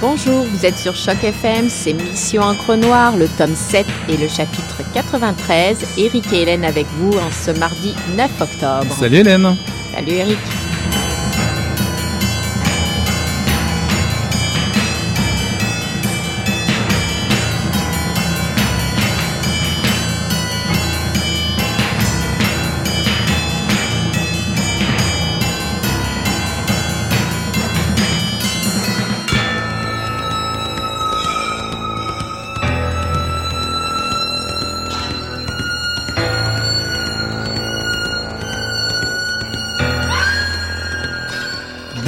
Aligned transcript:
Bonjour, 0.00 0.44
vous 0.44 0.66
êtes 0.66 0.76
sur 0.76 0.96
Choc 0.96 1.22
FM, 1.22 1.68
c'est 1.70 1.92
Mission 1.92 2.42
Encre 2.42 2.74
Noire, 2.74 3.16
le 3.16 3.28
tome 3.38 3.54
7 3.54 3.86
et 4.08 4.16
le 4.16 4.28
chapitre 4.28 4.82
93. 4.92 5.78
Eric 5.96 6.32
et 6.32 6.42
Hélène 6.42 6.64
avec 6.64 6.86
vous 6.98 7.12
en 7.12 7.30
ce 7.30 7.50
mardi 7.58 7.94
9 8.16 8.30
octobre. 8.40 8.96
Salut 8.98 9.18
Hélène. 9.18 9.56
Salut 9.94 10.12
Eric. 10.12 10.59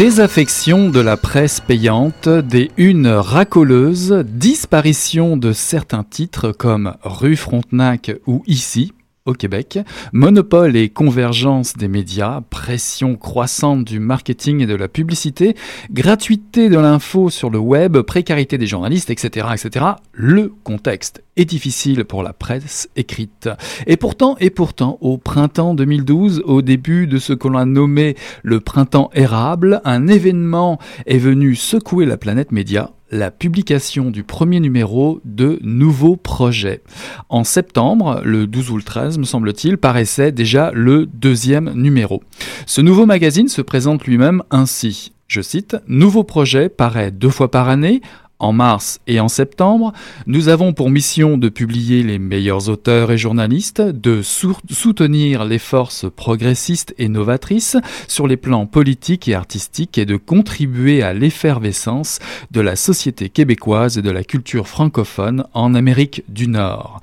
Désaffection 0.02 0.90
de 0.90 0.98
la 0.98 1.16
presse 1.16 1.60
payante, 1.60 2.28
des 2.28 2.72
unes 2.76 3.06
racoleuses, 3.06 4.24
disparition 4.26 5.36
de 5.36 5.52
certains 5.52 6.02
titres 6.02 6.50
comme 6.50 6.96
Rue 7.04 7.36
Frontenac 7.36 8.10
ou 8.26 8.42
Ici, 8.48 8.92
au 9.26 9.34
Québec, 9.34 9.78
monopole 10.12 10.76
et 10.76 10.88
convergence 10.88 11.74
des 11.76 11.88
médias, 11.88 12.40
pression 12.50 13.16
croissante 13.16 13.84
du 13.84 14.00
marketing 14.00 14.60
et 14.60 14.66
de 14.66 14.74
la 14.74 14.88
publicité, 14.88 15.54
gratuité 15.90 16.68
de 16.68 16.78
l'info 16.78 17.30
sur 17.30 17.50
le 17.50 17.58
web, 17.58 17.98
précarité 17.98 18.58
des 18.58 18.66
journalistes, 18.66 19.10
etc., 19.10 19.46
etc. 19.54 19.86
Le 20.12 20.52
contexte 20.64 21.22
est 21.36 21.44
difficile 21.44 22.04
pour 22.04 22.22
la 22.22 22.32
presse 22.32 22.88
écrite. 22.96 23.48
Et 23.86 23.96
pourtant, 23.96 24.36
et 24.40 24.50
pourtant, 24.50 24.98
au 25.00 25.18
printemps 25.18 25.74
2012, 25.74 26.42
au 26.44 26.60
début 26.60 27.06
de 27.06 27.18
ce 27.18 27.32
que 27.32 27.48
l'on 27.48 27.58
a 27.58 27.64
nommé 27.64 28.16
le 28.42 28.60
printemps 28.60 29.10
érable, 29.14 29.80
un 29.84 30.08
événement 30.08 30.78
est 31.06 31.18
venu 31.18 31.54
secouer 31.54 32.06
la 32.06 32.16
planète 32.16 32.52
média 32.52 32.90
la 33.12 33.30
publication 33.30 34.10
du 34.10 34.24
premier 34.24 34.58
numéro 34.58 35.20
de 35.24 35.58
Nouveaux 35.62 36.16
Projets. 36.16 36.82
En 37.28 37.44
septembre, 37.44 38.22
le 38.24 38.46
12 38.46 38.70
ou 38.70 38.76
le 38.78 38.82
13 38.82 39.18
me 39.18 39.24
semble-t-il, 39.24 39.76
paraissait 39.76 40.32
déjà 40.32 40.70
le 40.72 41.06
deuxième 41.06 41.72
numéro. 41.74 42.22
Ce 42.66 42.80
nouveau 42.80 43.04
magazine 43.04 43.48
se 43.48 43.60
présente 43.60 44.06
lui-même 44.06 44.42
ainsi. 44.50 45.12
Je 45.28 45.40
cite, 45.40 45.76
Nouveau 45.86 46.24
projet 46.24 46.68
paraît 46.68 47.10
deux 47.10 47.30
fois 47.30 47.50
par 47.50 47.68
année, 47.68 48.00
en 48.42 48.52
mars 48.52 49.00
et 49.06 49.20
en 49.20 49.28
septembre, 49.28 49.92
nous 50.26 50.48
avons 50.48 50.72
pour 50.74 50.90
mission 50.90 51.38
de 51.38 51.48
publier 51.48 52.02
les 52.02 52.18
meilleurs 52.18 52.68
auteurs 52.68 53.12
et 53.12 53.16
journalistes, 53.16 53.80
de 53.80 54.20
soutenir 54.22 55.44
les 55.44 55.60
forces 55.60 56.06
progressistes 56.14 56.94
et 56.98 57.08
novatrices 57.08 57.76
sur 58.08 58.26
les 58.26 58.36
plans 58.36 58.66
politiques 58.66 59.28
et 59.28 59.34
artistiques 59.34 59.96
et 59.96 60.06
de 60.06 60.16
contribuer 60.16 61.02
à 61.02 61.14
l'effervescence 61.14 62.18
de 62.50 62.60
la 62.60 62.74
société 62.74 63.28
québécoise 63.28 63.96
et 63.96 64.02
de 64.02 64.10
la 64.10 64.24
culture 64.24 64.66
francophone 64.66 65.44
en 65.54 65.74
Amérique 65.74 66.24
du 66.28 66.48
Nord. 66.48 67.00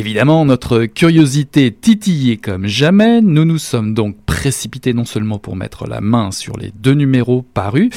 Évidemment, 0.00 0.46
notre 0.46 0.86
curiosité 0.86 1.70
titillée 1.70 2.38
comme 2.38 2.66
jamais, 2.66 3.20
nous 3.20 3.44
nous 3.44 3.58
sommes 3.58 3.92
donc 3.92 4.16
précipités 4.24 4.94
non 4.94 5.04
seulement 5.04 5.38
pour 5.38 5.56
mettre 5.56 5.86
la 5.86 6.00
main 6.00 6.30
sur 6.30 6.56
les 6.56 6.72
deux 6.74 6.94
numéros 6.94 7.42
parus, 7.42 7.90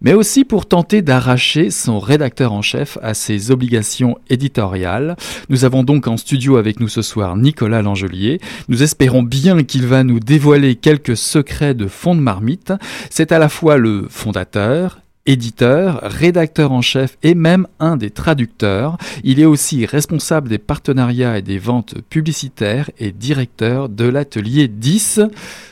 mais 0.00 0.14
aussi 0.14 0.44
pour 0.44 0.66
tenter 0.66 1.02
d'arracher 1.02 1.72
son 1.72 1.98
rédacteur 1.98 2.52
en 2.52 2.62
chef 2.62 2.96
à 3.02 3.12
ses 3.12 3.50
obligations 3.50 4.18
éditoriales. 4.30 5.16
Nous 5.48 5.64
avons 5.64 5.82
donc 5.82 6.06
en 6.06 6.16
studio 6.16 6.58
avec 6.58 6.78
nous 6.78 6.86
ce 6.86 7.02
soir 7.02 7.36
Nicolas 7.36 7.82
Langelier. 7.82 8.40
Nous 8.68 8.84
espérons 8.84 9.24
bien 9.24 9.64
qu'il 9.64 9.84
va 9.84 10.04
nous 10.04 10.20
dévoiler 10.20 10.76
quelques 10.76 11.16
secrets 11.16 11.74
de 11.74 11.88
fond 11.88 12.14
de 12.14 12.20
marmite. 12.20 12.72
C'est 13.10 13.32
à 13.32 13.40
la 13.40 13.48
fois 13.48 13.78
le 13.78 14.06
fondateur, 14.08 15.00
éditeur, 15.28 16.00
rédacteur 16.02 16.72
en 16.72 16.80
chef 16.80 17.18
et 17.22 17.34
même 17.34 17.68
un 17.80 17.96
des 17.96 18.10
traducteurs. 18.10 18.96
Il 19.22 19.38
est 19.38 19.44
aussi 19.44 19.84
responsable 19.84 20.48
des 20.48 20.58
partenariats 20.58 21.38
et 21.38 21.42
des 21.42 21.58
ventes 21.58 22.00
publicitaires 22.08 22.90
et 22.98 23.12
directeur 23.12 23.90
de 23.90 24.06
l'atelier 24.08 24.68
10. 24.68 25.20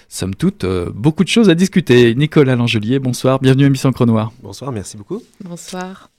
Somme 0.08 0.34
toute, 0.34 0.64
euh, 0.64 0.90
beaucoup 0.94 1.24
de 1.24 1.28
choses 1.28 1.48
à 1.48 1.54
discuter. 1.54 2.14
Nicolas 2.14 2.54
Langelier, 2.54 2.98
bonsoir, 2.98 3.40
bienvenue 3.40 3.64
à 3.64 3.70
Mission 3.70 3.92
Cronoir. 3.92 4.30
Bonsoir, 4.42 4.70
merci 4.72 4.98
beaucoup. 4.98 5.22
Bonsoir. 5.42 6.10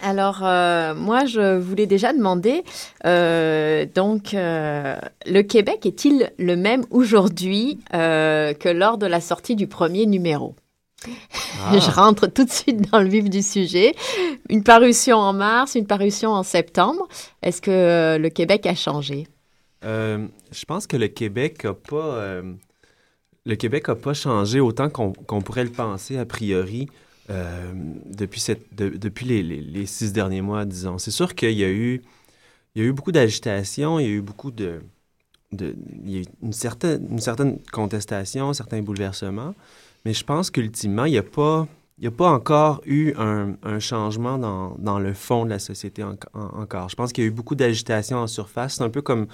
Alors, 0.00 0.40
euh, 0.42 0.94
moi, 0.94 1.26
je 1.26 1.58
voulais 1.58 1.86
déjà 1.86 2.12
demander, 2.12 2.64
euh, 3.06 3.86
donc, 3.94 4.32
le 4.34 5.42
Québec 5.42 5.86
est-il 5.86 6.32
le 6.38 6.56
même 6.56 6.84
aujourd'hui 6.90 7.78
que 7.92 8.68
lors 8.68 8.98
de 8.98 9.06
la 9.06 9.20
sortie 9.20 9.54
du 9.54 9.68
premier 9.68 10.06
numéro? 10.06 10.54
Ah. 11.06 11.78
Je 11.78 11.90
rentre 11.90 12.26
tout 12.26 12.44
de 12.44 12.50
suite 12.50 12.90
dans 12.90 13.00
le 13.00 13.08
vif 13.08 13.30
du 13.30 13.42
sujet. 13.42 13.94
Une 14.48 14.62
parution 14.62 15.16
en 15.18 15.32
mars, 15.32 15.74
une 15.74 15.86
parution 15.86 16.30
en 16.30 16.42
septembre. 16.42 17.08
Est-ce 17.42 17.62
que 17.62 17.70
euh, 17.70 18.18
le 18.18 18.30
Québec 18.30 18.66
a 18.66 18.74
changé? 18.74 19.26
Euh, 19.84 20.26
je 20.50 20.64
pense 20.64 20.86
que 20.86 20.96
le 20.96 21.08
Québec 21.08 21.64
n'a 21.64 21.74
pas, 21.74 22.16
euh, 22.16 22.52
le 23.44 23.56
Québec 23.56 23.88
a 23.88 23.94
pas 23.94 24.14
changé 24.14 24.60
autant 24.60 24.88
qu'on 24.90 25.42
pourrait 25.42 25.64
le 25.64 25.70
penser 25.70 26.18
a 26.18 26.24
priori 26.24 26.88
depuis, 28.06 28.40
cette, 28.40 28.74
depuis 28.74 29.26
les, 29.26 29.42
les, 29.42 29.84
six 29.84 30.14
derniers 30.14 30.40
mois, 30.40 30.64
disons. 30.64 30.96
C'est 30.96 31.10
sûr 31.10 31.34
qu'il 31.34 31.58
y 31.58 31.62
a 31.62 31.68
eu, 31.68 32.00
il 32.74 32.82
y 32.82 32.84
a 32.86 32.88
eu 32.88 32.92
beaucoup 32.94 33.12
d'agitation, 33.12 34.00
il 34.00 34.06
y 34.06 34.08
a 34.08 34.12
eu 34.12 34.22
beaucoup 34.22 34.50
de, 34.50 34.80
de 35.52 35.76
il 36.04 36.10
y 36.10 36.16
a 36.16 36.20
eu 36.20 36.24
une 36.42 36.54
certaine, 36.54 37.06
une 37.10 37.18
certaine 37.18 37.58
contestation, 37.70 38.54
certains 38.54 38.80
bouleversements. 38.80 39.54
Mais 40.04 40.12
je 40.12 40.24
pense 40.24 40.50
qu'ultimement, 40.50 41.04
il 41.04 41.12
n'y 41.12 41.18
a 41.18 41.22
pas... 41.22 41.66
Il 42.00 42.06
a 42.06 42.12
pas 42.12 42.30
encore 42.30 42.80
eu 42.86 43.12
un, 43.16 43.56
changement 43.80 44.38
dans, 44.38 44.76
dans, 44.78 45.00
le 45.00 45.12
fond 45.14 45.44
de 45.44 45.50
la 45.50 45.58
société 45.58 46.04
encore. 46.04 46.88
Je 46.88 46.94
pense 46.94 47.12
qu'il 47.12 47.24
y 47.24 47.26
a 47.26 47.28
eu 47.28 47.32
beaucoup 47.32 47.56
d'agitation 47.56 48.18
en 48.18 48.28
surface. 48.28 48.74
C'est 48.74 48.84
un 48.84 48.88
peu 48.88 49.02
comme, 49.02 49.26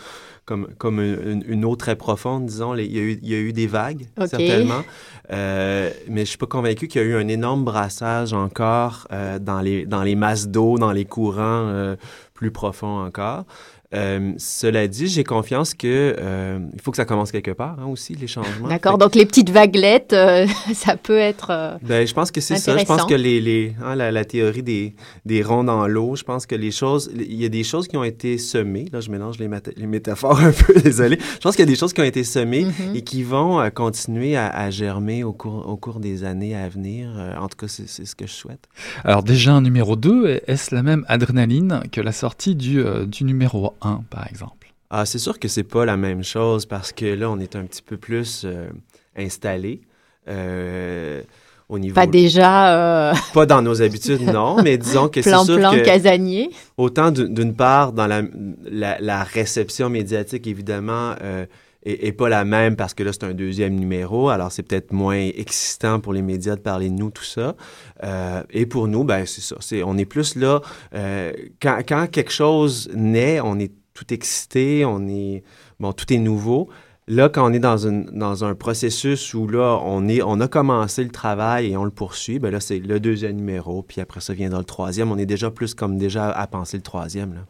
comme, 0.47 0.69
comme 0.79 0.99
une, 0.99 1.65
eau 1.67 1.77
très 1.77 1.95
profonde, 1.95 2.47
disons. 2.47 2.75
il, 2.75 2.91
y 2.91 2.99
a 2.99 3.03
eu, 3.03 3.19
il, 3.21 3.29
y 3.29 3.35
a 3.35 3.39
eu, 3.39 3.53
des 3.53 3.67
vagues, 3.67 4.07
certainement. 4.17 4.83
Euh, 5.31 5.91
mais 6.09 6.17
je 6.17 6.21
ne 6.21 6.25
suis 6.25 6.39
pas 6.39 6.47
convaincu 6.47 6.89
qu'il 6.89 7.03
y 7.03 7.05
a 7.05 7.07
eu 7.07 7.17
un 7.17 7.29
énorme 7.29 7.65
brassage 7.65 8.33
encore 8.33 9.09
euh, 9.13 9.39
dans, 9.39 9.61
les, 9.61 9.85
dans 9.85 10.03
les 10.03 10.15
masses 10.15 10.49
d'eau, 10.49 10.79
dans 10.79 10.93
les 10.93 11.05
courants 11.05 11.67
euh, 11.69 11.97
plus 12.33 12.51
profonds 12.51 13.05
encore. 13.05 13.45
Euh, 13.95 14.33
cela 14.39 14.89
dit, 14.89 15.07
j'ai 15.07 15.25
confiance 15.25 15.75
que 15.75 16.17
euh, 16.19 16.59
il 16.75 16.81
faut 16.81 16.91
que 16.91 16.97
ça 16.97 17.05
commence 17.05 17.31
quelque 17.31 17.51
part 17.51 17.77
hein, 17.79 17.87
aussi 17.87 18.15
les 18.15 18.27
changements. 18.27 18.69
D'accord. 18.69 18.99
Donc 18.99 19.15
les 19.15 19.25
petites 19.25 19.51
vaguelettes, 19.51 20.13
euh, 20.13 20.47
ça 20.75 20.97
peut 20.97 21.19
être. 21.19 21.79
ben, 21.83 22.07
je 22.07 22.13
pense 22.15 22.31
que 22.31 22.41
c'est 22.41 22.57
ça. 22.57 22.77
Je 22.77 22.85
pense 22.85 23.05
que 23.05 23.15
les, 23.15 23.41
les 23.41 23.75
hein, 23.83 23.95
la, 23.95 24.25
théorie 24.25 24.63
des, 24.63 24.95
des 25.25 25.43
ronds 25.43 25.65
dans 25.65 25.87
l'eau. 25.87 26.17
Je 26.17 26.25
pense 26.25 26.47
que 26.47 26.55
les 26.55 26.71
choses, 26.71 27.11
il 27.15 27.35
y 27.35 27.45
a 27.45 27.49
des 27.49 27.65
choses 27.65 27.89
qui 27.89 27.97
ont 27.97 28.05
été 28.05 28.39
semées. 28.39 28.87
Là, 28.93 29.01
je 29.01 29.11
mélange 29.11 29.39
les, 29.39 29.49
les 29.77 29.87
métaphores 29.87 30.41
un 30.41 30.53
peu. 30.53 30.75
Désolé. 30.81 31.19
Je 31.21 31.39
pense 31.39 31.55
qu'il 31.55 31.65
y 31.65 31.69
a 31.69 31.71
des 31.71 31.79
choses 31.79 31.93
qui 31.93 32.01
ont 32.01 32.05
été 32.05 32.25
semées 32.25 32.65
mm-hmm. 32.65 32.97
et 32.97 33.03
qui 33.03 33.23
vont 33.23 33.69
continuer 33.71 34.37
à, 34.37 34.49
à, 34.49 34.71
germer 34.71 35.25
au 35.25 35.33
cours 35.33 35.69
au 35.69 35.77
cours 35.77 36.01
des 36.01 36.25
années 36.25 36.57
à 36.57 36.69
venir. 36.69 37.11
en 37.41 37.49
tout 37.49 37.57
cas, 37.57 37.69
c'est 37.69 38.05
ce 38.05 38.17
que 38.17 38.27
je 38.27 38.33
souhaite. 38.33 38.69
Alors 39.05 39.23
déjà 39.23 39.53
un 39.53 39.63
numéro 39.63 39.97
2, 39.97 40.41
est-ce 40.47 40.75
la 40.75 40.83
même 40.83 41.05
adrénaline 41.09 41.83
que 41.93 42.01
la 42.01 42.13
sortie 42.13 42.55
du, 42.55 42.83
du 43.07 43.25
numéro 43.25 43.75
1 43.83 43.84
par 44.11 44.27
exemple? 44.29 44.73
Ah, 44.91 45.07
c'est 45.07 45.19
sûr 45.19 45.39
que 45.39 45.49
c'est 45.49 45.65
pas 45.65 45.85
la 45.85 45.97
même 45.97 46.23
chose 46.23 46.67
parce 46.67 46.93
que 46.93 47.07
là, 47.07 47.31
on 47.31 47.39
est 47.39 47.57
un 47.57 47.65
petit 47.65 47.83
peu 47.83 47.97
plus 47.97 48.43
euh, 48.45 48.69
installé. 49.17 49.81
Euh, 50.29 51.23
au 51.69 51.79
niveau 51.79 51.95
pas 51.95 52.07
déjà 52.07 53.11
euh, 53.11 53.15
pas 53.33 53.47
dans 53.47 53.63
nos 53.63 53.81
habitudes 53.81 54.21
non 54.33 54.63
mais 54.63 54.77
disons 54.77 55.09
que 55.09 55.23
c'est 55.23 55.35
sûr 55.45 55.57
plan 55.57 55.73
casanier 55.83 56.51
autant 56.77 57.11
d'une 57.11 57.55
part 57.55 57.93
dans 57.93 58.07
la, 58.07 58.23
la, 59.01 59.25
réception 59.25 59.89
médiatique 59.89 60.47
évidemment 60.47 61.15
et, 61.85 62.13
pas 62.13 62.29
la 62.29 62.45
même 62.45 62.77
parce 62.77 62.95
que 62.95 63.03
là, 63.03 63.13
c'est 63.13 63.25
un 63.25 63.35
deuxième 63.35 63.75
numéro. 63.75 64.29
Alors, 64.31 64.51
c'est 64.51 64.63
peut-être 64.63 64.93
moins 64.93 65.17
excitant 65.19 66.01
pour 66.01 66.13
les 66.13 66.23
médias 66.23 66.57
de 66.57 66.61
parler 66.61 66.89
de 66.89 66.95
nous, 66.95 67.11
tout 67.11 67.25
ça. 67.25 67.57
Euh, 68.03 68.43
et 68.51 68.67
pour 68.67 68.89
nous, 68.89 69.05
ben, 69.05 69.27
c'est 69.27 69.43
ça. 69.43 69.57
C'est, 69.61 69.83
on 69.83 69.97
est 69.99 70.07
plus 70.07 70.37
là. 70.37 70.61
Euh, 70.95 71.33
quand, 71.61 71.81
quand 71.87 72.07
quelque 72.11 72.33
chose 72.33 72.91
naît, 72.95 73.41
on 73.41 73.59
est 73.59 73.73
tout 73.93 74.13
excité, 74.13 74.85
on 74.85 75.07
est. 75.09 75.45
Bon, 75.79 75.93
tout 75.93 76.11
est 76.13 76.19
nouveau. 76.19 76.69
Là, 77.07 77.29
quand 77.29 77.47
on 77.49 77.53
est 77.53 77.59
dans, 77.59 77.77
une, 77.87 78.07
dans 78.07 78.45
un 78.45 78.55
processus 78.55 79.35
où 79.35 79.47
là, 79.47 79.79
on, 79.83 80.09
est, 80.09 80.23
on 80.23 80.41
a 80.41 80.49
commencé 80.49 81.05
le 81.05 81.11
travail 81.11 81.73
et 81.73 81.77
on 81.77 81.85
le 81.85 81.91
poursuit, 81.91 82.39
ben 82.39 82.51
là, 82.51 82.61
c'est 82.61 82.79
le 82.79 82.99
deuxième 82.99 83.37
numéro, 83.37 83.83
puis 83.83 84.01
après 84.01 84.23
ça 84.23 84.33
viendra 84.33 84.59
le 84.59 84.65
troisième. 84.65 85.13
On 85.13 85.19
est 85.19 85.27
déjà 85.27 85.51
plus 85.51 85.75
comme 85.75 85.99
déjà 85.99 86.31
à 86.31 86.47
penser 86.47 86.79
le 86.79 86.83
troisième. 86.83 87.35
Là. 87.35 87.41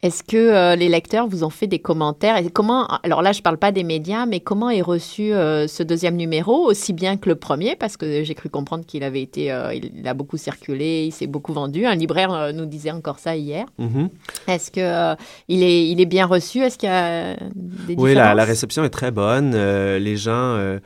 Est-ce 0.00 0.22
que 0.22 0.36
euh, 0.36 0.76
les 0.76 0.88
lecteurs 0.88 1.26
vous 1.26 1.42
ont 1.42 1.50
fait 1.50 1.66
des 1.66 1.80
commentaires 1.80 2.36
et 2.36 2.48
comment 2.50 2.86
alors 3.02 3.20
là 3.20 3.32
je 3.32 3.42
parle 3.42 3.58
pas 3.58 3.72
des 3.72 3.82
médias 3.82 4.26
mais 4.26 4.38
comment 4.38 4.70
est 4.70 4.80
reçu 4.80 5.32
euh, 5.32 5.66
ce 5.66 5.82
deuxième 5.82 6.14
numéro 6.14 6.64
aussi 6.66 6.92
bien 6.92 7.16
que 7.16 7.28
le 7.28 7.34
premier? 7.34 7.74
Parce 7.74 7.96
que 7.96 8.22
j'ai 8.22 8.34
cru 8.36 8.48
comprendre 8.48 8.86
qu'il 8.86 9.02
avait 9.02 9.22
été 9.22 9.50
euh, 9.50 9.74
il 9.74 10.06
a 10.06 10.14
beaucoup 10.14 10.36
circulé 10.36 11.06
il 11.06 11.10
s'est 11.10 11.26
beaucoup 11.26 11.52
vendu. 11.52 11.84
Un 11.84 11.96
libraire 11.96 12.52
nous 12.54 12.66
disait 12.66 12.92
encore 12.92 13.18
ça 13.18 13.34
hier. 13.34 13.66
Mm-hmm. 13.80 14.08
est-ce 14.46 14.70
que 14.70 15.16
il 15.48 15.64
est 15.64 15.88
il 15.88 16.00
est 16.00 16.06
bien 16.06 16.26
reçu? 16.26 16.60
Est-ce 16.60 16.78
qu'il 16.78 16.88
y 16.88 16.92
a 16.92 17.34
des 17.56 17.96
oui 17.96 18.14
la, 18.14 18.34
la, 18.34 18.44
réception 18.44 18.84
est 18.84 18.90
très 18.90 19.10
bonne 19.10 19.56
les 19.56 20.16
gens 20.16 20.78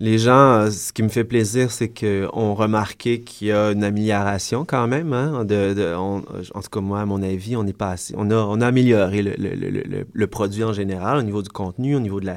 les 0.00 0.16
gens, 0.16 0.62
euh, 0.62 0.70
ce 0.70 0.94
qui 0.94 1.02
me 1.02 1.10
fait 1.10 1.24
plaisir, 1.24 1.70
c'est 1.70 1.90
qu'on 1.90 2.54
remarqué 2.54 3.20
qu'il 3.20 3.48
y 3.48 3.52
a 3.52 3.70
une 3.72 3.84
amélioration 3.84 4.64
quand 4.64 4.88
même. 4.88 5.12
Hein, 5.12 5.44
de, 5.44 5.74
de 5.74 5.94
en 5.94 6.22
tout 6.22 6.70
cas, 6.72 6.80
moi, 6.80 7.02
à 7.02 7.06
mon 7.06 7.22
avis, 7.22 7.54
on 7.54 7.66
est 7.66 7.76
pas 7.76 7.90
assez, 7.90 8.14
on 8.16 8.30
a, 8.30 8.34
on 8.34 8.62
a 8.62 8.66
amélioré 8.66 9.20
le, 9.20 9.34
le, 9.36 9.54
le, 9.54 10.06
le, 10.10 10.26
produit 10.26 10.64
en 10.64 10.72
général 10.72 11.18
au 11.18 11.22
niveau 11.22 11.42
du 11.42 11.50
contenu, 11.50 11.96
au 11.96 12.00
niveau 12.00 12.18
de 12.18 12.30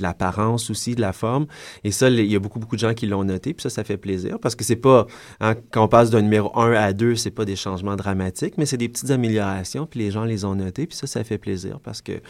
l'apparence 0.00 0.70
aussi, 0.70 0.96
de 0.96 1.00
la 1.00 1.12
forme. 1.12 1.46
Et 1.84 1.92
ça, 1.92 2.10
il 2.10 2.26
y 2.26 2.34
a 2.34 2.40
beaucoup, 2.40 2.58
beaucoup 2.58 2.74
de 2.74 2.80
gens 2.80 2.94
qui 2.94 3.06
l'ont 3.06 3.22
noté. 3.22 3.54
Puis 3.54 3.62
ça, 3.62 3.70
ça 3.70 3.84
fait 3.84 3.96
plaisir 3.96 4.40
parce 4.40 4.56
que 4.56 4.64
c'est 4.64 4.74
pas, 4.74 5.06
hein, 5.40 5.54
quand 5.70 5.84
on 5.84 5.88
passe 5.88 6.10
d'un 6.10 6.22
numéro 6.22 6.50
1 6.58 6.72
à 6.72 6.92
2, 6.92 7.14
c'est 7.14 7.30
pas 7.30 7.44
des 7.44 7.56
changements 7.56 7.94
dramatiques, 7.94 8.58
mais 8.58 8.66
c'est 8.66 8.76
des 8.76 8.88
petites 8.88 9.12
améliorations. 9.12 9.86
Puis 9.86 10.00
les 10.00 10.10
gens 10.10 10.24
les 10.24 10.44
ont 10.44 10.56
notés. 10.56 10.86
Puis 10.86 10.96
ça, 10.96 11.06
ça 11.06 11.22
fait 11.22 11.38
plaisir 11.38 11.78
parce 11.78 12.02
que, 12.02 12.20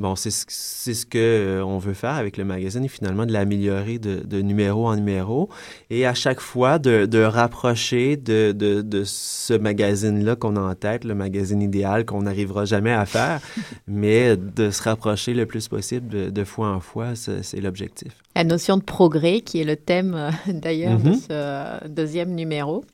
bon, 0.00 0.16
c'est 0.16 0.30
ce, 0.32 1.06
que 1.06 1.18
euh, 1.18 1.64
on 1.64 1.78
veut 1.78 1.94
faire 1.94 2.14
avec 2.14 2.36
le 2.36 2.44
magazine 2.44 2.84
et 2.84 2.88
finalement 2.88 3.24
de 3.24 3.32
l'améliorer 3.32 4.00
de 4.00 4.31
numéro 4.40 4.86
en 4.86 4.96
numéro, 4.96 5.48
et 5.90 6.06
à 6.06 6.14
chaque 6.14 6.40
fois 6.40 6.78
de, 6.78 7.06
de 7.06 7.22
rapprocher 7.22 8.16
de, 8.16 8.52
de, 8.52 8.82
de 8.82 9.04
ce 9.04 9.54
magazine-là 9.54 10.36
qu'on 10.36 10.56
a 10.56 10.60
en 10.60 10.74
tête, 10.74 11.04
le 11.04 11.14
magazine 11.14 11.62
idéal 11.62 12.04
qu'on 12.04 12.22
n'arrivera 12.22 12.64
jamais 12.64 12.92
à 12.92 13.06
faire, 13.06 13.40
mais 13.86 14.36
de 14.36 14.70
se 14.70 14.82
rapprocher 14.82 15.34
le 15.34 15.46
plus 15.46 15.68
possible 15.68 16.32
de, 16.32 16.44
fois 16.44 16.68
en 16.68 16.80
fois, 16.80 17.14
c'est 17.14 17.60
l'objectif. 17.60 18.12
La 18.34 18.44
notion 18.44 18.76
de 18.76 18.82
progrès, 18.82 19.40
qui 19.40 19.60
est 19.60 19.64
le 19.64 19.76
thème 19.76 20.14
euh, 20.14 20.30
d'ailleurs 20.48 20.98
de 20.98 21.10
mm-hmm. 21.10 21.82
ce 21.82 21.88
deuxième 21.88 22.34
numéro. 22.34 22.84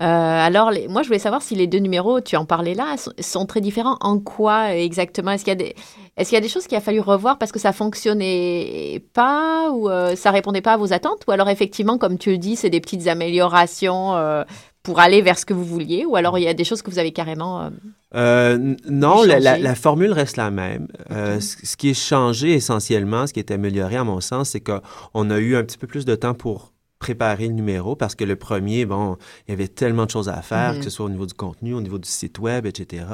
Euh, 0.00 0.04
alors, 0.04 0.72
moi, 0.88 1.02
je 1.02 1.08
voulais 1.08 1.18
savoir 1.18 1.42
si 1.42 1.54
les 1.54 1.66
deux 1.66 1.78
numéros, 1.78 2.20
tu 2.20 2.36
en 2.36 2.46
parlais 2.46 2.74
là, 2.74 2.96
sont, 3.18 3.44
très 3.44 3.60
différents. 3.60 3.98
En 4.00 4.18
quoi 4.18 4.74
exactement? 4.74 5.32
Est-ce 5.32 5.44
qu'il 5.44 5.50
y, 5.50 5.56
a 5.56 5.56
des, 5.56 5.74
est 6.16 6.24
qu'il 6.24 6.34
y 6.34 6.38
a 6.38 6.40
des 6.40 6.48
choses 6.48 6.66
qu'il 6.66 6.78
a 6.78 6.80
fallu 6.80 7.00
revoir 7.00 7.36
parce 7.36 7.52
que 7.52 7.58
ça 7.58 7.72
fonctionnait 7.72 9.04
pas 9.12 9.70
ou 9.70 9.90
euh, 9.90 10.16
ça 10.16 10.30
répondait 10.30 10.62
pas 10.62 10.74
à 10.74 10.76
vos 10.78 10.94
attentes? 10.94 11.24
Ou 11.28 11.32
alors, 11.32 11.50
effectivement, 11.50 11.98
comme 11.98 12.16
tu 12.16 12.30
le 12.30 12.38
dis, 12.38 12.56
c'est 12.56 12.70
des 12.70 12.80
petites 12.80 13.08
améliorations 13.08 14.16
euh, 14.16 14.44
pour 14.82 15.00
aller 15.00 15.20
vers 15.20 15.38
ce 15.38 15.44
que 15.44 15.52
vous 15.52 15.66
vouliez? 15.66 16.06
Ou 16.06 16.16
alors, 16.16 16.38
il 16.38 16.44
y 16.44 16.48
a 16.48 16.54
des 16.54 16.64
choses 16.64 16.80
que 16.80 16.90
vous 16.90 16.98
avez 16.98 17.12
carrément. 17.12 17.70
non, 18.14 19.22
la, 19.22 19.74
formule 19.74 20.12
reste 20.12 20.38
la 20.38 20.50
même. 20.50 20.88
ce 21.10 21.76
qui 21.76 21.90
est 21.90 21.94
changé 21.94 22.54
essentiellement, 22.54 23.26
ce 23.26 23.34
qui 23.34 23.40
est 23.40 23.50
amélioré 23.50 23.96
à 23.96 24.04
mon 24.04 24.22
sens, 24.22 24.50
c'est 24.50 24.60
qu'on 24.60 25.30
a 25.30 25.38
eu 25.38 25.56
un 25.56 25.62
petit 25.62 25.76
peu 25.76 25.86
plus 25.86 26.06
de 26.06 26.14
temps 26.14 26.32
pour 26.32 26.72
préparer 27.00 27.48
le 27.48 27.54
numéro 27.54 27.96
parce 27.96 28.14
que 28.14 28.22
le 28.22 28.36
premier, 28.36 28.86
bon, 28.86 29.16
il 29.48 29.50
y 29.50 29.54
avait 29.54 29.66
tellement 29.66 30.04
de 30.04 30.10
choses 30.10 30.28
à 30.28 30.40
faire, 30.42 30.74
que 30.74 30.82
ce 30.82 30.86
mhm. 30.86 30.90
soit 30.90 31.06
au 31.06 31.10
niveau 31.10 31.26
du 31.26 31.34
contenu, 31.34 31.74
au 31.74 31.80
niveau 31.80 31.98
du 31.98 32.08
site 32.08 32.38
web, 32.38 32.66
etc. 32.66 33.04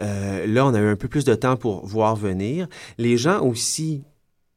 Euh, 0.00 0.46
là, 0.46 0.66
on 0.66 0.74
a 0.74 0.80
eu 0.80 0.88
un 0.88 0.96
peu 0.96 1.08
plus 1.08 1.24
de 1.24 1.34
temps 1.34 1.56
pour 1.56 1.86
voir 1.86 2.16
venir. 2.16 2.66
Les 2.96 3.16
gens 3.16 3.40
aussi, 3.42 4.02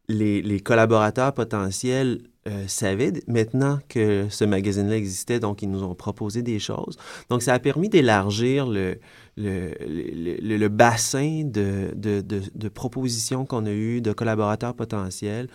les, 0.08 0.42
les 0.42 0.60
collaborateurs 0.62 1.34
potentiels 1.34 2.22
euh, 2.48 2.64
savaient 2.68 3.14
maintenant 3.28 3.80
que 3.88 4.28
ce 4.30 4.46
magazine-là 4.46 4.96
existait, 4.96 5.40
donc 5.40 5.62
ils 5.62 5.70
nous 5.70 5.84
ont 5.84 5.94
proposé 5.94 6.42
des 6.42 6.58
choses. 6.58 6.98
Donc, 7.30 7.44
ça 7.44 7.54
a 7.54 7.60
permis 7.60 7.90
d'élargir 7.90 8.66
le, 8.66 8.98
le, 9.38 9.72
le, 9.80 10.58
le, 10.58 10.68
bassin 10.70 11.44
de, 11.46 11.92
de, 11.96 12.22
de, 12.22 12.42
de 12.54 12.70
propositions 12.70 13.46
qu'on 13.46 13.66
a 13.66 13.72
eues, 13.72 14.02
de 14.02 14.12
collaborateurs 14.12 14.74
potentiels. 14.74 15.48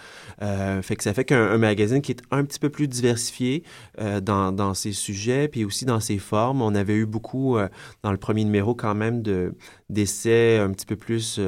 Euh, 0.43 0.83
fait 0.83 0.97
que 0.97 1.03
ça 1.03 1.13
fait 1.13 1.25
qu'un 1.25 1.59
magazine 1.59 2.01
qui 2.01 2.13
est 2.13 2.23
un 2.31 2.45
petit 2.45 2.59
peu 2.59 2.71
plus 2.71 2.89
diversifié 2.89 3.63
euh, 4.01 4.21
dans, 4.21 4.53
dans 4.53 4.75
ses 4.75 4.93
sujets, 4.93 5.49
puis 5.49 5.65
aussi 5.65 5.85
dans 5.85 6.01
ses 6.01 6.19
formes. 6.19 6.63
On 6.63 6.75
avait 6.75 6.95
eu 6.95 7.07
beaucoup, 7.07 7.59
euh, 7.59 7.69
dans 8.03 8.13
le 8.13 8.19
premier 8.19 8.45
numéro 8.45 8.75
quand 8.75 8.95
même, 8.95 9.23
de 9.23 9.55
d'essais 9.89 10.59
un 10.59 10.73
petit 10.73 10.85
peu 10.85 10.97
plus 10.97 11.39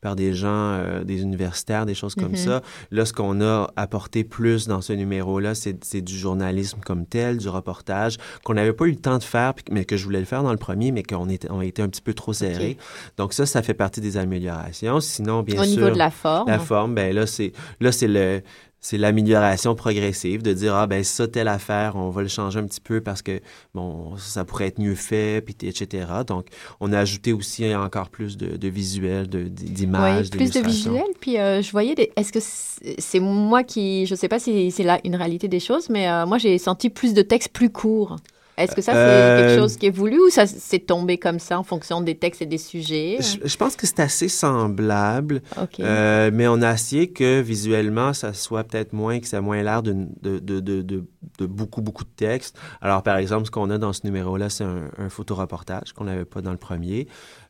par 0.00 0.14
des 0.14 0.32
gens, 0.32 1.02
des 1.04 1.22
universitaires, 1.22 1.84
des 1.84 1.94
choses 1.94 2.14
comme 2.14 2.34
mm-hmm. 2.34 2.44
ça. 2.44 2.62
Là, 2.92 3.04
ce 3.04 3.12
qu'on 3.12 3.40
a 3.40 3.72
apporté 3.74 4.22
plus 4.22 4.68
dans 4.68 4.80
ce 4.80 4.92
numéro-là, 4.92 5.56
c'est 5.56 6.00
du 6.00 6.16
journalisme 6.16 6.78
comme 6.86 7.06
tel, 7.06 7.38
du 7.38 7.48
reportage, 7.48 8.18
qu'on 8.44 8.54
n'avait 8.54 8.72
pas 8.72 8.84
eu 8.84 8.92
le 8.92 8.98
temps 8.98 9.18
de 9.18 9.24
faire, 9.24 9.54
mais 9.72 9.84
que 9.84 9.96
je 9.96 10.04
voulais 10.04 10.20
le 10.20 10.26
faire 10.26 10.44
dans 10.44 10.52
le 10.52 10.58
premier, 10.58 10.92
mais 10.92 11.02
qu'on 11.02 11.28
était, 11.28 11.50
on 11.50 11.60
était 11.60 11.77
un 11.82 11.88
petit 11.88 12.02
peu 12.02 12.14
trop 12.14 12.32
serré. 12.32 12.76
Donc 13.16 13.32
ça, 13.32 13.46
ça 13.46 13.62
fait 13.62 13.74
partie 13.74 14.00
des 14.00 14.16
améliorations. 14.16 15.00
Sinon, 15.00 15.42
bien 15.42 15.56
sûr... 15.56 15.64
Au 15.64 15.66
niveau 15.66 15.90
de 15.90 15.98
la 15.98 16.10
forme? 16.10 16.48
La 16.48 16.58
forme, 16.58 16.94
ben 16.94 17.14
là, 17.14 17.26
c'est 17.26 17.52
là 17.80 17.92
c'est 17.92 18.08
le 18.08 18.42
c'est 18.80 18.96
l'amélioration 18.96 19.74
progressive 19.74 20.42
de 20.42 20.52
dire 20.52 20.74
ah 20.74 20.86
ben 20.86 21.02
ça 21.02 21.26
telle 21.26 21.48
affaire 21.48 21.96
on 21.96 22.10
va 22.10 22.22
le 22.22 22.28
changer 22.28 22.60
un 22.60 22.64
petit 22.64 22.80
peu 22.80 23.00
parce 23.00 23.22
que 23.22 23.40
bon 23.74 24.16
ça 24.16 24.44
pourrait 24.44 24.68
être 24.68 24.78
mieux 24.78 24.94
fait 24.94 25.44
puis 25.44 25.56
etc 25.68 26.06
donc 26.26 26.46
on 26.78 26.92
a 26.92 26.98
ajouté 27.00 27.32
aussi 27.32 27.74
encore 27.74 28.08
plus 28.08 28.36
de, 28.36 28.56
de 28.56 28.68
visuels 28.68 29.28
de 29.28 29.42
d'images 29.42 30.28
oui, 30.32 30.38
plus 30.38 30.50
de 30.52 30.60
visuels 30.60 31.02
puis 31.20 31.38
euh, 31.38 31.60
je 31.60 31.72
voyais 31.72 32.12
est-ce 32.14 32.32
que 32.32 32.38
c'est 32.40 33.20
moi 33.20 33.64
qui 33.64 34.06
je 34.06 34.14
sais 34.14 34.28
pas 34.28 34.38
si 34.38 34.70
c'est 34.70 34.84
là 34.84 35.00
une 35.04 35.16
réalité 35.16 35.48
des 35.48 35.60
choses 35.60 35.90
mais 35.90 36.08
euh, 36.08 36.24
moi 36.24 36.38
j'ai 36.38 36.56
senti 36.58 36.88
plus 36.88 37.14
de 37.14 37.22
textes 37.22 37.52
plus 37.52 37.70
courts 37.70 38.16
est-ce 38.58 38.74
que 38.74 38.82
ça, 38.82 38.92
c'est 38.92 38.98
quelque 38.98 39.52
euh, 39.52 39.58
chose 39.58 39.76
qui 39.76 39.86
est 39.86 39.90
voulu 39.90 40.18
ou 40.18 40.30
ça 40.30 40.46
s'est 40.46 40.78
tombé 40.80 41.16
comme 41.16 41.38
ça 41.38 41.58
en 41.58 41.62
fonction 41.62 42.00
des 42.00 42.16
textes 42.16 42.42
et 42.42 42.46
des 42.46 42.58
sujets? 42.58 43.18
Je, 43.20 43.56
pense 43.56 43.76
que 43.76 43.86
c'est 43.86 44.00
assez 44.00 44.28
semblable, 44.28 45.42
euh, 45.80 46.30
mais 46.32 46.48
on 46.48 46.60
a 46.62 46.72
essayé 46.72 47.10
que 47.10 47.40
visuellement, 47.40 48.12
ça 48.12 48.32
soit 48.32 48.64
peut-être 48.64 48.92
moins, 48.92 49.20
que 49.20 49.26
ça 49.26 49.38
ait 49.38 49.40
moins 49.40 49.62
l'air 49.62 49.82
de, 49.82 49.94
de, 50.22 50.38
de, 50.38 50.60
de, 50.60 51.46
beaucoup, 51.46 51.80
beaucoup 51.80 52.04
de 52.04 52.10
textes. 52.16 52.58
Alors, 52.80 53.02
par 53.02 53.16
exemple, 53.16 53.46
ce 53.46 53.50
qu'on 53.50 53.70
a 53.70 53.78
dans 53.78 53.92
ce 53.92 54.00
numéro-là, 54.04 54.50
c'est 54.50 54.64
un, 54.64 54.90
un 54.98 55.08
photoreportage 55.08 55.92
qu'on 55.92 56.04
n'avait 56.04 56.24
pas 56.24 56.40
dans 56.40 56.52
le 56.52 56.58
premier. 56.58 57.06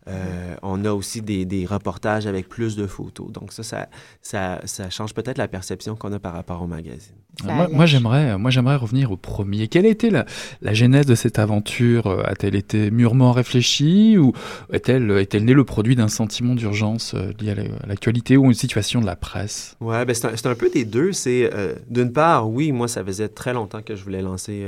Euh, 0.09 0.55
on 0.63 0.85
a 0.85 0.93
aussi 0.93 1.21
des, 1.21 1.45
des, 1.45 1.67
reportages 1.67 2.27
avec 2.27 2.49
plus 2.49 2.77
de 2.77 2.87
photos. 2.87 3.31
Donc 3.31 3.53
ça, 3.53 3.63
ça, 3.63 3.89
ça, 4.23 4.61
ça 4.65 4.91
change 4.91 5.13
peut-être 5.13 5.39
la 5.39 5.49
perception 5.49 5.97
qu'on 5.97 6.13
a 6.13 6.19
par 6.19 6.33
rapport 6.33 6.63
au 6.63 6.67
magazine. 6.67 7.15
moi, 7.45 7.69
moi 7.71 7.87
j'aimerais, 7.87 8.39
moi, 8.39 8.51
j'aimerais 8.51 8.77
revenir 8.77 9.13
au 9.13 9.17
premier. 9.17 9.69
Quelle 9.69 9.87
a 9.87 9.91
été 9.91 10.11
la, 10.11 10.25
la 10.63 10.73
genèse 10.73 11.07
de 11.07 11.15
cette 11.15 11.39
aventure? 11.39 12.07
A-t-elle 12.25 12.55
été 12.55 12.91
mûrement 12.91 13.33
réfléchie 13.33 14.17
ou 14.19 14.33
est-elle, 14.73 15.11
est-elle 15.11 15.45
née 15.45 15.55
le 15.55 15.65
produit 15.65 15.95
d'un 15.95 16.09
sentiment 16.09 16.55
d'urgence 16.55 17.15
euh, 17.15 17.33
lié 17.41 17.51
à 17.51 17.87
l'actualité 17.87 18.37
ou 18.37 18.47
une 18.47 18.55
situation 18.55 19.01
de 19.01 19.07
la 19.07 19.17
presse? 19.17 19.77
Ouais, 19.81 20.05
ben 20.07 20.15
c'est, 20.15 20.47
un, 20.47 20.51
un, 20.51 20.55
peu 20.55 20.71
des 20.71 20.85
deux. 20.85 21.13
C'est 21.13 21.51
euh, 21.53 21.75
d'une 21.91 22.13
part, 22.13 22.49
oui, 22.49 22.73
moi, 22.73 22.89
ça 22.89 23.05
faisait 23.05 23.29
très 23.29 23.53
longtemps 23.53 23.83
que 23.83 23.95
je 23.95 24.03
voulais 24.03 24.23
lancer 24.23 24.67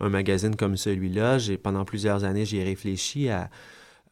un 0.00 0.08
magazine 0.10 0.56
comme 0.56 0.76
celui-là. 0.76 1.38
J'ai 1.38 1.56
pendant 1.56 1.84
plusieurs 1.84 2.24
années, 2.24 2.44
j'ai 2.44 2.62
réfléchi 2.62 3.30
à 3.30 3.48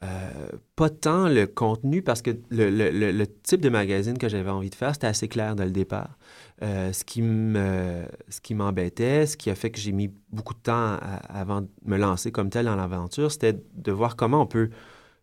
euh, 0.02 0.49
pas 0.75 0.90
tant 0.90 1.28
le 1.28 1.47
contenu, 1.47 2.02
parce 2.02 2.23
que 2.23 2.30
le, 2.50 2.71
le, 2.71 3.12
le, 3.12 3.26
type 3.26 3.61
de 3.61 3.68
magazine 3.68 4.18
que 4.18 4.28
j'avais 4.28 4.50
envie 4.50 4.71
de 4.71 4.75
faire, 4.75 4.94
c'était 4.94 5.06
assez 5.06 5.28
clair 5.28 5.54
dès 5.54 5.64
le 5.64 5.71
départ. 5.71 6.18
Euh, 6.62 6.92
ce 6.92 7.04
qui 7.04 7.21
ce 7.21 8.54
m'embêtait, 8.54 9.26
ce 9.26 9.37
qui 9.37 9.49
a 9.49 9.54
fait 9.54 9.71
que 9.71 9.78
j'ai 9.78 9.92
mis 9.92 10.12
beaucoup 10.30 10.54
de 10.54 10.61
temps 10.61 10.99
avant 11.28 11.61
de 11.61 11.68
me 11.85 11.97
lancer 11.97 12.32
comme 12.32 12.50
tel 12.50 12.66
dans 12.66 12.75
l'aventure, 12.75 13.30
c'était 13.30 13.56
de 13.75 13.92
voir 13.92 14.16
comment 14.16 14.42
on 14.42 14.47
peut 14.47 14.71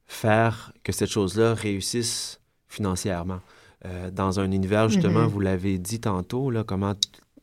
faire 0.05 0.71
que 0.83 0.91
cette 0.91 1.09
chose-là 1.09 1.53
réussisse 1.53 2.39
financièrement. 2.67 3.41
Euh, 3.85 4.11
dans 4.11 4.39
un 4.39 4.51
univers, 4.51 4.89
justement, 4.89 5.25
mm-hmm. 5.25 5.29
vous 5.29 5.39
l'avez 5.39 5.77
dit 5.77 5.99
tantôt, 5.99 6.51
là, 6.51 6.63
comment 6.63 6.95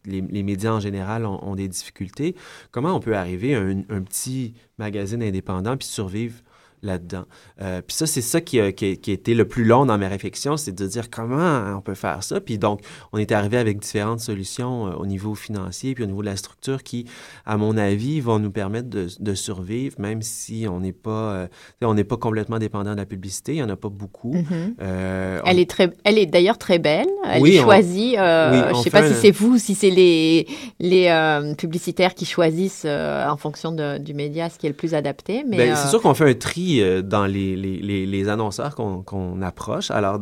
les, 0.04 0.20
les, 0.20 0.42
médias 0.42 0.72
en 0.72 0.80
général 0.80 1.26
ont, 1.26 1.42
ont, 1.42 1.54
des 1.54 1.68
difficultés. 1.68 2.34
Comment 2.70 2.94
on 2.94 3.00
peut 3.00 3.16
arriver 3.16 3.54
à 3.54 3.60
un, 3.60 3.80
un 3.88 4.02
petit 4.02 4.54
magazine 4.78 5.22
indépendant 5.22 5.76
puis 5.76 5.88
survivre 5.88 6.42
là-dedans. 6.82 7.24
Euh, 7.60 7.80
puis 7.86 7.96
ça, 7.96 8.06
c'est 8.06 8.20
ça 8.22 8.40
qui 8.40 8.60
a, 8.60 8.72
qui, 8.72 8.98
qui 8.98 9.10
a, 9.10 9.14
été 9.14 9.34
le 9.34 9.46
plus 9.46 9.64
long 9.64 9.86
dans 9.86 9.98
mes 9.98 10.06
réflexions, 10.06 10.56
c'est 10.56 10.74
de 10.74 10.86
dire 10.86 11.10
comment 11.10 11.76
on 11.76 11.80
peut 11.80 11.94
faire 11.94 12.22
ça. 12.22 12.40
Puis 12.40 12.58
donc, 12.58 12.80
on 13.12 13.18
est 13.18 13.32
arrivé 13.32 13.56
avec 13.56 13.78
différentes 13.78 14.20
solutions 14.20 14.86
euh, 14.86 14.92
au 14.92 15.06
niveau 15.06 15.34
financier 15.34 15.94
puis 15.94 16.04
au 16.04 16.06
niveau 16.06 16.20
de 16.20 16.26
la 16.26 16.36
structure 16.36 16.82
qui, 16.82 17.06
à 17.44 17.56
mon 17.56 17.76
avis, 17.76 18.20
vont 18.20 18.38
nous 18.38 18.50
permettre 18.50 18.88
de, 18.88 19.08
de 19.18 19.34
survivre, 19.34 20.00
même 20.00 20.22
si 20.22 20.66
on 20.68 20.80
n'est 20.80 20.92
pas, 20.92 21.32
euh, 21.32 21.48
on 21.82 21.94
n'est 21.94 22.04
pas 22.04 22.16
complètement 22.16 22.58
dépendant 22.58 22.92
de 22.92 22.98
la 22.98 23.06
publicité. 23.06 23.52
Il 23.52 23.56
n'y 23.56 23.62
en 23.62 23.70
a 23.70 23.76
pas 23.76 23.88
beaucoup. 23.88 24.34
Mm-hmm. 24.34 25.42
Elle, 25.44 25.58
est 25.58 25.70
très, 25.70 25.90
elle 26.04 26.18
est 26.18 26.26
d'ailleurs 26.26 26.58
très 26.58 26.78
belle. 26.78 27.08
Elle 27.24 27.46
est 27.46 27.60
choisie. 27.60 28.14
Je 28.16 28.76
ne 28.76 28.82
sais 28.82 28.90
pas 28.90 29.08
si 29.08 29.14
c'est 29.14 29.30
vous, 29.30 29.58
si 29.58 29.74
c'est 29.74 29.90
les, 29.90 30.46
les 30.78 31.54
publicitaires 31.56 32.14
qui 32.14 32.26
choisissent 32.26 32.84
en 32.86 33.36
fonction 33.36 33.72
de, 33.72 33.98
du 33.98 34.14
média 34.14 34.50
ce 34.50 34.58
qui 34.58 34.66
est 34.66 34.70
le 34.70 34.76
plus 34.76 34.94
adapté. 34.94 35.44
Mais 35.46 35.56
ben, 35.56 35.76
c'est 35.76 35.88
sûr 35.88 36.00
qu'on 36.00 36.14
fait 36.14 36.30
un 36.30 36.34
tri 36.34 36.65
euh, 36.80 37.02
dans 37.02 37.26
les, 37.26 37.56
les, 37.56 38.06
les, 38.06 38.28
annonceurs 38.28 38.74
qu'on 38.74 39.42
approche. 39.42 39.90
Alors, 39.90 40.20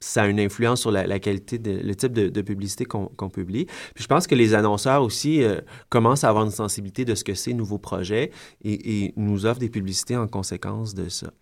ça 0.00 0.22
a 0.22 0.26
une 0.26 0.40
influence 0.40 0.80
sur 0.80 0.90
la, 0.90 1.18
qualité, 1.18 1.58
le 1.58 1.94
type 1.94 2.12
de, 2.12 2.42
publicité 2.42 2.84
qu'on 2.84 3.30
publie. 3.30 3.66
Puis 3.94 4.04
je 4.04 4.06
pense 4.06 4.26
que 4.26 4.34
les 4.34 4.54
annonceurs 4.54 5.02
aussi 5.02 5.42
euh, 5.42 5.60
commencent 5.88 6.24
à 6.24 6.28
avoir 6.28 6.44
une 6.44 6.50
sensibilité 6.50 7.04
de 7.04 7.14
ce 7.14 7.24
que 7.24 7.34
c'est 7.34 7.52
nouveau 7.52 7.78
projet 7.78 8.30
et, 8.64 9.12
nous 9.16 9.46
offrent 9.46 9.60
des 9.60 9.70
publicités 9.70 10.16
en 10.16 10.28
conséquence 10.28 10.94
de 10.94 11.08
ça. 11.08 11.32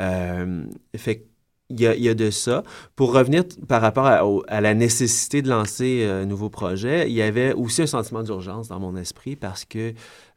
Euh, 0.00 0.64
fait 0.96 1.26
il 1.70 1.80
y, 1.80 1.86
a, 1.86 1.94
il 1.94 2.02
y, 2.02 2.10
a, 2.10 2.14
de 2.14 2.30
ça. 2.30 2.62
Pour 2.94 3.14
revenir 3.14 3.42
par 3.66 3.80
rapport 3.80 4.06
à, 4.06 4.60
la 4.60 4.74
nécessité 4.74 5.40
de 5.40 5.48
lancer 5.48 6.04
un 6.04 6.26
nouveau 6.26 6.50
projet, 6.50 7.08
il 7.08 7.14
y 7.14 7.22
avait 7.22 7.54
aussi 7.54 7.80
un 7.80 7.86
sentiment 7.86 8.22
d'urgence 8.22 8.68
dans 8.68 8.78
mon 8.78 8.96
esprit 8.96 9.34
parce 9.34 9.64
que 9.64 9.94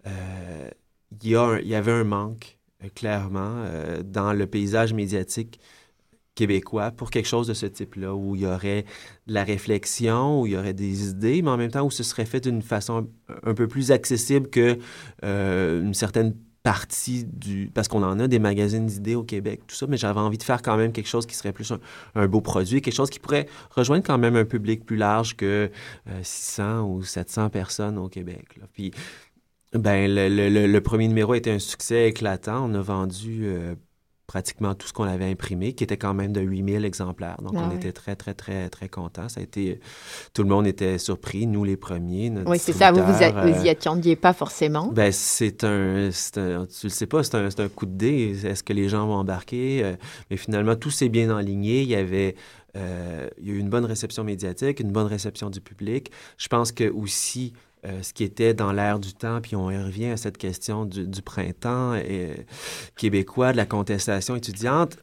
euh, 0.07 0.69
il, 1.21 1.29
y 1.29 1.35
a 1.35 1.59
il 1.59 1.67
y 1.67 1.75
avait 1.75 1.91
un 1.91 2.05
manque, 2.05 2.56
clairement, 2.95 3.65
dans 4.03 4.33
le 4.33 4.47
paysage 4.47 4.93
médiatique 4.93 5.59
québécois 6.37 6.91
pour 6.91 7.09
quelque 7.09 7.25
chose 7.27 7.47
de 7.47 7.53
ce 7.53 7.65
type-là, 7.65 8.15
où 8.15 8.35
il 8.35 8.43
y 8.43 8.45
aurait 8.45 8.85
de 9.25 9.33
la 9.33 9.43
réflexion, 9.43 10.41
où 10.41 10.45
il 10.45 10.53
y 10.53 10.57
aurait 10.57 10.73
des 10.73 11.09
idées, 11.09 11.41
mais 11.41 11.49
en 11.49 11.57
même 11.57 11.71
temps 11.71 11.83
où 11.83 11.91
ce 11.91 12.03
serait 12.03 12.25
fait 12.25 12.39
d'une 12.39 12.61
façon 12.61 13.09
un 13.43 13.53
peu 13.53 13.67
plus 13.67 13.91
accessible 13.91 14.49
que 14.49 14.77
euh, 15.25 15.81
une 15.81 15.95
certaine 15.95 16.35
partie 16.63 17.25
du... 17.25 17.71
Parce 17.73 17.87
qu'on 17.87 18.03
en 18.03 18.19
a 18.19 18.27
des 18.27 18.39
magazines 18.39 18.85
d'idées 18.85 19.15
au 19.15 19.23
Québec, 19.23 19.61
tout 19.67 19.75
ça, 19.75 19.87
mais 19.87 19.97
j'avais 19.97 20.19
envie 20.19 20.37
de 20.37 20.43
faire 20.43 20.61
quand 20.61 20.77
même 20.77 20.91
quelque 20.91 21.07
chose 21.07 21.25
qui 21.25 21.33
serait 21.33 21.53
plus 21.53 21.73
un, 22.13 22.27
beau 22.27 22.41
produit, 22.41 22.81
quelque 22.81 22.93
chose 22.93 23.09
qui 23.09 23.19
pourrait 23.19 23.47
rejoindre 23.71 24.05
quand 24.05 24.17
même 24.17 24.35
un 24.35 24.45
public 24.45 24.85
plus 24.85 24.97
large 24.97 25.35
que 25.35 25.71
600 26.21 26.63
euh, 26.63 26.81
ou 26.81 27.03
700 27.03 27.49
personnes 27.49 27.97
au 27.97 28.09
Québec. 28.09 28.59
Puis, 28.73 28.91
ben, 29.77 30.09
le, 30.09 30.79
premier 30.79 31.07
numéro 31.07 31.33
a 31.33 31.37
été 31.37 31.51
un 31.51 31.59
succès 31.59 32.09
éclatant. 32.09 32.69
On 32.69 32.73
a 32.73 32.81
vendu 32.81 33.41
euh, 33.45 33.75
pratiquement 34.27 34.75
tout 34.75 34.85
ce 34.87 34.93
qu'on 34.93 35.05
avait 35.05 35.31
imprimé, 35.31 35.71
qui 35.71 35.85
était 35.85 35.95
quand 35.95 36.13
même 36.13 36.33
de 36.33 36.41
8000 36.41 36.83
exemplaires. 36.83 37.37
Donc, 37.41 37.53
ah 37.55 37.69
on 37.71 37.75
était 37.75 37.93
très, 37.93 38.17
très, 38.17 38.33
très, 38.33 38.69
très 38.69 38.89
contents. 38.89 39.29
Ça 39.29 39.39
a 39.39 39.43
été... 39.43 39.79
Tout 40.33 40.43
le 40.43 40.49
monde 40.49 40.67
était 40.67 40.97
surpris, 40.97 41.47
nous 41.47 41.63
les 41.63 41.77
premiers. 41.77 42.31
Oui, 42.45 42.59
c'est 42.59 42.73
ça. 42.73 42.91
Vous, 42.91 43.01
vous, 43.01 43.13
vous 43.13 43.21
y 43.21 43.69
euh, 43.69 43.71
attendiez 43.71 44.17
pas 44.17 44.33
forcément. 44.33 44.91
Ben, 44.91 45.13
c'est 45.13 45.63
un, 45.63 46.09
un, 46.09 46.65
Tu 46.65 46.87
le 46.87 46.89
sais 46.89 47.07
pas, 47.07 47.23
c'est 47.23 47.35
un, 47.35 47.47
un, 47.47 47.69
coup 47.69 47.85
de 47.85 47.95
dé. 47.95 48.37
Est-ce 48.43 48.63
que 48.63 48.73
les 48.73 48.89
gens 48.89 49.07
vont 49.07 49.15
embarquer? 49.15 49.81
Euh, 49.83 49.95
mais 50.29 50.35
finalement, 50.35 50.75
tout 50.75 50.91
s'est 50.91 51.09
bien 51.09 51.35
enligné. 51.35 51.81
Il 51.81 51.89
y 51.89 51.95
avait... 51.95 52.35
Euh, 52.75 53.29
il 53.39 53.47
y 53.47 53.51
a 53.51 53.53
eu 53.53 53.59
une 53.59 53.69
bonne 53.69 53.85
réception 53.85 54.23
médiatique, 54.23 54.81
une 54.81 54.91
bonne 54.91 55.07
réception 55.07 55.49
du 55.49 55.61
public. 55.61 56.11
Je 56.37 56.47
pense 56.47 56.71
que 56.71 56.91
aussi 56.91 57.53
euh, 57.85 58.01
ce 58.01 58.13
qui 58.13 58.23
était 58.23 58.53
dans 58.53 58.71
l'air 58.71 58.99
du 58.99 59.13
temps, 59.13 59.39
puis 59.41 59.55
on 59.55 59.67
revient 59.67 60.07
à 60.07 60.17
cette 60.17 60.37
question 60.37 60.85
du, 60.85 61.21
printemps 61.21 61.95
et, 61.95 62.45
québécois, 62.95 63.51
de 63.51 63.57
la 63.57 63.65
contestation 63.65 64.35
étudiante. 64.35 64.97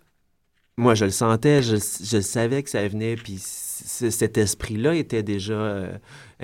Moi, 0.76 0.95
je 0.95 1.04
le 1.04 1.11
sentais, 1.12 1.62
je, 1.62 1.76
je 1.76 2.21
savais 2.21 2.62
que 2.62 2.71
ça 2.71 2.87
venait, 2.88 3.14
puis 3.16 3.38
cet 3.38 4.38
esprit-là 4.38 4.95
était 4.95 5.23
déjà... 5.23 5.88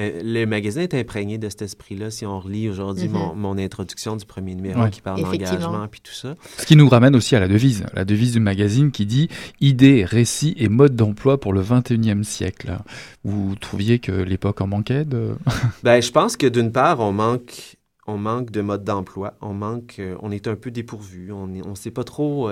Euh, 0.00 0.11
euh, 0.11 0.21
le 0.25 0.47
magasin 0.47 0.83
est 0.83 0.95
imprégné 0.95 1.38
de 1.38 1.49
cet 1.49 1.62
esprit-là. 1.62 2.11
Si 2.11 2.26
on 2.26 2.40
relit 2.40 2.69
aujourd'hui 2.69 3.09
mon, 3.09 3.59
introduction 3.59 4.16
du 4.16 4.25
premier 4.25 4.54
numéro 4.54 4.88
qui 4.88 5.00
parle 5.00 5.23
d'engagement 5.23 5.87
puis 5.88 6.00
tout 6.00 6.12
ça. 6.12 6.35
Ce 6.59 6.64
qui 6.64 6.76
nous 6.76 6.88
ramène 6.88 7.14
aussi 7.14 7.37
à 7.37 7.40
la 7.40 7.49
devise, 7.49 7.85
la 7.92 8.04
devise 8.04 8.33
du 8.33 8.40
magazine 8.40 8.90
qui 8.90 9.07
dit 9.07 9.28
idées, 9.61 10.04
récits 10.04 10.54
et 10.57 10.69
modes 10.69 10.97
d'emploi 10.97 11.38
pour 11.38 11.52
le 11.52 11.62
21e 11.62 12.23
siècle. 12.23 12.78
Vous 13.25 13.54
trouviez 13.57 13.99
que 13.99 14.12
l'époque 14.12 14.61
en 14.61 14.66
manquait 14.66 15.04
de... 15.04 15.35
ben, 15.83 16.00
je 16.00 16.11
pense 16.11 16.37
que 16.37 16.47
d'une 16.47 16.73
part, 16.73 17.00
on 17.00 17.12
manque 17.12 17.76
on 18.07 18.16
manque 18.16 18.50
de 18.50 18.61
mode 18.61 18.83
d'emploi, 18.83 19.35
on 19.40 19.52
manque, 19.52 19.97
euh, 20.00 20.16
on 20.21 20.33
est 20.33 20.49
un 20.49 20.57
peu 20.57 20.73
dépourvu, 20.73 21.30
on 21.30 21.47
ne 21.47 21.75
sait 21.76 21.92
pas 21.92 22.02
trop. 22.02 22.50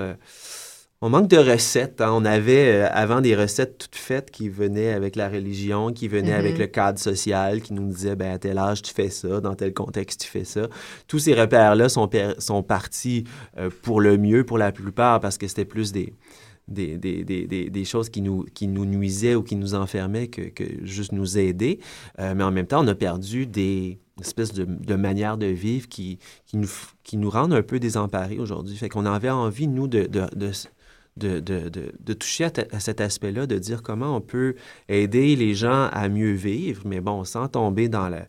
On 1.01 1.09
manque 1.09 1.29
de 1.29 1.37
recettes. 1.37 2.01
Hein. 2.01 2.11
On 2.11 2.25
avait 2.25 2.73
euh, 2.73 2.89
avant 2.91 3.21
des 3.21 3.33
recettes 3.33 3.77
toutes 3.77 3.95
faites 3.95 4.31
qui 4.31 4.49
venaient 4.49 4.91
avec 4.91 5.15
la 5.15 5.29
religion, 5.29 5.93
qui 5.93 6.09
venaient 6.09 6.33
avec 6.33 6.55
mm-hmm. 6.55 6.59
le 6.59 6.67
cadre 6.67 6.99
social, 6.99 7.61
qui 7.61 7.73
nous 7.73 7.87
disaient 7.87 8.17
ben, 8.17 8.33
à 8.33 8.37
tel 8.37 8.57
âge 8.57 8.81
tu 8.81 8.93
fais 8.93 9.09
ça, 9.09 9.39
dans 9.39 9.55
tel 9.55 9.73
contexte 9.73 10.21
tu 10.21 10.27
fais 10.27 10.43
ça. 10.43 10.67
Tous 11.07 11.19
ces 11.19 11.33
repères-là 11.33 11.87
sont, 11.87 12.09
sont 12.39 12.63
partis 12.63 13.23
euh, 13.57 13.69
pour 13.81 14.01
le 14.01 14.17
mieux 14.17 14.45
pour 14.45 14.57
la 14.57 14.73
plupart 14.73 15.21
parce 15.21 15.37
que 15.37 15.47
c'était 15.47 15.63
plus 15.63 15.93
des, 15.93 16.13
des, 16.67 16.97
des, 16.97 17.23
des, 17.23 17.69
des, 17.69 17.85
choses 17.85 18.09
qui 18.09 18.21
nous, 18.21 18.43
qui 18.53 18.67
nous 18.67 18.85
nuisaient 18.85 19.35
ou 19.35 19.43
qui 19.43 19.55
nous 19.55 19.75
enfermaient 19.75 20.27
que, 20.27 20.41
que 20.41 20.65
juste 20.83 21.13
nous 21.13 21.37
aider. 21.37 21.79
Euh, 22.19 22.33
mais 22.35 22.43
en 22.43 22.51
même 22.51 22.67
temps, 22.67 22.83
on 22.83 22.87
a 22.87 22.95
perdu 22.95 23.47
des 23.47 23.99
espèces 24.19 24.51
de, 24.51 24.65
de 24.65 24.95
manières 24.95 25.37
de 25.37 25.45
vivre 25.45 25.87
qui, 25.87 26.19
qui, 26.45 26.57
nous, 26.57 26.69
qui 27.03 27.15
nous 27.15 27.29
rendent 27.29 27.53
un 27.53 27.63
peu 27.63 27.79
désemparés 27.79 28.37
aujourd'hui. 28.37 28.75
Fait 28.75 28.89
qu'on 28.89 29.05
avait 29.05 29.29
envie, 29.29 29.67
nous, 29.69 29.87
de, 29.87 30.07
de, 30.07 30.23
de 30.35 30.51
de, 31.17 31.39
de, 31.39 31.69
de, 31.69 32.13
toucher 32.13 32.47
à, 32.71 32.79
cet 32.79 33.01
aspect-là, 33.01 33.45
de 33.45 33.57
dire 33.57 33.83
comment 33.83 34.15
on 34.15 34.21
peut 34.21 34.55
aider 34.87 35.35
les 35.35 35.53
gens 35.53 35.89
à 35.91 36.07
mieux 36.07 36.33
vivre, 36.33 36.83
mais 36.85 37.01
bon, 37.01 37.23
sans 37.25 37.47
tomber 37.47 37.89
dans 37.89 38.07
la, 38.07 38.25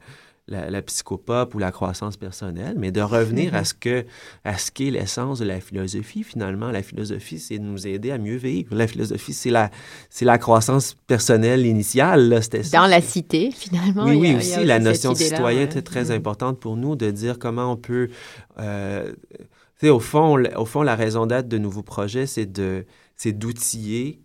la, 0.50 0.82
psychopop 0.82 1.54
ou 1.54 1.58
la 1.58 1.70
croissance 1.70 2.16
personnelle, 2.16 2.74
mais 2.76 2.90
de 2.90 3.00
revenir 3.00 3.54
à 3.54 3.64
ce 3.64 3.74
que 3.74 4.04
à 4.44 4.58
ce 4.58 4.70
qu'est 4.70 4.90
l'essence 4.90 5.38
de 5.38 5.44
la 5.44 5.60
philosophie. 5.60 6.24
Finalement, 6.24 6.70
la 6.70 6.82
philosophie, 6.82 7.38
c'est 7.38 7.58
de 7.58 7.64
nous 7.64 7.86
aider 7.86 8.10
à 8.10 8.18
mieux 8.18 8.36
vivre. 8.36 8.74
La 8.74 8.86
philosophie, 8.86 9.32
c'est 9.32 9.50
la 9.50 9.70
c'est 10.08 10.24
la 10.24 10.38
croissance 10.38 10.96
personnelle 11.06 11.66
initiale. 11.66 12.28
Là, 12.28 12.40
Dans 12.72 12.86
la 12.86 13.00
cité, 13.00 13.50
finalement. 13.52 14.04
Oui, 14.04 14.16
oui, 14.16 14.34
aussi 14.36 14.64
la 14.64 14.78
notion 14.78 15.12
de 15.12 15.18
citoyen 15.18 15.62
était 15.62 15.82
très 15.82 16.06
mm. 16.06 16.12
importante 16.12 16.58
pour 16.58 16.76
nous 16.76 16.96
de 16.96 17.10
dire 17.10 17.38
comment 17.38 17.72
on 17.72 17.76
peut 17.76 18.08
euh, 18.58 19.12
au 19.88 20.00
fond, 20.00 20.42
au 20.56 20.66
fond, 20.66 20.82
la 20.82 20.94
raison 20.94 21.26
d'être 21.26 21.48
de 21.48 21.58
nouveaux 21.58 21.82
projets, 21.82 22.26
c'est 22.26 22.46
de, 22.46 22.84
c'est 23.16 23.32
d'outiller 23.32 24.22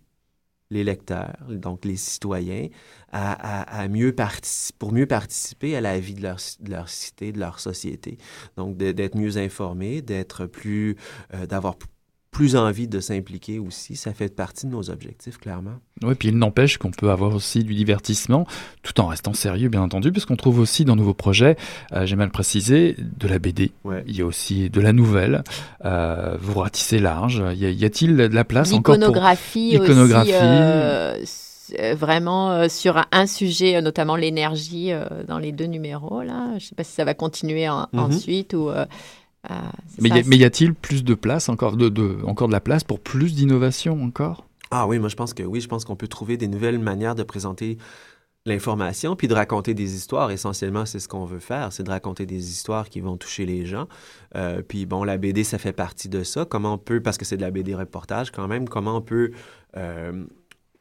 les 0.70 0.84
lecteurs, 0.84 1.36
donc 1.48 1.84
les 1.84 1.96
citoyens, 1.96 2.68
à, 3.12 3.88
mieux 3.88 4.14
pour 4.78 4.92
mieux 4.92 5.06
participer 5.06 5.76
à 5.76 5.80
la 5.80 5.98
vie 5.98 6.14
de 6.14 6.22
leur, 6.22 6.38
de 6.60 6.70
leur 6.70 6.88
cité, 6.88 7.32
de 7.32 7.38
leur 7.38 7.60
société. 7.60 8.18
Donc, 8.56 8.76
d'être 8.76 9.16
mieux 9.16 9.38
informés, 9.38 10.02
d'être 10.02 10.46
plus, 10.46 10.96
euh, 11.34 11.46
d'avoir 11.46 11.76
plus 12.36 12.54
envie 12.54 12.86
de 12.86 13.00
s'impliquer 13.00 13.58
aussi. 13.58 13.96
Ça 13.96 14.12
fait 14.12 14.28
partie 14.28 14.66
de 14.66 14.72
nos 14.72 14.90
objectifs, 14.90 15.38
clairement. 15.38 15.76
Oui, 16.02 16.14
puis 16.14 16.28
il 16.28 16.36
n'empêche 16.36 16.76
qu'on 16.76 16.90
peut 16.90 17.10
avoir 17.10 17.34
aussi 17.34 17.64
du 17.64 17.74
divertissement, 17.74 18.46
tout 18.82 19.00
en 19.00 19.06
restant 19.06 19.32
sérieux, 19.32 19.70
bien 19.70 19.80
entendu, 19.80 20.12
puisqu'on 20.12 20.36
trouve 20.36 20.58
aussi 20.58 20.84
dans 20.84 20.96
nos 20.96 21.14
projets, 21.14 21.56
euh, 21.94 22.04
j'ai 22.04 22.14
mal 22.14 22.30
précisé, 22.30 22.94
de 22.98 23.26
la 23.26 23.38
BD. 23.38 23.72
Il 24.06 24.14
y 24.14 24.20
a 24.20 24.26
aussi 24.26 24.68
de 24.68 24.80
la 24.82 24.92
nouvelle. 24.92 25.44
Euh, 25.86 26.36
vous 26.38 26.60
ratissez 26.60 26.98
large. 26.98 27.42
Y 27.54 27.84
a-t-il 27.86 28.18
de 28.18 28.26
la 28.26 28.44
place 28.44 28.70
encore 28.74 28.96
pour... 28.96 29.02
L'iconographie 29.02 29.78
aussi. 29.78 31.32
Euh, 31.80 31.94
vraiment 31.94 32.68
sur 32.68 33.02
un 33.10 33.26
sujet, 33.26 33.80
notamment 33.80 34.14
l'énergie, 34.14 34.92
dans 35.26 35.38
les 35.38 35.52
deux 35.52 35.64
numéros. 35.64 36.22
Là. 36.22 36.50
Je 36.50 36.54
ne 36.54 36.60
sais 36.60 36.74
pas 36.74 36.84
si 36.84 36.92
ça 36.92 37.04
va 37.04 37.14
continuer 37.14 37.64
mm-hmm. 37.64 37.98
ensuite 37.98 38.52
ou 38.52 38.68
euh, 38.68 38.84
mais, 40.00 40.08
y 40.08 40.44
a, 40.44 40.50
t 40.50 40.64
il 40.64 40.74
plus 40.74 41.04
de 41.04 41.14
place, 41.14 41.48
encore 41.48 41.76
de, 41.76 42.18
encore 42.24 42.48
de 42.48 42.52
la 42.52 42.60
place 42.60 42.84
pour 42.84 43.00
plus 43.00 43.34
d'innovation 43.34 44.02
encore? 44.02 44.46
Ah 44.70 44.86
oui, 44.86 44.98
moi 44.98 45.08
je 45.08 45.16
pense 45.16 45.34
que 45.34 45.42
oui, 45.42 45.60
je 45.60 45.68
pense 45.68 45.84
qu'on 45.84 45.96
peut 45.96 46.08
trouver 46.08 46.36
des 46.36 46.48
nouvelles 46.48 46.78
manières 46.78 47.14
de 47.14 47.22
présenter 47.22 47.78
l'information, 48.46 49.16
puis 49.16 49.28
de 49.28 49.34
raconter 49.34 49.74
des 49.74 49.94
histoires. 49.96 50.30
Essentiellement, 50.30 50.86
c'est 50.86 51.00
ce 51.00 51.08
qu'on 51.08 51.24
veut 51.24 51.40
faire, 51.40 51.72
c'est 51.72 51.82
de 51.82 51.90
raconter 51.90 52.26
des 52.26 52.50
histoires 52.50 52.88
qui 52.88 53.00
vont 53.00 53.16
toucher 53.16 53.44
les 53.44 53.66
gens. 53.66 53.88
Euh, 54.36 54.62
puis 54.62 54.86
bon, 54.86 55.04
la 55.04 55.18
BD, 55.18 55.44
ça 55.44 55.58
fait 55.58 55.72
partie 55.72 56.08
de 56.08 56.22
ça. 56.22 56.44
Comment 56.44 56.74
on 56.74 56.78
peut, 56.78 57.00
parce 57.00 57.18
que 57.18 57.24
c'est 57.24 57.36
de 57.36 57.42
la 57.42 57.50
BD 57.50 57.74
reportage 57.74 58.30
quand 58.30 58.46
même, 58.46 58.68
comment 58.68 58.96
on 58.96 59.02
peut 59.02 59.32
euh, 59.76 60.24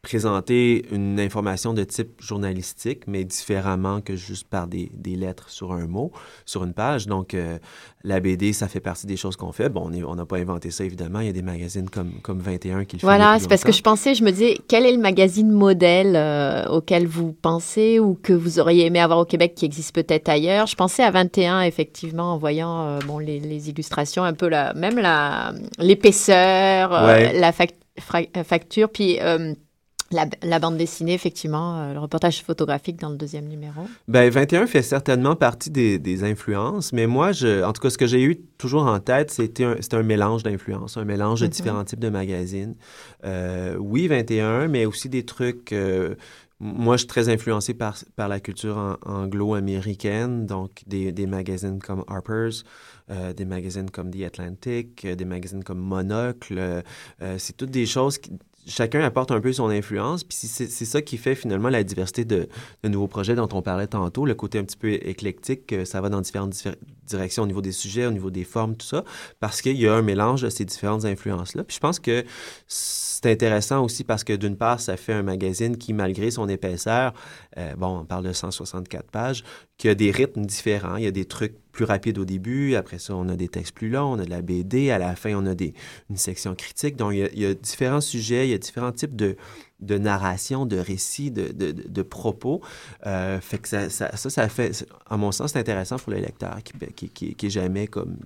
présenter 0.06 0.86
une 0.92 1.20
information 1.20 1.74
de 1.74 1.84
type 1.84 2.22
journalistique, 2.22 3.08
mais 3.08 3.24
différemment 3.24 4.02
que 4.02 4.16
juste 4.16 4.48
par 4.48 4.68
des, 4.68 4.92
des 4.94 5.16
lettres 5.16 5.50
sur 5.50 5.74
un 5.74 5.88
mot, 5.88 6.12
sur 6.46 6.64
une 6.64 6.74
page. 6.74 7.08
Donc, 7.08 7.34
euh, 7.34 7.58
la 8.04 8.20
BD, 8.20 8.54
ça 8.54 8.68
fait 8.68 8.80
partie 8.80 9.08
des 9.08 9.18
choses 9.18 9.36
qu'on 9.36 9.52
fait. 9.52 9.68
Bon, 9.68 9.90
on 9.92 10.16
n'a 10.16 10.26
pas 10.28 10.38
inventé 10.38 10.70
ça, 10.70 10.84
évidemment. 10.86 11.22
Il 11.22 11.26
y 11.26 11.30
a 11.30 11.34
des 11.34 11.42
magazines 11.42 11.90
comme, 11.90 12.12
comme 12.22 12.40
21 12.40 12.86
qui 12.86 12.98
le 12.98 13.00
font. 13.00 13.08
Voilà, 13.08 13.40
c'est 13.40 13.48
parce 13.48 13.64
que 13.64 13.72
je 13.72 13.82
pensais, 13.82 14.14
je 14.14 14.24
me 14.24 14.30
disais, 14.30 14.60
quel 14.68 14.86
est 14.86 14.92
le 14.92 15.02
magazine 15.02 15.50
modèle 15.50 16.16
euh, 16.16 16.68
auquel 16.68 17.08
vous 17.08 17.34
pensez 17.34 17.98
ou 17.98 18.14
que 18.14 18.34
vous 18.34 18.60
auriez 18.60 18.86
aimé 18.86 19.00
avoir 19.00 19.18
au 19.18 19.26
Québec 19.26 19.56
qui 19.56 19.66
existe 19.66 19.96
peut-être 19.96 20.30
ailleurs? 20.30 20.68
Je 20.68 20.76
pensais 20.76 21.02
à 21.02 21.10
21, 21.10 21.62
effectivement, 21.62 22.34
en 22.34 22.38
voyant 22.38 22.86
euh, 22.86 23.00
bon, 23.08 23.18
les, 23.18 23.40
les, 23.40 23.70
illustrations, 23.72 24.24
un 24.24 24.34
peu 24.34 24.50
la, 24.50 24.76
même 24.76 25.02
l'épaisseur, 25.80 26.92
la 26.92 27.52
facture, 28.44 28.90
puis 28.90 29.18
la, 30.42 30.60
bande 30.60 30.78
dessinée, 30.78 31.14
effectivement, 31.14 31.80
euh, 31.80 31.94
le 31.94 32.00
reportage 32.00 32.42
photographique 32.42 33.00
dans 33.00 33.10
le 33.10 33.18
deuxième 33.18 33.48
numéro. 33.48 33.82
Ben 34.08 34.30
21 34.30 34.68
fait 34.68 34.82
certainement 34.82 35.36
partie 35.36 35.70
des, 35.70 36.24
influences, 36.24 36.94
mais 36.94 37.08
moi, 37.08 37.32
je, 37.32 37.64
en 37.64 37.74
tout 37.74 37.82
cas, 37.82 37.90
ce 37.90 37.98
que 37.98 38.08
j'ai 38.08 38.24
eu 38.24 38.38
toujours 38.58 38.86
en 38.86 39.00
tête, 39.00 39.32
c'était 39.32 39.66
un, 39.66 39.76
un 39.92 40.04
mélange 40.04 40.44
d'influences, 40.44 40.98
un 40.98 41.06
mélange 41.06 41.42
de 41.42 41.46
mhm. 41.46 41.52
différents 41.52 41.84
types 41.84 42.00
de 42.00 42.10
magazines. 42.10 42.76
Euh, 43.26 43.76
oui, 43.78 44.08
21, 44.08 44.68
mais 44.68 44.86
aussi 44.86 45.10
des 45.10 45.26
trucs... 45.26 45.74
Euh, 45.74 46.16
moi, 46.62 46.96
je 46.96 47.00
suis 47.00 47.08
très 47.08 47.28
influencé 47.28 47.74
par, 47.74 47.98
par 48.16 48.30
la 48.30 48.40
culture 48.40 48.98
anglo-américaine, 49.06 50.46
donc 50.46 50.84
des, 50.88 51.12
des, 51.12 51.28
magazines 51.28 51.80
comme 51.80 52.06
Harper's, 52.08 52.64
des 53.36 53.44
magazines 53.44 53.92
comme 53.92 54.10
The 54.10 54.22
Atlantic, 54.22 55.06
des 55.06 55.26
magazines 55.26 55.66
comme 55.66 55.80
Monocle. 55.80 56.82
c'est 57.38 57.58
toutes 57.58 57.72
des 57.72 57.86
choses 57.86 58.20
qui, 58.20 58.32
chacun 58.68 59.02
apporte 59.02 59.32
un 59.32 59.40
peu 59.42 59.54
son 59.54 59.70
influence, 59.70 60.24
puis 60.24 60.38
c'est 60.38 60.68
ça 60.68 61.02
qui 61.02 61.18
fait 61.18 61.36
finalement 61.36 61.70
la 61.70 61.84
diversité 61.84 62.26
de, 62.26 62.48
nouveaux 62.84 63.08
projets 63.08 63.36
dont 63.36 63.50
on 63.54 63.62
parlait 63.62 63.88
tantôt, 63.88 64.26
le 64.26 64.36
côté 64.36 64.60
un 64.60 64.64
petit 64.64 64.78
peu 64.78 64.94
éclectique, 64.94 65.74
ça 65.86 66.02
va 66.02 66.10
dans 66.10 66.22
différentes 66.22 66.56
directions 67.06 67.44
au 67.44 67.48
niveau 67.48 67.62
des 67.62 67.72
sujets, 67.72 68.06
au 68.06 68.12
niveau 68.12 68.32
des 68.32 68.44
formes, 68.44 68.76
tout 68.76 68.86
ça, 68.86 69.04
parce 69.40 69.62
qu'il 69.62 69.78
y 69.78 69.88
a 69.88 69.94
un 69.94 70.02
mélange 70.02 70.42
de 70.42 70.50
ces 70.50 70.66
différentes 70.66 71.06
influences-là. 71.06 71.64
Puis 71.64 71.76
je 71.76 71.80
pense 71.80 72.00
que 72.00 72.26
c'est 72.68 73.32
intéressant 73.32 73.84
aussi 73.84 74.04
parce 74.04 74.24
que 74.24 74.34
d'une 74.34 74.58
part, 74.58 74.80
ça 74.80 74.98
fait 74.98 75.14
un 75.14 75.24
magazine 75.24 75.78
qui, 75.78 75.94
malgré 75.94 76.32
son 76.32 76.50
épaisseur, 76.50 77.14
euh, 77.58 77.76
bon, 77.76 78.00
on 78.00 78.06
parle 78.06 78.26
de 78.26 78.34
164 78.34 79.10
pages, 79.12 79.44
qui 79.78 79.90
a 79.90 79.96
des 79.96 80.12
rythmes 80.12 80.46
différents. 80.46 80.96
Il 80.98 81.04
y 81.04 81.08
a 81.08 81.12
des 81.12 81.26
trucs 81.26 81.56
plus 81.76 81.86
rapides 81.86 82.18
au 82.18 82.26
début, 82.26 82.76
après 82.76 82.98
ça, 83.00 83.16
on 83.16 83.28
a 83.28 83.36
des 83.36 83.50
textes 83.50 83.74
plus 83.76 83.90
longs, 83.90 84.14
on 84.14 84.20
a 84.20 84.26
de 84.26 84.30
la 84.30 84.42
BD, 84.42 84.90
à 84.92 84.98
la 84.98 85.16
fin, 85.16 85.36
on 85.36 85.46
a 85.46 85.54
des, 85.54 85.74
une 86.10 86.18
section 86.18 86.56
critique. 86.56 86.96
Donc, 86.96 87.14
il 87.14 87.40
y, 87.40 87.46
a, 87.46 87.54
différents 87.54 88.02
sujets, 88.02 88.48
il 88.48 88.52
y 88.52 88.54
a 88.54 88.58
différents 88.58 88.94
types 88.94 89.16
de, 89.16 89.36
de 89.82 89.98
narration, 89.98 90.66
de 90.66 90.78
récits, 90.78 91.32
de, 91.32 91.52
de, 91.52 91.72
de 91.72 92.02
propos. 92.02 92.62
Euh, 93.06 93.42
fait 93.42 93.58
que 93.58 93.68
ça, 93.68 93.90
ça, 93.90 94.16
ça, 94.16 94.50
fait, 94.50 94.88
à 95.08 95.18
mon 95.18 95.32
sens, 95.32 95.52
c'est 95.52 95.60
intéressant 95.60 95.98
pour 95.98 96.14
le 96.14 96.20
lecteur 96.20 96.58
qui, 96.64 97.10
qui, 97.10 97.36
qui, 97.36 97.46
est 97.46 97.50
jamais 97.50 97.88
comme... 97.88 98.18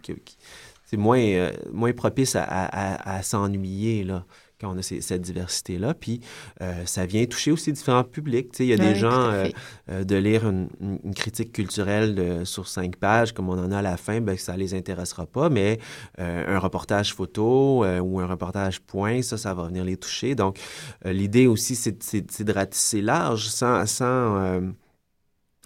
c'est 0.86 0.98
moins, 0.98 1.20
euh, 1.20 1.52
moins 1.74 1.92
propice 1.92 2.36
à, 2.36 2.44
à, 2.44 3.18
à 3.18 3.24
s'ennuyer, 3.24 4.04
là 4.04 4.26
quand 4.60 4.74
on 4.74 4.78
a 4.78 4.82
cette 4.82 5.22
diversité-là. 5.22 5.94
Puis 5.94 6.20
euh, 6.62 6.86
ça 6.86 7.06
vient 7.06 7.26
toucher 7.26 7.52
aussi 7.52 7.72
différents 7.72 8.04
publics. 8.04 8.52
il 8.60 8.66
y 8.66 8.74
a 8.74 8.78
des 8.78 8.96
gens, 8.96 9.30
euh, 9.30 9.48
euh, 9.90 10.04
de 10.04 10.16
lire 10.16 10.48
une, 10.48 10.70
critique 11.16 11.54
culturelle 11.54 12.46
sur 12.46 12.68
cinq 12.68 12.98
pages, 12.98 13.34
comme 13.34 13.50
on 13.50 13.58
en 13.58 13.72
a 13.72 13.80
à 13.80 13.82
la 13.82 13.98
fin, 13.98 14.22
ben, 14.22 14.38
ça 14.38 14.56
les 14.58 14.74
intéressera 14.74 15.26
pas, 15.26 15.50
mais 15.50 15.80
un 16.18 16.60
reportage 16.60 17.14
photo 17.14 17.86
ou 17.86 18.20
un 18.20 18.26
reportage 18.26 18.80
point, 18.82 19.22
ça, 19.22 19.38
ça 19.38 19.54
va 19.54 19.64
venir 19.68 19.84
les 19.84 19.98
toucher. 19.98 20.36
Donc, 20.36 20.60
l'idée 21.06 21.48
aussi, 21.48 21.76
c'est 21.76 22.44
de 22.44 22.54
ratisser 22.54 23.02
large 23.02 23.48
sans, 23.48 23.86
sans, 23.86 24.62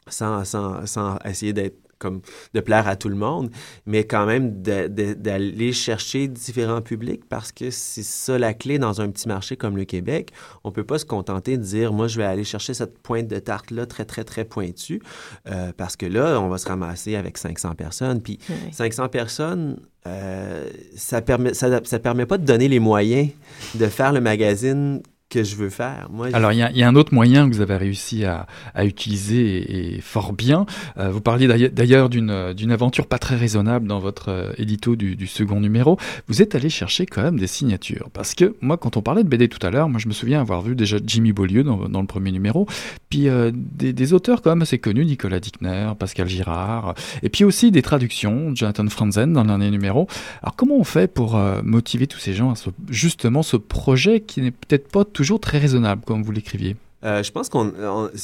sans, 0.07 0.45
sans, 0.45 0.85
sans 0.85 1.17
essayer 1.25 1.53
d'être 1.53 1.82
comme 2.03 2.21
de 2.53 2.59
plaire 2.59 2.87
à 2.87 2.95
tout 2.95 3.09
le 3.09 3.15
monde, 3.15 3.49
mais 3.85 4.03
quand 4.03 4.25
même 4.25 4.61
d'aller 4.61 5.71
chercher 5.73 6.27
différents 6.27 6.81
publics 6.81 7.23
parce 7.27 7.51
que 7.51 7.71
c'est 7.71 8.03
ça 8.03 8.37
la 8.37 8.53
clé 8.53 8.77
dans 8.77 9.01
un 9.01 9.09
petit 9.09 9.27
marché 9.27 9.55
comme 9.55 9.77
le 9.77 9.85
Québec. 9.85 10.31
On 10.63 10.71
peut 10.71 10.83
pas 10.83 10.99
se 10.99 11.05
contenter 11.05 11.57
de 11.57 11.63
dire, 11.63 11.93
moi, 11.93 12.07
je 12.07 12.17
vais 12.17 12.25
aller 12.25 12.43
chercher 12.43 12.73
cette 12.73 12.99
pointe 12.99 13.27
de 13.27 13.39
tarte-là 13.39 13.85
très, 13.85 14.05
très, 14.05 14.23
très 14.23 14.45
pointue 14.45 15.01
euh, 15.49 15.71
parce 15.75 15.95
que 15.95 16.05
là, 16.05 16.39
on 16.41 16.49
va 16.49 16.57
se 16.57 16.67
ramasser 16.67 17.15
avec 17.15 17.37
500 17.37 17.75
personnes. 17.75 18.21
Puis 18.21 18.39
500 18.71 19.07
personnes, 19.09 19.79
euh, 20.05 20.69
ça 20.95 21.21
permet 21.21 21.53
ça, 21.53 21.79
ça 21.83 21.99
permet 21.99 22.25
pas 22.25 22.37
de 22.37 22.45
donner 22.45 22.67
les 22.67 22.79
moyens 22.79 23.29
de 23.75 23.87
faire 23.87 24.11
le 24.11 24.19
magazine 24.19 25.01
je 25.41 25.55
veux 25.55 25.69
faire. 25.69 26.07
Alors, 26.33 26.51
il 26.51 26.59
y, 26.59 26.83
a 26.83 26.87
un 26.87 26.95
autre 26.95 27.13
moyen 27.13 27.49
que 27.49 27.55
vous 27.55 27.61
avez 27.61 27.77
réussi 27.77 28.25
à, 28.25 28.45
utiliser 28.83 29.95
et, 29.95 30.01
fort 30.01 30.33
bien. 30.33 30.65
Euh, 30.97 31.09
vous 31.09 31.21
parliez 31.21 31.47
d'ailleurs 31.69 32.09
d'une 32.09 32.71
aventure 32.71 33.07
pas 33.07 33.17
très 33.17 33.35
raisonnable 33.35 33.87
dans 33.87 33.99
votre 33.99 34.29
euh, 34.29 34.51
édito 34.57 34.95
du, 34.95 35.27
second 35.27 35.59
numéro. 35.59 35.97
Vous 36.27 36.41
êtes 36.41 36.53
allé 36.55 36.69
chercher 36.69 37.05
quand 37.05 37.23
même 37.23 37.39
des 37.39 37.47
signatures. 37.47 38.09
Parce 38.13 38.35
que 38.35 38.55
moi, 38.61 38.77
quand 38.77 38.97
on 38.97 39.01
parlait 39.01 39.23
de 39.23 39.29
BD 39.29 39.47
tout 39.47 39.65
à 39.65 39.71
l'heure, 39.71 39.89
moi, 39.89 39.99
je 39.99 40.07
me 40.07 40.13
souviens 40.13 40.41
avoir 40.41 40.61
vu 40.61 40.75
déjà 40.75 40.97
Jimmy 41.03 41.31
Beaulieu 41.33 41.63
dans, 41.63 42.01
le 42.01 42.07
premier 42.07 42.31
numéro, 42.31 42.67
puis 43.09 43.29
euh, 43.29 43.51
des, 43.53 44.13
auteurs 44.13 44.41
quand 44.41 44.51
même 44.51 44.61
assez 44.61 44.77
connus, 44.77 45.05
Nicolas 45.05 45.39
Dickner, 45.39 45.93
Pascal 45.97 46.27
Girard, 46.27 46.93
et 47.23 47.29
puis 47.29 47.45
aussi 47.45 47.71
des 47.71 47.81
traductions, 47.81 48.53
Jonathan 48.53 48.87
Franzen 48.89 49.31
dans 49.31 49.41
le 49.41 49.47
dernier 49.47 49.71
numéro. 49.71 50.07
Alors, 50.41 50.55
comment 50.55 50.75
on 50.75 50.83
fait 50.83 51.07
pour 51.11 51.39
motiver 51.63 52.07
tous 52.07 52.19
ces 52.19 52.33
gens 52.33 52.51
à 52.51 52.55
justement 52.89 53.43
ce 53.43 53.57
projet 53.57 54.19
qui 54.19 54.41
n'est 54.41 54.51
peut-être 54.51 54.89
pas 54.89 55.05
tout 55.05 55.22
toujours 55.23 55.39
très 55.39 55.57
raisonnable, 55.57 56.03
comme 56.03 56.21
vous 56.21 56.33
l'écriviez. 56.33 56.75
Euh, 57.03 57.21
je 57.21 57.31
pense 57.31 57.49
qu'on 57.49 57.73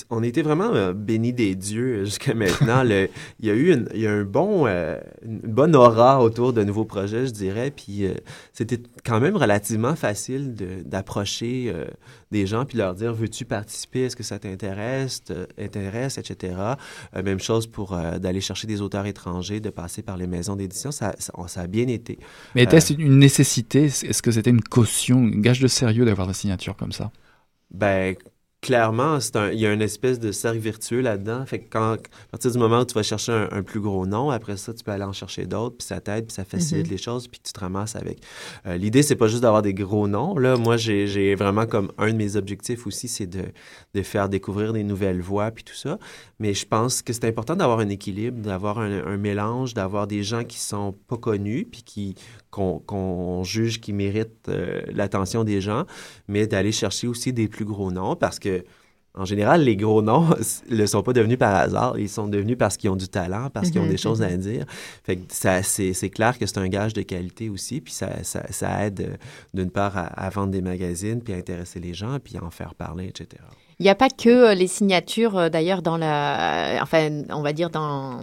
on, 0.09 0.23
était 0.23 0.41
vraiment 0.41 0.73
euh, 0.73 0.93
bénis 0.93 1.33
des 1.33 1.55
dieux 1.55 2.05
jusqu'à 2.05 2.33
maintenant. 2.33 2.83
il 2.83 3.45
y 3.45 3.49
a 3.49 3.53
eu 3.53 3.73
une, 3.73 3.89
il 3.93 4.01
y 4.01 4.07
a 4.07 4.11
un 4.11 4.23
bon, 4.23 4.67
euh, 4.67 4.97
une 5.21 5.39
bonne 5.39 5.75
aura 5.75 6.21
autour 6.21 6.53
de 6.53 6.63
nouveaux 6.63 6.85
projets, 6.85 7.25
je 7.25 7.31
dirais. 7.31 7.71
Puis 7.71 8.05
c'était 8.53 8.79
quand 9.03 9.19
même 9.19 9.35
relativement 9.35 9.95
facile 9.95 10.55
d'approcher 10.85 11.73
des 12.31 12.45
gens 12.45 12.65
puis 12.65 12.77
leur 12.77 12.95
dire 12.95 13.13
veux-tu 13.13 13.45
participer? 13.45 14.03
Est-ce 14.03 14.15
que 14.15 14.23
ça 14.23 14.39
t'intéresse? 14.39 15.23
Intéresse, 15.57 16.17
etc. 16.17 16.53
même 17.13 17.39
chose 17.39 17.67
pour 17.67 17.97
d'aller 17.97 18.41
chercher 18.41 18.67
des 18.67 18.81
auteurs 18.81 19.05
étrangers, 19.05 19.59
de 19.59 19.69
passer 19.69 20.01
par 20.01 20.17
les 20.17 20.27
maisons 20.27 20.55
d'édition. 20.55 20.91
Ça, 20.91 21.15
ça, 21.19 21.33
ça, 21.47 21.61
a 21.61 21.67
bien 21.67 21.87
été. 21.87 22.19
Mais 22.55 22.63
était-ce 22.63 22.93
une 22.93 23.19
nécessité? 23.19 23.85
Est-ce 23.85 24.21
que 24.21 24.31
c'était 24.31 24.49
une 24.49 24.61
caution, 24.61 25.17
un 25.17 25.39
gage 25.39 25.59
de 25.59 25.67
sérieux 25.67 26.05
d'avoir 26.05 26.27
des 26.27 26.33
signatures 26.33 26.75
comme 26.75 26.91
ça? 26.91 27.11
Ben 27.71 28.15
clairement, 28.61 29.19
un, 29.35 29.51
il 29.51 29.59
y 29.59 29.65
a 29.65 29.71
une 29.71 29.81
espèce 29.81 30.19
de 30.19 30.31
cercle 30.31 30.59
vertueux 30.59 30.99
là-dedans. 31.01 31.45
Fait 31.45 31.59
que 31.59 31.69
quand, 31.69 31.93
à 31.93 31.97
partir 32.31 32.51
du 32.51 32.57
moment 32.57 32.81
où 32.81 32.85
tu 32.85 32.93
vas 32.93 33.03
chercher 33.03 33.47
un, 33.51 33.63
plus 33.63 33.79
gros 33.79 34.05
nom, 34.05 34.31
après 34.31 34.57
ça, 34.57 34.73
tu 34.73 34.83
peux 34.83 34.91
aller 34.91 35.03
en 35.03 35.13
chercher 35.13 35.45
d'autres, 35.45 35.77
puis 35.77 35.87
ça 35.87 36.01
t'aide, 36.01 36.25
puis 36.25 36.33
ça 36.33 36.43
facilite 36.43 36.87
mm-hmm. 36.87 36.89
les 36.89 36.97
choses, 36.97 37.27
puis 37.27 37.39
tu 37.41 37.53
te 37.53 37.59
ramasses 37.59 37.95
avec. 37.95 38.19
Euh, 38.65 38.75
l'idée, 38.75 39.01
c'est 39.01 39.15
pas 39.15 39.27
juste 39.27 39.41
d'avoir 39.41 39.61
des 39.61 39.73
gros 39.73 40.07
noms. 40.07 40.37
Là, 40.37 40.57
moi, 40.57 40.77
j'ai 40.77 41.35
vraiment 41.35 41.65
comme 41.65 41.91
un 41.97 42.11
de 42.11 42.17
mes 42.17 42.35
objectifs 42.35 42.85
aussi, 42.85 43.07
c'est 43.07 43.27
de, 43.27 43.45
de, 43.93 44.01
faire 44.01 44.27
découvrir 44.27 44.73
des 44.73 44.83
nouvelles 44.83 45.21
voix, 45.21 45.51
puis 45.51 45.63
tout 45.63 45.75
ça. 45.75 45.97
Mais 46.39 46.53
je 46.53 46.65
pense 46.65 47.01
que 47.01 47.13
c'est 47.13 47.25
important 47.25 47.55
d'avoir 47.55 47.79
un 47.79 47.89
équilibre, 47.89 48.41
d'avoir 48.41 48.79
un, 48.79 49.05
un, 49.05 49.17
mélange, 49.17 49.73
d'avoir 49.73 50.07
des 50.07 50.23
gens 50.23 50.43
qui 50.43 50.59
sont 50.59 50.93
pas 51.07 51.17
connus, 51.17 51.65
puis 51.69 51.83
qui 51.83 52.15
qu'on 52.49 53.43
juge 53.43 53.79
qui 53.79 53.93
méritent 53.93 54.49
euh, 54.49 54.81
l'attention 54.91 55.43
des 55.43 55.61
gens, 55.61 55.85
mais 56.27 56.47
d'aller 56.47 56.71
chercher 56.71 57.07
aussi 57.07 57.31
des 57.33 57.47
plus 57.47 57.65
gros 57.65 57.91
noms 57.91 58.15
parce 58.15 58.39
que 58.39 58.63
en 59.15 59.25
général, 59.25 59.63
les 59.63 59.75
gros 59.75 60.01
noms 60.01 60.29
ne 60.69 60.85
sont 60.85 61.03
pas 61.03 61.13
devenus 61.13 61.37
par 61.37 61.55
hasard. 61.55 61.97
Ils 61.99 62.09
sont 62.09 62.27
devenus 62.27 62.57
parce 62.57 62.77
qu'ils 62.77 62.89
ont 62.89 62.95
du 62.95 63.07
talent, 63.07 63.49
parce 63.49 63.71
qu'ils 63.71 63.81
ont 63.81 63.85
mhm, 63.85 63.89
des 63.89 63.97
choses 63.97 64.21
à 64.21 64.29
mhm. 64.29 64.37
dire. 64.37 64.65
Fait 65.03 65.17
que 65.17 65.23
c'est 65.31 66.09
clair 66.09 66.37
que 66.37 66.45
c'est 66.45 66.59
un 66.59 66.67
gage 66.67 66.93
de 66.93 67.01
qualité 67.01 67.49
aussi. 67.49 67.81
Puis 67.81 67.91
ça, 67.91 68.23
ça, 68.23 68.45
ça 68.51 68.85
aide 68.85 69.01
euh, 69.01 69.15
d'une 69.53 69.71
part 69.71 69.97
à, 69.97 70.05
à, 70.05 70.29
vendre 70.29 70.51
des 70.51 70.61
magazines, 70.61 71.21
puis 71.21 71.33
à 71.33 71.37
intéresser 71.37 71.79
les 71.79 71.93
gens, 71.93 72.19
puis 72.23 72.37
à 72.37 72.43
en 72.43 72.51
faire 72.51 72.75
parler, 72.75 73.07
etc. 73.07 73.41
Il 73.79 73.83
n'y 73.83 73.89
a 73.89 73.95
pas 73.95 74.09
que 74.09 74.29
euh, 74.29 74.53
les 74.55 74.67
signatures, 74.67 75.37
euh, 75.37 75.49
d'ailleurs, 75.49 75.81
dans 75.81 75.95
la, 75.95 76.79
enfin, 76.81 77.23
on 77.29 77.41
va 77.41 77.53
dire 77.53 77.69
dans, 77.69 78.19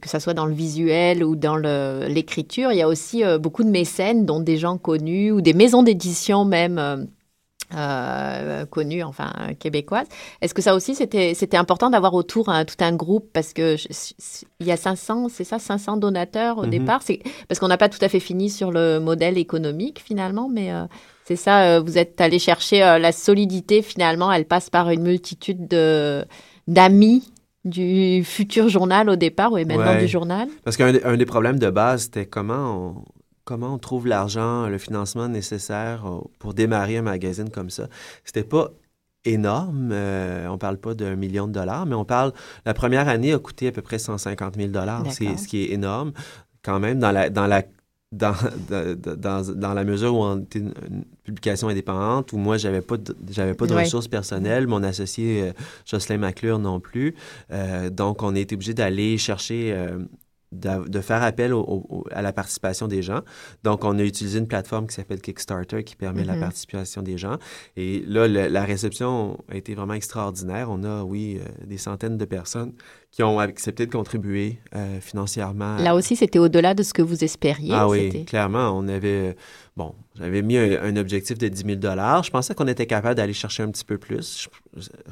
que 0.00 0.08
ça 0.08 0.20
soit 0.20 0.34
dans 0.34 0.46
le 0.46 0.54
visuel 0.54 1.24
ou 1.24 1.34
dans 1.34 1.56
l'écriture, 1.56 2.70
il 2.70 2.78
y 2.78 2.82
a 2.82 2.86
aussi 2.86 3.24
euh, 3.24 3.36
beaucoup 3.36 3.64
de 3.64 3.70
mécènes, 3.70 4.24
dont 4.24 4.38
des 4.38 4.56
gens 4.56 4.78
connus 4.78 5.32
ou 5.32 5.40
des 5.40 5.52
maisons 5.52 5.82
d'édition 5.82 6.44
même. 6.44 7.08
connues, 8.70 9.02
enfin 9.04 9.32
québécoises. 9.58 10.08
Est-ce 10.40 10.54
que 10.54 10.62
ça 10.62 10.74
aussi 10.74 10.94
c'était 10.94 11.56
important 11.56 11.90
d'avoir 11.90 12.14
autour 12.14 12.46
tout 12.66 12.84
un 12.84 12.92
groupe? 12.92 13.30
Parce 13.32 13.52
que 13.52 13.76
il 14.60 14.66
y 14.66 14.72
a 14.72 14.76
500, 14.76 15.28
c'est 15.28 15.44
ça, 15.44 15.58
500 15.58 15.96
donateurs 15.96 16.58
au 16.58 16.66
mm-hmm. 16.66 16.70
départ? 16.70 17.02
C'est 17.02 17.20
parce 17.48 17.60
qu'on 17.60 17.68
n'a 17.68 17.78
pas 17.78 17.88
tout 17.88 18.04
à 18.04 18.08
fait 18.08 18.18
fini 18.18 18.50
sur 18.50 18.72
le 18.72 18.98
modèle 18.98 19.38
économique 19.38 20.00
finalement, 20.04 20.48
mais 20.48 20.72
c'est 21.24 21.36
ça, 21.36 21.62
euh, 21.62 21.80
vous 21.80 21.98
êtes 21.98 22.20
allé 22.20 22.38
chercher 22.38 22.82
euh, 22.82 22.98
la 22.98 23.12
solidité 23.12 23.82
finalement, 23.82 24.32
elle 24.32 24.46
passe 24.46 24.70
par 24.70 24.90
une 24.90 25.02
multitude 25.02 25.68
de 25.68 26.24
d'amis 26.66 27.32
du 27.64 28.22
futur 28.24 28.68
journal 28.68 29.10
au 29.10 29.16
départ, 29.16 29.52
ou 29.52 29.56
maintenant 29.56 29.98
du 29.98 30.08
journal. 30.08 30.48
Parce 30.64 30.76
qu'un 30.76 31.16
des 31.16 31.26
problèmes 31.26 31.58
de 31.58 31.68
base, 31.68 32.04
c'était 32.04 32.26
comment 32.26 32.94
on, 32.96 33.04
comment 33.44 33.74
on 33.74 33.78
trouve 33.78 34.06
l'argent, 34.06 34.66
le 34.66 34.78
financement 34.78 35.28
nécessaire 35.28 36.06
euh, 36.06 36.20
pour 36.38 36.54
démarrer 36.54 36.96
un 36.96 37.02
magazine 37.02 37.50
comme 37.50 37.70
ça. 37.70 37.88
C'était 38.24 38.44
pas 38.44 38.70
énorme. 39.26 39.92
on 40.48 40.56
parle 40.56 40.78
pas 40.78 40.94
d'un 40.94 41.16
million 41.16 41.46
de 41.46 41.52
dollars, 41.52 41.84
mais 41.84 41.94
on 41.94 42.06
parle. 42.06 42.32
La 42.64 42.72
première 42.72 43.08
année 43.08 43.34
a 43.34 43.38
coûté 43.38 43.68
à 43.68 43.72
peu 43.72 43.82
près 43.82 43.98
150 43.98 44.56
000 44.56 44.68
dollars, 44.68 45.04
c'est 45.10 45.36
ce 45.36 45.46
qui 45.46 45.64
est 45.64 45.72
énorme 45.72 46.12
quand 46.62 46.80
même 46.80 46.98
dans 46.98 47.12
la 47.12 47.30
dans 47.30 47.46
la 47.46 47.62
dans, 48.12 48.34
dans, 48.68 49.54
dans, 49.54 49.74
la 49.74 49.84
mesure 49.84 50.14
où 50.14 50.24
on 50.24 50.40
était 50.40 50.58
une, 50.58 51.04
publication 51.22 51.68
indépendante, 51.68 52.32
où 52.32 52.38
moi, 52.38 52.58
j'avais 52.58 52.80
pas 52.80 52.96
de, 52.96 53.14
j'avais 53.30 53.54
pas 53.54 53.66
de 53.66 53.74
ressources 53.74 54.08
personnelles, 54.08 54.66
mon 54.66 54.82
associé 54.82 55.42
euh, 55.42 55.52
Jocelyn 55.84 56.18
McClure 56.18 56.58
non 56.58 56.80
plus. 56.80 57.14
Euh, 57.52 57.88
donc, 57.88 58.22
on 58.22 58.34
a 58.34 58.38
été 58.38 58.56
obligé 58.56 58.74
d'aller 58.74 59.16
chercher 59.16 59.72
euh, 59.72 60.00
de, 60.52 61.00
faire 61.00 61.22
appel 61.22 61.54
à 62.10 62.22
la 62.22 62.32
participation 62.32 62.88
des 62.88 63.02
gens. 63.02 63.20
Donc, 63.62 63.84
on 63.84 63.98
a 63.98 64.02
utilisé 64.02 64.38
une 64.38 64.48
plateforme 64.48 64.86
qui 64.86 64.94
s'appelle 64.94 65.20
Kickstarter 65.20 65.84
qui 65.84 65.96
permet 65.96 66.24
la 66.24 66.34
mm-hmm. 66.34 66.40
participation 66.40 67.02
des 67.02 67.18
gens. 67.18 67.38
Et 67.76 68.02
là, 68.06 68.26
la 68.26 68.64
réception 68.64 69.38
a 69.48 69.56
été 69.56 69.74
vraiment 69.74 69.94
extraordinaire. 69.94 70.68
On 70.70 70.82
a, 70.82 71.02
oui, 71.04 71.40
euh, 71.40 71.66
des 71.66 71.78
centaines 71.78 72.18
de 72.18 72.24
personnes 72.24 72.72
qui 73.10 73.24
ont 73.24 73.40
accepté 73.40 73.86
de 73.86 73.90
contribuer 73.90 74.60
euh, 74.74 75.00
financièrement. 75.00 75.76
Là 75.78 75.94
aussi, 75.96 76.14
c'était 76.14 76.38
au-delà 76.38 76.74
de 76.74 76.82
ce 76.82 76.94
que 76.94 77.02
vous 77.02 77.24
espériez. 77.24 77.72
Ah 77.74 77.88
oui, 77.88 78.24
clairement. 78.24 78.70
On 78.70 78.86
avait, 78.86 79.36
bon, 79.76 79.94
j'avais 80.14 80.42
mis 80.42 80.56
un, 80.56 80.96
objectif 80.96 81.36
de 81.36 81.48
10 81.48 81.64
000 81.64 81.80
Je 81.80 82.30
pensais 82.30 82.54
qu'on 82.54 82.68
était 82.68 82.86
capable 82.86 83.16
d'aller 83.16 83.32
chercher 83.32 83.64
un 83.64 83.70
petit 83.70 83.84
peu 83.84 83.98
plus. 83.98 84.48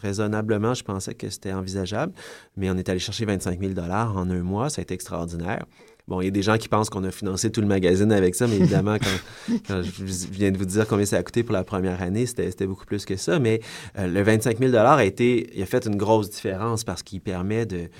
raisonnablement, 0.00 0.74
je 0.74 0.84
pensais 0.84 1.14
que 1.14 1.28
c'était 1.28 1.52
envisageable, 1.52 2.12
mais 2.56 2.70
on 2.70 2.76
est 2.76 2.88
allé 2.88 3.00
chercher 3.00 3.24
25 3.24 3.60
000 3.60 3.72
en 3.80 4.30
un 4.30 4.42
mois. 4.42 4.70
Ça 4.70 4.80
a 4.80 4.82
été 4.82 4.94
extraordinaire. 4.94 5.64
Bon, 6.08 6.22
il 6.22 6.24
y 6.24 6.28
a 6.28 6.30
des 6.30 6.42
gens 6.42 6.56
qui 6.56 6.68
pensent 6.68 6.88
qu'on 6.88 7.04
a 7.04 7.10
financé 7.10 7.52
tout 7.52 7.60
le 7.60 7.66
magazine 7.66 8.10
avec 8.12 8.34
ça, 8.34 8.46
mais 8.46 8.56
évidemment, 8.56 8.96
quand, 9.68 9.82
je 9.92 10.26
viens 10.30 10.50
de 10.50 10.56
vous 10.56 10.64
dire 10.64 10.86
combien 10.86 11.04
ça 11.04 11.18
a 11.18 11.22
coûté 11.22 11.42
pour 11.42 11.52
la 11.52 11.64
première 11.64 12.00
année, 12.00 12.24
c'était 12.24 12.66
beaucoup 12.66 12.86
plus 12.86 13.04
que 13.04 13.16
ça. 13.16 13.38
Mais 13.38 13.60
euh, 13.98 14.06
le 14.06 14.22
25 14.22 14.58
000 14.58 14.74
a 14.74 15.04
été, 15.04 15.50
il 15.54 15.62
a 15.62 15.66
fait 15.66 15.86
une 15.86 15.96
grosse 15.96 16.30
différence 16.30 16.82
parce 16.82 17.02
qu'il 17.02 17.20
permet 17.20 17.66
de 17.66 17.90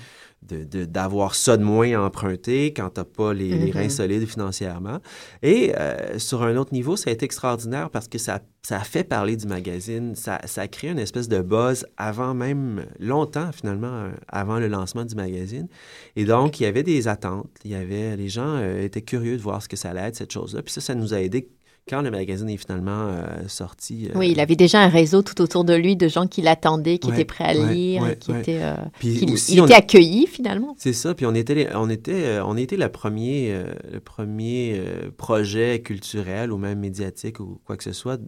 d'avoir 0.41 1.35
ça 1.35 1.57
de 1.57 1.63
moins 1.63 2.03
emprunté 2.03 2.73
quand 2.73 2.89
tu 2.91 2.99
n'as 2.99 3.05
pas 3.05 3.33
les, 3.33 3.49
les, 3.49 3.71
reins 3.71 3.89
solides 3.89 4.25
financièrement. 4.27 4.99
Et 5.43 5.73
euh, 5.77 6.17
sur 6.17 6.43
un 6.43 6.55
autre 6.55 6.73
niveau, 6.73 6.95
ça 6.95 7.09
a 7.09 7.13
été 7.13 7.25
extraordinaire 7.25 7.89
parce 7.89 8.07
que 8.07 8.17
ça, 8.17 8.39
ça 8.63 8.77
a 8.77 8.83
fait 8.83 9.03
parler 9.03 9.35
du 9.35 9.47
magazine, 9.47 10.15
ça, 10.15 10.39
ça, 10.45 10.61
a 10.61 10.67
créé 10.67 10.89
une 10.89 10.99
espèce 10.99 11.27
de 11.27 11.41
buzz 11.41 11.85
avant 11.97 12.33
même, 12.33 12.85
longtemps 12.99 13.51
finalement, 13.51 13.87
euh, 13.87 14.11
avant 14.27 14.59
le 14.59 14.67
lancement 14.67 15.05
du 15.05 15.15
magazine. 15.15 15.67
Et 16.15 16.25
donc, 16.25 16.59
il 16.59 16.63
y 16.63 16.65
avait 16.65 16.83
des 16.83 17.07
attentes, 17.07 17.49
il 17.63 17.71
y 17.71 17.75
avait, 17.75 18.15
les 18.15 18.29
gens 18.29 18.57
euh, 18.57 18.83
étaient 18.83 19.01
curieux 19.01 19.37
de 19.37 19.41
voir 19.41 19.61
ce 19.61 19.69
que 19.69 19.75
ça 19.75 19.91
allait 19.91 20.01
être, 20.01 20.15
cette 20.15 20.31
chose-là. 20.31 20.61
Puis 20.63 20.73
ça, 20.73 20.81
ça 20.81 20.95
nous 20.95 21.13
a 21.13 21.21
aidé 21.21 21.49
quand 21.89 22.01
le 22.01 22.11
magazine 22.11 22.49
est 22.49 22.57
finalement 22.57 23.07
euh, 23.07 23.47
sorti. 23.47 24.07
Euh, 24.07 24.17
oui, 24.17 24.31
il 24.31 24.39
avait 24.39 24.55
déjà 24.55 24.79
un 24.79 24.89
réseau 24.89 25.23
tout 25.23 25.41
autour 25.41 25.63
de 25.63 25.73
lui 25.73 25.95
de 25.95 26.07
gens 26.07 26.27
qui 26.27 26.41
l'attendaient, 26.41 26.99
qui 26.99 27.09
étaient 27.09 27.25
prêts 27.25 27.45
à 27.45 27.53
lire, 27.53 28.17
qui 28.19 28.31
étaient, 28.31 28.61
euh, 28.61 28.75
il 29.01 29.59
était 29.59 29.73
accueilli 29.73 30.27
finalement. 30.27 30.75
C'est 30.77 30.93
ça. 30.93 31.15
Puis 31.15 31.25
on 31.25 31.33
était, 31.33 31.67
on 31.73 31.89
était, 31.89 32.39
on 32.45 32.55
était 32.57 32.77
le 32.77 32.89
premier, 32.89 33.63
le 33.91 33.99
premier 33.99 34.81
projet 35.17 35.81
culturel 35.81 36.51
ou 36.51 36.57
même 36.57 36.79
médiatique 36.79 37.39
ou 37.39 37.59
quoi 37.65 37.75
que 37.75 37.83
ce 37.83 37.93
soit 37.93 38.19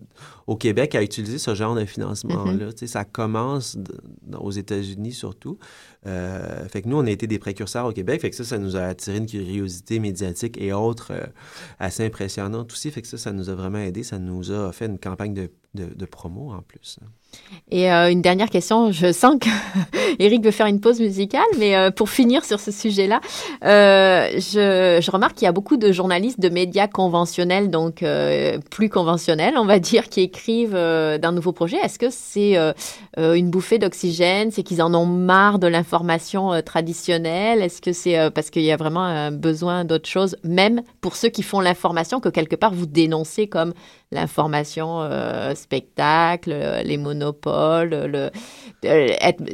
au 0.48 0.56
Québec 0.56 0.96
à 0.96 1.04
utiliser 1.04 1.38
ce 1.38 1.54
genre 1.54 1.76
de 1.76 1.86
financement-là. 1.86 2.70
Mm-hmm. 2.70 2.88
Ça 2.88 3.06
commence 3.06 3.78
aux 4.40 4.52
États-Unis 4.52 5.14
surtout. 5.14 5.60
Euh, 6.08 6.68
fait 6.68 6.82
que 6.82 6.88
nous, 6.88 6.98
on 6.98 7.06
a 7.06 7.12
été 7.12 7.28
des 7.28 7.40
précurseurs 7.40 7.86
au 7.86 7.92
Québec. 7.92 8.22
Fait 8.22 8.30
que 8.30 8.36
ça, 8.36 8.44
ça 8.44 8.58
nous 8.58 8.76
a 8.76 8.82
attiré 8.82 9.18
une 9.18 9.28
curiosité 9.28 10.00
médiatique 10.00 10.60
et 10.60 10.74
autres 10.74 11.12
euh, 11.12 11.26
assez 11.80 12.06
impressionnante 12.06 12.72
aussi. 12.72 12.90
Fait 12.92 13.02
que 13.02 13.08
ça, 13.08 13.18
ça 13.18 13.32
nous 13.32 13.50
a 13.50 13.56
vraiment 13.56 13.80
aidé. 13.80 14.04
Ça 14.04 14.18
nous 14.20 14.52
a 14.52 14.72
fait 14.72 14.88
une 14.88 15.00
campagne 15.00 15.34
de, 15.34 15.52
de, 15.74 16.06
promo 16.06 16.52
en 16.52 16.62
plus. 16.62 16.98
Hein. 17.02 17.08
Et 17.70 17.92
euh, 17.92 18.12
une 18.12 18.22
dernière 18.22 18.50
question, 18.50 18.92
je 18.92 19.14
sens 19.14 19.36
que 19.40 19.48
Eric 20.20 20.44
veut 20.44 20.52
faire 20.52 20.66
une 20.66 20.82
pause 20.82 21.00
musicale, 21.00 21.46
mais 21.58 21.76
euh, 21.76 21.90
pour 21.90 22.10
finir 22.10 22.44
sur 22.44 22.60
ce 22.60 22.72
sujet-là, 22.72 23.22
euh, 23.64 24.30
je, 24.34 25.00
je, 25.02 25.12
remarque 25.12 25.36
qu'il 25.36 25.46
y 25.46 25.48
a 25.48 25.54
beaucoup 25.54 25.78
de 25.78 25.94
journalistes 25.94 26.42
de 26.42 26.50
médias 26.50 26.88
conventionnels, 26.88 27.70
donc 27.70 28.04
plus 28.70 28.90
conventionnels, 28.90 29.54
on 29.58 29.66
va 29.66 29.80
dire, 29.80 30.10
qui 30.10 30.22
écrivent 30.22 30.74
d'un 30.74 31.32
nouveau 31.32 31.54
projet. 31.54 31.78
Est-ce 31.78 32.00
que 32.00 32.10
c'est 32.10 32.58
une 33.18 33.50
bouffée 33.50 33.80
d'oxygène? 33.80 34.52
C'est 34.52 34.64
qu'ils 34.64 34.82
en 34.82 34.94
ont 34.94 35.06
marre 35.06 35.60
de 35.60 35.68
l'information 35.68 36.62
traditionnelle? 36.62 37.62
Est-ce 37.62 37.82
que 37.82 37.94
c'est 37.94 38.30
parce 38.32 38.50
qu'il 38.50 38.64
y 38.64 38.72
a 38.72 38.78
vraiment 38.78 39.04
un 39.04 39.32
besoin 39.32 39.86
d'autre 39.86 40.10
chose, 40.10 40.36
même 40.44 40.82
pour 41.00 41.16
ceux 41.16 41.30
qui 41.30 41.44
font 41.44 41.60
l'information, 41.62 42.20
que 42.20 42.30
quelque 42.30 42.56
part 42.56 42.74
vous 42.74 42.86
dénoncez 42.86 43.48
comme 43.48 43.74
l'information 44.12 45.08
spectacle, 45.62 46.54
les 46.84 46.98
monos 46.98 47.36
le, 47.46 48.30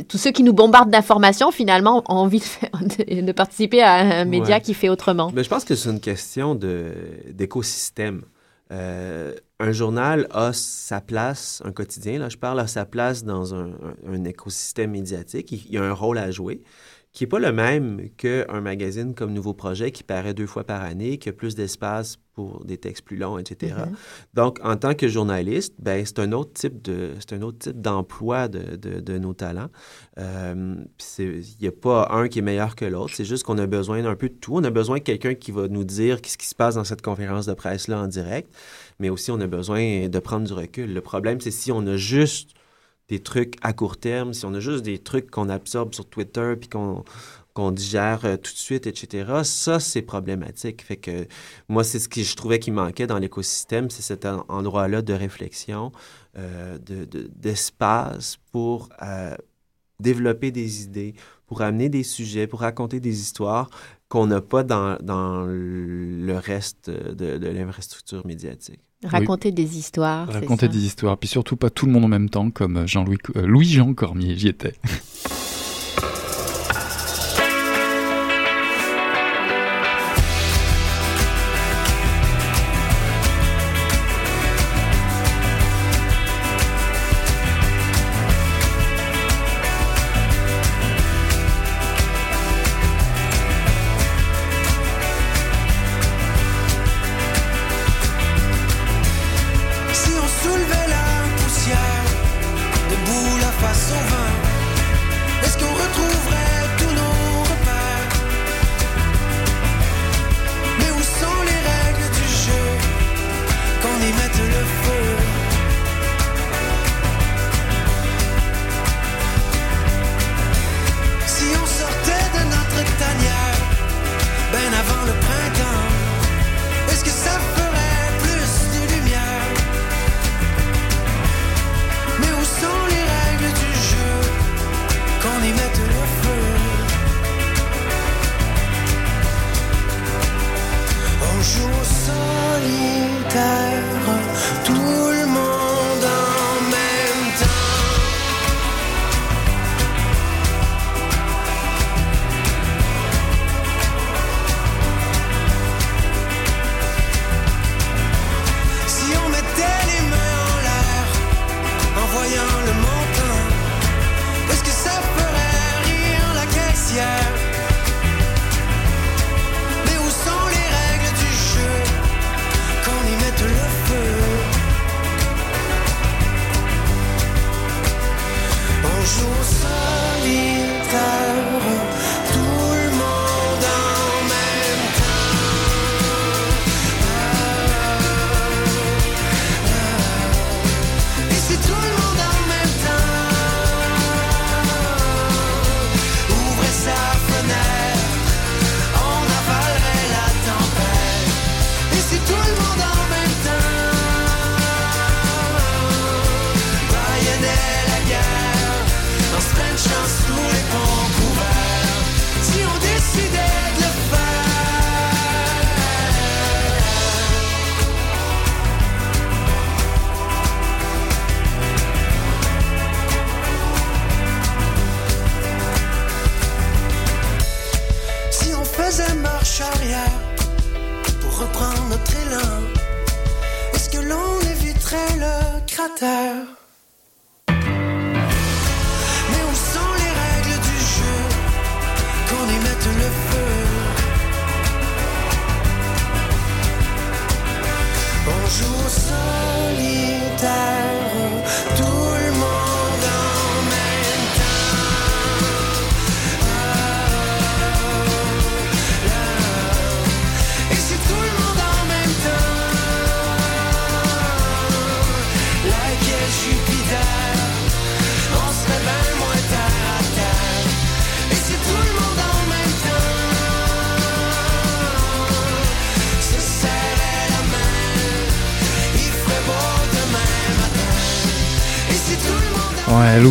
tous 0.04 0.18
ceux 0.18 0.32
qui 0.32 0.44
nous 0.44 0.54
bombardent 0.54 0.90
d'informations, 0.90 1.52
finalement, 1.52 2.04
ont 2.08 2.16
envie 2.16 2.40
de, 2.40 3.32
participer 3.32 3.82
à 3.82 4.20
un 4.22 4.26
média 4.26 4.60
qui 4.60 4.74
fait 4.74 4.90
autrement. 4.90 5.32
Mais 5.34 5.44
je 5.44 5.50
pense 5.50 5.66
que 5.66 5.76
c'est 5.76 5.90
une 5.90 6.00
question 6.00 6.56
d'écosystème. 6.56 8.24
Euh, 8.72 9.34
un 9.60 9.72
journal 9.72 10.28
a 10.32 10.52
sa 10.54 11.00
place, 11.00 11.62
un 11.64 11.72
quotidien, 11.72 12.20
là, 12.20 12.30
je 12.30 12.38
parle, 12.38 12.60
à 12.60 12.68
sa 12.68 12.86
place 12.86 13.24
dans 13.24 13.56
un, 13.56 13.72
un 14.08 14.24
écosystème 14.26 14.92
médiatique. 14.92 15.52
Il, 15.52 15.72
y 15.72 15.78
a 15.78 15.84
un 15.84 15.94
rôle 15.94 16.18
à 16.18 16.32
jouer 16.32 16.62
qui 17.18 17.24
n'est 17.24 17.30
pas 17.30 17.40
le 17.40 17.52
même 17.52 18.12
qu'un 18.16 18.62
magazine 18.62 19.16
comme 19.16 19.34
Nouveau 19.34 19.56
Projet 19.56 19.90
qui 19.90 20.04
paraît 20.04 20.36
deux 20.36 20.46
fois 20.46 20.64
par 20.64 20.84
année, 20.84 21.18
qui 21.18 21.30
a 21.30 21.34
plus 21.34 21.56
d'espace 21.56 22.20
pour 22.36 22.64
des 22.64 22.78
textes 22.78 23.04
plus 23.04 23.18
longs, 23.18 23.40
etc. 23.40 23.74
Mm-hmm. 23.76 23.96
Donc, 24.36 24.60
en 24.64 24.76
tant 24.76 24.94
que 24.94 25.08
journaliste, 25.08 25.74
ben, 25.80 26.06
c'est 26.06 26.20
un 26.20 26.32
autre 26.32 26.54
type 26.54 26.80
de, 26.84 27.16
c'est 27.18 27.34
un 27.34 27.42
autre 27.42 27.58
type 27.58 27.82
d'emploi 27.82 28.48
de, 28.48 28.76
de, 28.76 29.00
de, 29.00 29.18
nos 29.18 29.34
talents. 29.34 29.72
Euh, 30.20 30.76
il 31.18 31.44
n'y 31.60 31.68
a 31.68 31.72
pas 31.72 32.08
un 32.12 32.28
qui 32.28 32.38
est 32.38 32.44
meilleur 32.44 32.76
que 32.76 32.86
l'autre. 32.86 33.16
C'est 33.16 33.26
juste 33.26 33.44
qu'on 33.46 33.58
a 33.58 33.66
besoin 33.66 34.04
d'un 34.04 34.16
peu 34.16 34.30
de 34.30 34.36
tout. 34.36 34.54
On 34.56 34.64
a 34.64 34.70
besoin 34.70 35.00
de 35.00 35.04
quelqu'un 35.04 35.34
qui 35.34 35.52
va 35.52 35.68
nous 35.68 35.86
dire 35.86 36.22
qu'est-ce 36.22 36.38
qui 36.38 36.48
se 36.48 36.54
passe 36.54 36.76
dans 36.76 36.84
cette 36.84 37.02
conférence 37.02 37.48
de 37.48 37.56
presse-là 37.56 38.00
en 38.00 38.06
direct, 38.06 38.54
mais 39.00 39.10
aussi 39.10 39.32
on 39.32 39.42
a 39.42 39.48
besoin 39.48 40.08
de 40.08 40.20
prendre 40.20 40.46
du 40.46 40.54
recul. 40.54 40.94
Le 40.94 41.02
problème, 41.02 41.42
c'est 41.42 41.50
si 41.50 41.72
on 41.72 41.88
a 41.88 41.98
juste 41.98 42.52
des 43.10 43.20
trucs 43.20 43.56
à 43.62 43.74
court 43.74 43.98
terme, 43.98 44.34
si 44.34 44.46
on 44.46 44.54
a 44.54 44.60
juste 44.60 44.84
des 44.84 45.00
trucs 45.00 45.32
qu'on 45.32 45.50
absorbe 45.50 45.94
sur 45.94 46.06
Twitter 46.06 46.56
puis 46.60 46.70
qu'on 46.70 47.04
qu'on 47.58 47.72
digère 47.72 48.24
euh, 48.24 48.38
tout 48.38 48.52
de 48.54 48.58
suite, 48.58 48.86
etc., 48.86 49.42
ça, 49.44 49.80
c'est 49.80 50.04
problématique. 50.04 50.84
Fait 50.84 50.98
que 50.98 51.28
moi, 51.70 51.84
c'est 51.84 51.98
ce 51.98 52.08
que 52.08 52.22
je 52.22 52.36
trouvais 52.36 52.60
qui 52.60 52.70
manquait 52.70 53.08
dans 53.08 53.18
l'écosystème, 53.18 53.90
c'est 53.90 54.04
cet 54.04 54.26
endroit-là 54.26 55.02
de 55.02 55.14
réflexion, 55.14 55.92
euh, 56.38 56.78
d'espace 57.36 58.34
de, 58.36 58.52
pour 58.52 58.90
euh, 59.02 59.36
développer 60.00 60.52
des 60.52 60.84
idées, 60.84 61.16
pour 61.48 61.64
amener 61.64 61.90
des 61.90 62.04
sujets, 62.04 62.46
pour 62.46 62.60
raconter 62.60 63.00
des 63.00 63.20
histoires 63.22 63.72
qu'on 64.08 64.28
n'a 64.28 64.42
pas 64.42 64.62
dans, 64.64 64.96
dans, 65.02 65.44
le 65.48 66.38
reste 66.38 66.92
de, 66.92 67.40
de 67.40 67.48
l'infrastructure 67.48 68.24
médiatique. 68.28 68.87
Raconter 69.04 69.52
des 69.52 69.78
histoires. 69.78 70.28
Raconter 70.28 70.68
des 70.68 70.86
histoires, 70.86 71.18
puis 71.18 71.30
surtout 71.30 71.56
pas 71.56 71.70
tout 71.70 71.86
le 71.86 71.92
monde 71.92 72.06
en 72.06 72.10
même 72.10 72.30
temps, 72.30 72.50
comme 72.50 72.88
Jean-Louis, 72.88 73.18
euh, 73.36 73.46
Louis-Jean 73.46 73.94
Cormier, 73.94 74.36
j'y 74.38 74.48
étais. 74.48 74.74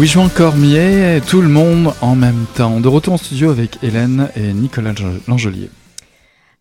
Louis-Jean 0.07 0.29
Cormier, 0.29 1.21
tout 1.29 1.41
le 1.43 1.49
monde 1.49 1.93
en 2.01 2.15
même 2.15 2.47
temps. 2.55 2.79
De 2.79 2.87
retour 2.87 3.15
en 3.15 3.17
studio 3.17 3.51
avec 3.51 3.83
Hélène 3.83 4.29
et 4.37 4.53
Nicolas 4.53 4.93
Langelier. 5.27 5.69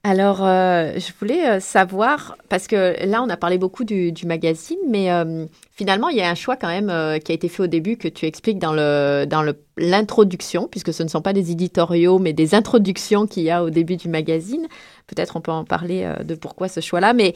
Alors, 0.04 0.44
euh, 0.44 0.94
je 0.96 1.12
voulais 1.20 1.48
euh, 1.48 1.60
savoir, 1.60 2.38
parce 2.50 2.66
que 2.66 3.06
là, 3.06 3.22
on 3.22 3.30
a 3.30 3.38
parlé 3.38 3.60
beaucoup 3.60 3.84
du, 3.84 4.12
magazine, 4.26 4.80
mais 4.90 5.12
euh, 5.12 5.46
finalement, 5.76 6.10
il 6.10 6.18
y 6.18 6.22
a 6.22 6.30
un 6.32 6.34
choix 6.34 6.56
quand 6.56 6.70
même 6.70 7.20
qui 7.20 7.32
a 7.34 7.36
été 7.36 7.48
fait 7.48 7.62
au 7.62 7.68
début 7.68 7.98
que 7.98 8.08
tu 8.08 8.26
expliques 8.26 8.58
dans 8.58 8.74
l'introduction, 9.78 10.68
puisque 10.68 10.92
ce 10.92 11.04
ne 11.04 11.08
sont 11.08 11.22
pas 11.22 11.34
des 11.34 11.52
éditoriaux, 11.52 12.18
mais 12.18 12.34
des 12.34 12.56
introductions 12.56 13.28
qu'il 13.28 13.44
y 13.44 13.52
a 13.52 13.64
au 13.64 13.70
début 13.70 13.96
du 13.96 14.10
magazine. 14.10 14.66
Peut-être 15.06 15.36
on 15.36 15.42
peut 15.42 15.52
en 15.52 15.66
parler 15.66 16.12
de 16.24 16.34
pourquoi 16.34 16.68
ce 16.68 16.80
choix-là, 16.80 17.14
mais 17.14 17.36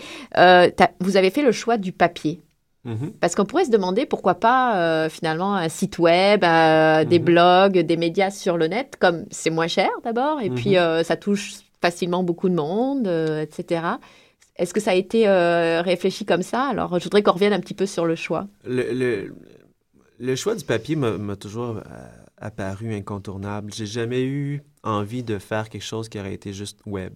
vous 1.02 1.18
avez 1.18 1.30
fait 1.30 1.44
le 1.44 1.52
choix 1.52 1.78
du 1.78 1.92
papier. 1.92 2.42
Mhm. 2.86 3.12
Parce 3.20 3.36
qu'on 3.36 3.46
pourrait 3.46 3.66
se 3.66 3.72
demander 3.72 4.06
pourquoi 4.06 4.36
pas 4.36 4.78
euh, 4.78 5.10
finalement 5.10 5.56
un 5.56 5.70
site 5.70 6.00
web, 6.00 6.44
euh, 6.44 7.04
des 7.04 7.20
mhm. 7.20 7.26
blogs, 7.26 7.80
des 7.80 7.98
médias 7.98 8.32
sur 8.32 8.58
le 8.58 8.68
net, 8.68 8.96
comme 9.00 9.26
c'est 9.32 9.50
moins 9.50 9.68
cher 9.68 9.90
d'abord, 10.04 10.42
et 10.42 10.50
puis 10.50 10.72
mhm. 10.72 10.78
euh, 10.78 11.04
ça 11.04 11.18
touche 11.18 11.56
facilement 11.82 12.24
beaucoup 12.24 12.50
de 12.50 12.56
monde, 12.56 13.08
etc. 13.08 13.84
Est-ce 14.56 14.74
que 14.74 14.82
ça 14.82 14.92
a 14.92 14.96
été 14.96 15.30
réfléchi 15.82 16.26
comme 16.26 16.42
ça? 16.42 16.64
Alors 16.64 17.00
je 17.00 17.04
voudrais 17.06 17.24
qu'on 17.24 17.32
revienne 17.32 17.54
un 17.54 17.62
petit 17.62 17.74
peu 17.74 17.86
sur 17.86 18.06
le 18.06 18.16
choix. 18.16 18.48
Le, 18.66 19.34
le 20.20 20.36
choix 20.36 20.56
du 20.56 20.66
papier 20.66 20.98
m'a 20.98 21.38
toujours 21.38 21.80
apparu 22.38 22.94
incontournable. 22.94 23.72
J'ai 23.74 23.86
jamais 23.86 24.24
eu 24.24 24.62
envie 24.84 25.24
de 25.24 25.38
faire 25.38 25.70
quelque 25.70 25.86
chose 25.86 26.10
qui 26.10 26.20
aurait 26.20 26.34
été 26.34 26.52
juste 26.52 26.80
web. 26.86 27.14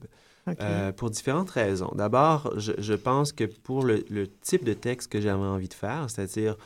Euh, 0.47 0.91
pour 0.91 1.09
différentes 1.09 1.51
raisons. 1.51 1.91
D'abord, 1.95 2.53
je, 2.57 2.93
pense 2.93 3.31
que 3.31 3.45
pour 3.45 3.83
le, 3.83 4.27
type 4.41 4.65
de 4.65 4.73
texte 4.73 5.11
que 5.11 5.21
j'avais 5.21 5.41
envie 5.41 5.69
de 5.69 5.73
faire, 5.73 6.09
c'est-à-dire 6.09 6.57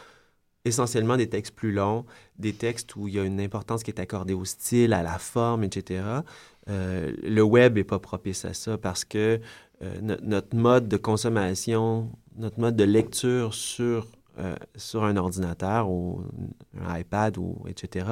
essentiellement 0.65 1.15
des 1.15 1.29
textes 1.29 1.53
plus 1.53 1.71
longs, 1.71 2.05
des 2.39 2.53
textes 2.53 2.95
où 2.95 3.07
il 3.07 3.13
y 3.13 3.19
a 3.19 3.23
une 3.23 3.39
importance 3.39 3.83
qui 3.83 3.91
est 3.91 3.99
accordée 3.99 4.33
au 4.33 4.45
style, 4.45 4.93
à 4.93 5.03
la 5.03 5.19
forme, 5.19 5.63
etc., 5.63 6.03
euh, 6.69 7.13
le 7.23 7.41
web 7.43 7.75
n'est 7.75 7.83
pas 7.83 7.99
propice 7.99 8.43
à 8.43 8.53
ça 8.53 8.77
parce 8.77 9.05
que 9.05 9.39
euh, 9.83 10.01
notre 10.01 10.55
mode 10.55 10.87
de 10.89 10.97
consommation, 10.97 12.11
notre 12.35 12.59
mode 12.59 12.75
de 12.75 12.83
lecture 12.83 13.53
sur 13.53 14.07
euh, 14.39 14.55
sur 14.75 15.03
un 15.03 15.17
ordinateur 15.17 15.89
ou 15.89 16.21
un 16.79 16.99
iPad 16.99 17.37
ou 17.37 17.57
etc. 17.67 18.05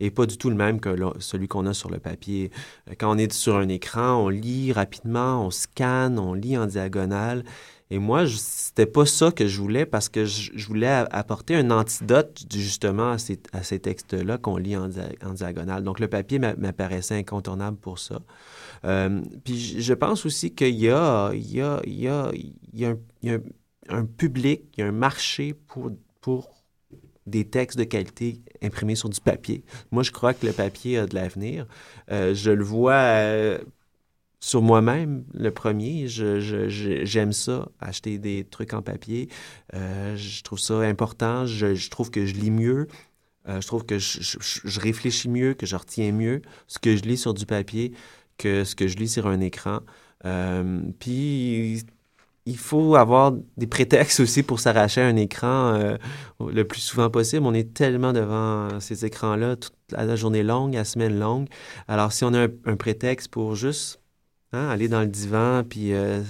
et 0.00 0.10
pas 0.10 0.26
du 0.26 0.36
tout 0.36 0.50
le 0.50 0.56
même 0.56 0.80
que 0.80 0.94
celui 1.18 1.48
qu'on 1.48 1.64
a 1.64 1.72
sur 1.72 1.90
le 1.90 1.98
papier. 1.98 2.50
Euh, 2.90 2.94
quand 2.98 3.10
on 3.10 3.16
est 3.16 3.32
sur 3.32 3.56
un 3.56 3.68
écran, 3.68 4.16
on 4.16 4.28
lit 4.28 4.72
rapidement, 4.72 5.46
on 5.46 5.50
scanne, 5.50 6.18
on 6.18 6.34
lit 6.34 6.58
en 6.58 6.66
diagonale. 6.66 7.44
Et 7.90 7.98
moi, 7.98 8.24
c'était 8.26 8.86
pas 8.86 9.06
ça 9.06 9.30
que 9.30 9.46
je 9.46 9.60
voulais 9.60 9.84
parce 9.84 10.08
que 10.08 10.24
je, 10.24 10.66
voulais 10.66 11.04
apporter 11.10 11.56
un 11.56 11.70
antidote 11.70 12.42
justement 12.50 13.12
à 13.12 13.18
ces, 13.18 13.38
à 13.52 13.62
ces 13.62 13.80
textes-là 13.80 14.38
qu'on 14.38 14.56
lit 14.56 14.76
en, 14.76 14.88
diagonale. 14.88 15.84
Donc 15.84 16.00
le 16.00 16.08
papier 16.08 16.38
m'apparaissait 16.38 17.16
incontournable 17.16 17.76
pour 17.76 17.98
ça. 17.98 18.20
Euh, 18.84 19.20
puis 19.44 19.82
je 19.82 19.94
pense 19.94 20.24
aussi 20.24 20.54
qu'il 20.54 20.76
y 20.76 20.88
a 20.88 21.30
un 21.30 23.38
un 23.88 24.04
public, 24.04 24.62
il 24.76 24.80
y 24.80 24.82
a 24.84 24.88
un 24.88 24.92
marché 24.92 25.54
pour, 25.54 25.90
pour 26.20 26.62
des 27.26 27.44
textes 27.44 27.78
de 27.78 27.84
qualité 27.84 28.40
imprimés 28.62 28.94
sur 28.94 29.08
du 29.08 29.20
papier. 29.20 29.64
Moi, 29.90 30.02
je 30.02 30.10
crois 30.10 30.34
que 30.34 30.46
le 30.46 30.52
papier 30.52 30.98
a 30.98 31.06
de 31.06 31.14
l'avenir. 31.14 31.66
Euh, 32.10 32.34
je 32.34 32.50
le 32.50 32.64
vois 32.64 32.94
euh, 32.94 33.58
sur 34.40 34.62
moi-même, 34.62 35.24
le 35.32 35.50
premier. 35.50 36.08
J'aime 36.08 36.68
je, 36.68 37.36
ça, 37.36 37.68
acheter 37.80 38.18
des 38.18 38.44
trucs 38.44 38.74
en 38.74 38.82
papier. 38.82 39.28
Euh, 39.74 40.16
je 40.16 40.42
trouve 40.42 40.58
ça 40.58 40.80
important. 40.80 41.46
Je, 41.46 41.90
trouve 41.90 42.10
que 42.10 42.26
je 42.26 42.34
lis 42.34 42.50
mieux. 42.50 42.88
je 43.46 43.66
trouve 43.66 43.86
que 43.86 43.98
je, 43.98 44.80
réfléchis 44.80 45.28
mieux, 45.28 45.54
que 45.54 45.66
je 45.66 45.76
retiens 45.76 46.12
mieux 46.12 46.42
ce 46.66 46.78
que 46.78 46.96
je 46.96 47.02
lis 47.02 47.18
sur 47.18 47.34
du 47.34 47.46
papier 47.46 47.92
que 48.38 48.64
ce 48.64 48.74
que 48.74 48.88
je 48.88 48.96
lis 48.96 49.08
sur 49.08 49.28
un 49.28 49.40
écran. 49.40 49.80
puis 50.98 51.84
il 52.44 52.56
faut 52.56 52.96
avoir 52.96 53.32
des 53.56 53.66
prétextes 53.66 54.20
aussi 54.20 54.42
pour 54.42 54.58
s'arracher 54.58 55.00
un 55.00 55.16
écran 55.16 55.74
euh, 55.74 55.96
le 56.40 56.64
plus 56.64 56.80
souvent 56.80 57.08
possible. 57.08 57.46
On 57.46 57.54
est 57.54 57.72
tellement 57.72 58.12
devant 58.12 58.80
ces 58.80 59.04
écrans-là 59.04 59.56
toute 59.56 59.74
la 59.90 60.16
journée 60.16 60.42
longue, 60.42 60.74
la 60.74 60.84
semaine 60.84 61.18
longue. 61.18 61.46
Alors, 61.86 62.12
si 62.12 62.24
on 62.24 62.34
a 62.34 62.48
un, 62.64 62.76
prétexte 62.76 63.28
pour 63.28 63.54
juste 63.54 64.00
hein, 64.52 64.68
aller 64.68 64.88
dans 64.88 65.02
le 65.02 65.06
divan 65.06 65.62
puis, 65.68 65.92
euh, 65.92 66.20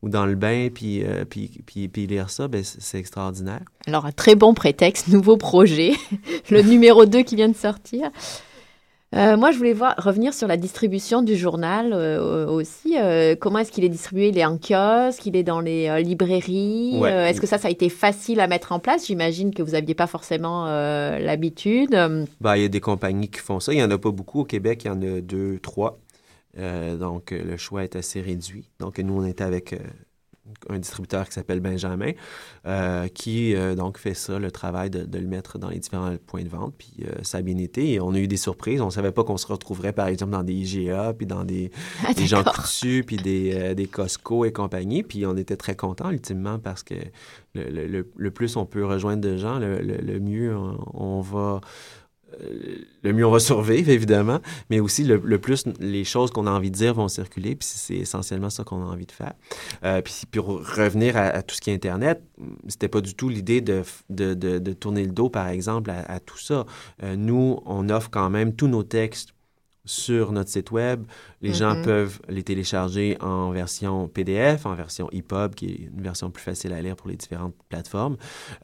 ou 0.00 0.08
dans 0.08 0.24
le 0.24 0.36
bain 0.36 0.68
puis, 0.72 1.04
euh, 1.04 1.26
puis, 1.26 1.60
puis, 1.66 1.88
puis, 1.88 2.06
lire 2.06 2.30
ça, 2.30 2.48
ben, 2.48 2.64
c'est 2.64 2.98
extraordinaire. 2.98 3.62
Alors, 3.86 4.06
un 4.06 4.12
très 4.12 4.36
bon 4.36 4.54
prétexte, 4.54 5.08
nouveau 5.08 5.36
projet, 5.36 5.92
le 6.50 6.62
numéro 6.62 7.04
2 7.04 7.22
qui 7.22 7.36
vient 7.36 7.48
de 7.48 7.56
sortir. 7.56 8.10
Euh, 9.14 9.38
moi, 9.38 9.52
je 9.52 9.58
voulais 9.58 9.72
voir, 9.72 9.94
revenir 9.96 10.34
sur 10.34 10.46
la 10.46 10.58
distribution 10.58 11.22
du 11.22 11.34
journal 11.34 11.92
euh, 11.94 12.46
aussi. 12.46 12.98
Euh, 12.98 13.36
comment 13.40 13.60
est-ce 13.60 13.72
qu'il 13.72 13.84
est 13.84 13.88
distribué? 13.88 14.28
Il 14.28 14.38
est 14.38 14.44
en 14.44 14.58
kiosque, 14.58 15.24
il 15.24 15.34
est 15.34 15.42
dans 15.42 15.60
les 15.60 16.02
librairies? 16.02 17.00
est-ce 17.02 17.40
que 17.40 17.46
ça, 17.46 17.58
ça 17.58 17.68
a 17.68 17.70
été 17.70 17.88
facile 17.88 18.40
à 18.40 18.46
mettre 18.46 18.72
en 18.72 18.80
place? 18.80 19.06
J'imagine 19.06 19.54
que 19.54 19.62
vous 19.62 19.72
n'aviez 19.72 19.94
pas 19.94 20.06
forcément 20.06 20.66
l'habitude. 20.66 21.96
Bah, 22.40 22.58
il 22.58 22.62
y 22.62 22.66
a 22.66 22.68
des 22.68 22.80
compagnies 22.80 23.28
qui 23.28 23.40
font 23.40 23.60
ça. 23.60 23.72
Il 23.72 23.76
n'y 23.76 23.82
en 23.82 23.90
a 23.90 23.98
pas 23.98 24.10
beaucoup 24.10 24.40
au 24.40 24.44
Québec. 24.44 24.84
Il 24.84 24.88
y 24.88 24.90
en 24.90 25.00
a 25.00 25.20
deux, 25.20 25.58
trois. 25.60 25.98
donc, 26.56 27.30
le 27.30 27.56
choix 27.56 27.84
est 27.84 27.96
assez 27.96 28.20
réduit. 28.20 28.68
Donc, 28.78 28.98
nous, 28.98 29.22
on 29.22 29.24
était 29.24 29.44
avec 29.44 29.74
un 30.68 30.78
distributeur 30.78 31.26
qui 31.26 31.34
s'appelle 31.34 31.60
Benjamin, 31.60 32.12
euh, 32.66 33.08
qui 33.08 33.54
euh, 33.54 33.74
donc 33.74 33.98
fait 33.98 34.14
ça, 34.14 34.38
le 34.38 34.50
travail 34.50 34.90
de, 34.90 35.18
le 35.18 35.26
mettre 35.26 35.58
dans 35.58 35.68
les 35.68 35.78
différents 35.78 36.14
points 36.26 36.42
de 36.42 36.48
vente. 36.48 36.74
Puis 36.76 36.94
euh, 37.04 37.12
ça 37.22 37.38
a 37.38 37.42
bien 37.42 37.58
été. 37.58 37.92
Et 37.92 38.00
on 38.00 38.12
a 38.12 38.18
eu 38.18 38.28
des 38.28 38.36
surprises. 38.36 38.80
On 38.80 38.86
ne 38.86 38.90
savait 38.90 39.12
pas 39.12 39.24
qu'on 39.24 39.36
se 39.36 39.46
retrouverait, 39.46 39.92
par 39.92 40.08
exemple, 40.08 40.32
dans 40.32 40.42
des 40.42 40.54
IGA, 40.54 41.14
puis 41.14 41.26
dans 41.26 41.44
des, 41.44 41.70
ah, 42.06 42.12
des 42.14 42.26
gens 42.26 42.42
coutus, 42.44 43.04
puis 43.06 43.16
des, 43.16 43.74
des, 43.74 43.86
Costco 43.86 44.44
et 44.44 44.52
compagnie. 44.52 45.02
Puis 45.02 45.26
on 45.26 45.36
était 45.36 45.56
très 45.56 45.76
contents, 45.76 46.10
ultimement, 46.10 46.58
parce 46.58 46.82
que 46.82 46.94
le, 47.54 48.04
le, 48.14 48.30
plus 48.30 48.56
on 48.56 48.66
peut 48.66 48.84
rejoindre 48.84 49.22
de 49.22 49.36
gens, 49.36 49.58
le, 49.58 50.20
mieux 50.20 50.56
on 50.94 51.20
va 51.20 51.38
euh, 51.38 51.60
le 53.02 53.12
mieux 53.12 53.26
on 53.26 53.30
va 53.30 53.40
survivre, 53.40 53.90
évidemment, 53.90 54.40
mais 54.70 54.80
aussi 54.80 55.04
le, 55.04 55.38
plus 55.38 55.64
les 55.80 56.04
choses 56.04 56.30
qu'on 56.30 56.46
a 56.46 56.50
envie 56.50 56.70
de 56.70 56.76
dire 56.76 56.94
vont 56.94 57.08
circuler, 57.08 57.54
puis 57.54 57.68
c'est 57.70 57.96
essentiellement 57.96 58.50
ça 58.50 58.64
qu'on 58.64 58.82
a 58.82 58.86
envie 58.86 59.06
de 59.06 59.12
faire. 59.12 59.34
Euh, 59.84 60.02
puis 60.02 60.22
pour 60.30 60.46
revenir 60.46 61.16
à, 61.16 61.42
tout 61.42 61.54
ce 61.54 61.60
qui 61.60 61.70
est 61.70 61.74
Internet, 61.74 62.22
c'était 62.68 62.88
pas 62.88 63.00
du 63.00 63.14
tout 63.14 63.28
l'idée 63.28 63.60
de, 63.60 63.82
de, 64.10 64.34
de, 64.34 64.72
tourner 64.72 65.04
le 65.04 65.12
dos, 65.12 65.28
par 65.28 65.48
exemple, 65.48 65.90
à, 65.90 66.20
tout 66.20 66.38
ça. 66.38 66.66
Euh, 67.02 67.16
nous, 67.16 67.60
on 67.66 67.88
offre 67.88 68.10
quand 68.10 68.30
même 68.30 68.54
tous 68.54 68.68
nos 68.68 68.82
textes 68.82 69.34
sur 69.88 70.32
notre 70.32 70.50
site 70.50 70.70
web. 70.70 71.04
Les 71.40 71.54
gens 71.54 71.74
mm-hmm. 71.74 71.84
peuvent 71.84 72.20
les 72.28 72.42
télécharger 72.42 73.16
en 73.20 73.50
version 73.50 74.06
PDF, 74.08 74.66
en 74.66 74.74
version 74.74 75.08
EPUB, 75.12 75.54
qui 75.54 75.66
est 75.66 75.88
une 75.94 76.02
version 76.02 76.30
plus 76.30 76.42
facile 76.42 76.72
à 76.72 76.82
lire 76.82 76.94
pour 76.94 77.08
les 77.08 77.16
différentes 77.16 77.54
plateformes. 77.68 78.16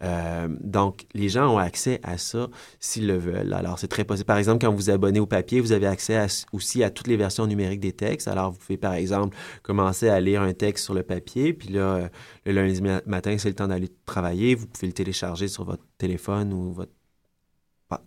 Euh, 0.03 0.49
donc, 0.61 1.07
les 1.15 1.29
gens 1.29 1.55
ont 1.55 1.59
accès 1.59 2.01
à 2.03 2.19
ça 2.19 2.49
s'ils 2.79 3.07
le 3.07 3.17
veulent. 3.17 3.55
Alors, 3.55 3.79
c'est 3.79 3.89
très 3.89 4.05
possible. 4.05 4.27
Par 4.27 4.37
exemple, 4.37 4.65
quand 4.65 4.71
vous 4.71 4.77
vous 4.77 4.91
abonnez 4.91 5.21
au 5.21 5.27
papier, 5.27 5.61
vous 5.61 5.73
avez 5.73 5.87
accès 5.87 6.27
aussi 6.53 6.85
à 6.85 6.91
toutes 6.91 7.09
les 7.09 7.17
versions 7.17 7.47
numériques 7.47 7.81
des 7.81 7.93
textes. 7.93 8.29
Alors, 8.29 8.53
vous 8.53 8.59
pouvez, 8.59 8.77
par 8.77 8.95
exemple, 8.95 9.37
commencer 9.63 10.09
à 10.09 10.21
lire 10.21 10.43
un 10.43 10.53
texte 10.53 10.85
sur 10.85 10.95
le 10.95 11.03
papier, 11.03 11.55
puis 11.55 11.71
là, 11.71 12.11
le 12.45 12.53
lundi 12.53 12.83
matin, 13.07 13.37
c'est 13.39 13.49
le 13.49 13.55
temps 13.55 13.69
d'aller 13.69 13.89
travailler. 14.05 14.55
Vous 14.55 14.67
pouvez 14.67 14.89
le 14.89 14.93
télécharger 14.93 15.49
sur 15.49 15.65
votre 15.65 15.85
téléphone 15.97 16.53
ou 16.53 16.73
votre 16.73 16.93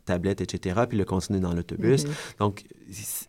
tablette, 0.05 0.41
etc., 0.41 0.81
puis 0.87 0.97
le 0.97 1.05
continuer 1.05 1.39
dans 1.39 1.53
l'autobus. 1.53 2.05
Mhm. 2.05 2.11
Donc, 2.39 2.63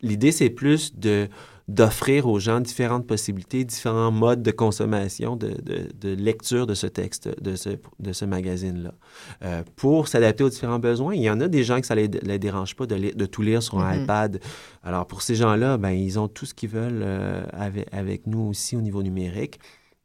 l'idée, 0.02 0.32
c'est 0.32 0.50
plus 0.50 0.94
de 0.96 1.28
d'offrir 1.68 2.26
aux 2.26 2.38
gens 2.38 2.60
différentes 2.60 3.06
possibilités, 3.06 3.62
différents 3.62 4.10
modes 4.10 4.42
de 4.42 4.50
consommation, 4.50 5.36
de, 5.36 5.54
de, 6.00 6.14
lecture 6.14 6.66
de 6.66 6.72
ce 6.72 6.86
texte, 6.86 7.28
de 7.42 7.56
ce, 7.56 7.70
de 8.00 8.12
ce 8.14 8.24
magazine-là, 8.24 8.94
euh, 9.44 9.62
pour 9.76 10.08
s'adapter 10.08 10.44
aux 10.44 10.48
différents 10.48 10.78
besoins. 10.78 11.14
Il 11.14 11.20
y 11.20 11.28
en 11.28 11.42
a 11.42 11.46
des 11.46 11.64
gens 11.64 11.78
que 11.78 11.86
ça 11.86 11.94
ne 11.94 12.06
les, 12.06 12.38
dérange 12.38 12.74
pas 12.74 12.86
de, 12.86 13.12
de, 13.14 13.26
tout 13.26 13.42
lire 13.42 13.62
sur 13.62 13.80
un 13.80 13.94
mhm. 13.94 14.02
iPad. 14.04 14.40
Alors, 14.82 15.06
pour 15.06 15.20
ces 15.20 15.34
gens-là, 15.34 15.76
ben, 15.76 15.90
ils 15.90 16.18
ont 16.18 16.26
tout 16.26 16.46
ce 16.46 16.54
qu'ils 16.54 16.70
veulent 16.70 17.02
euh, 17.02 17.44
avec, 17.52 17.86
avec, 17.92 18.26
nous 18.26 18.40
aussi 18.48 18.74
au 18.74 18.80
niveau 18.80 19.02
numérique. 19.02 19.60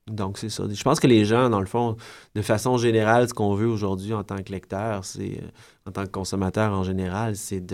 Donc, 0.07 0.37
c'est 0.37 0.49
ça. 0.49 0.65
Je 0.69 0.83
pense 0.83 0.99
que 0.99 1.07
les 1.07 1.23
gens, 1.23 1.49
dans 1.49 1.61
le 1.61 1.65
fond, 1.65 1.95
de 2.35 2.41
façon 2.41 2.77
générale, 2.77 3.29
ce 3.29 3.33
qu'on 3.33 3.55
veut 3.55 3.67
aujourd'hui 3.67 4.13
en 4.13 4.23
tant 4.23 4.41
que 4.43 4.51
lecteur, 4.51 5.05
c'est, 5.05 5.39
euh, 5.41 5.47
en 5.87 5.91
tant 5.91 6.03
que 6.03 6.09
consommateur 6.09 6.73
en 6.73 6.83
général, 6.83 7.37
c'est 7.37 7.65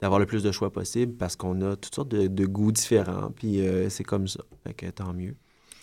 d'avoir 0.00 0.20
le 0.20 0.26
plus 0.26 0.42
de 0.42 0.52
choix 0.52 0.70
possible 0.70 1.14
parce 1.14 1.36
qu'on 1.36 1.62
a 1.62 1.76
toutes 1.76 1.94
sortes 1.94 2.08
de, 2.08 2.46
goûts 2.46 2.72
différents. 2.72 3.30
Puis 3.34 3.66
euh, 3.66 3.88
c'est 3.88 4.04
comme 4.04 4.28
ça. 4.28 4.40
Fait 4.66 4.74
que 4.74 4.86
tant 4.90 5.14
mieux. 5.14 5.34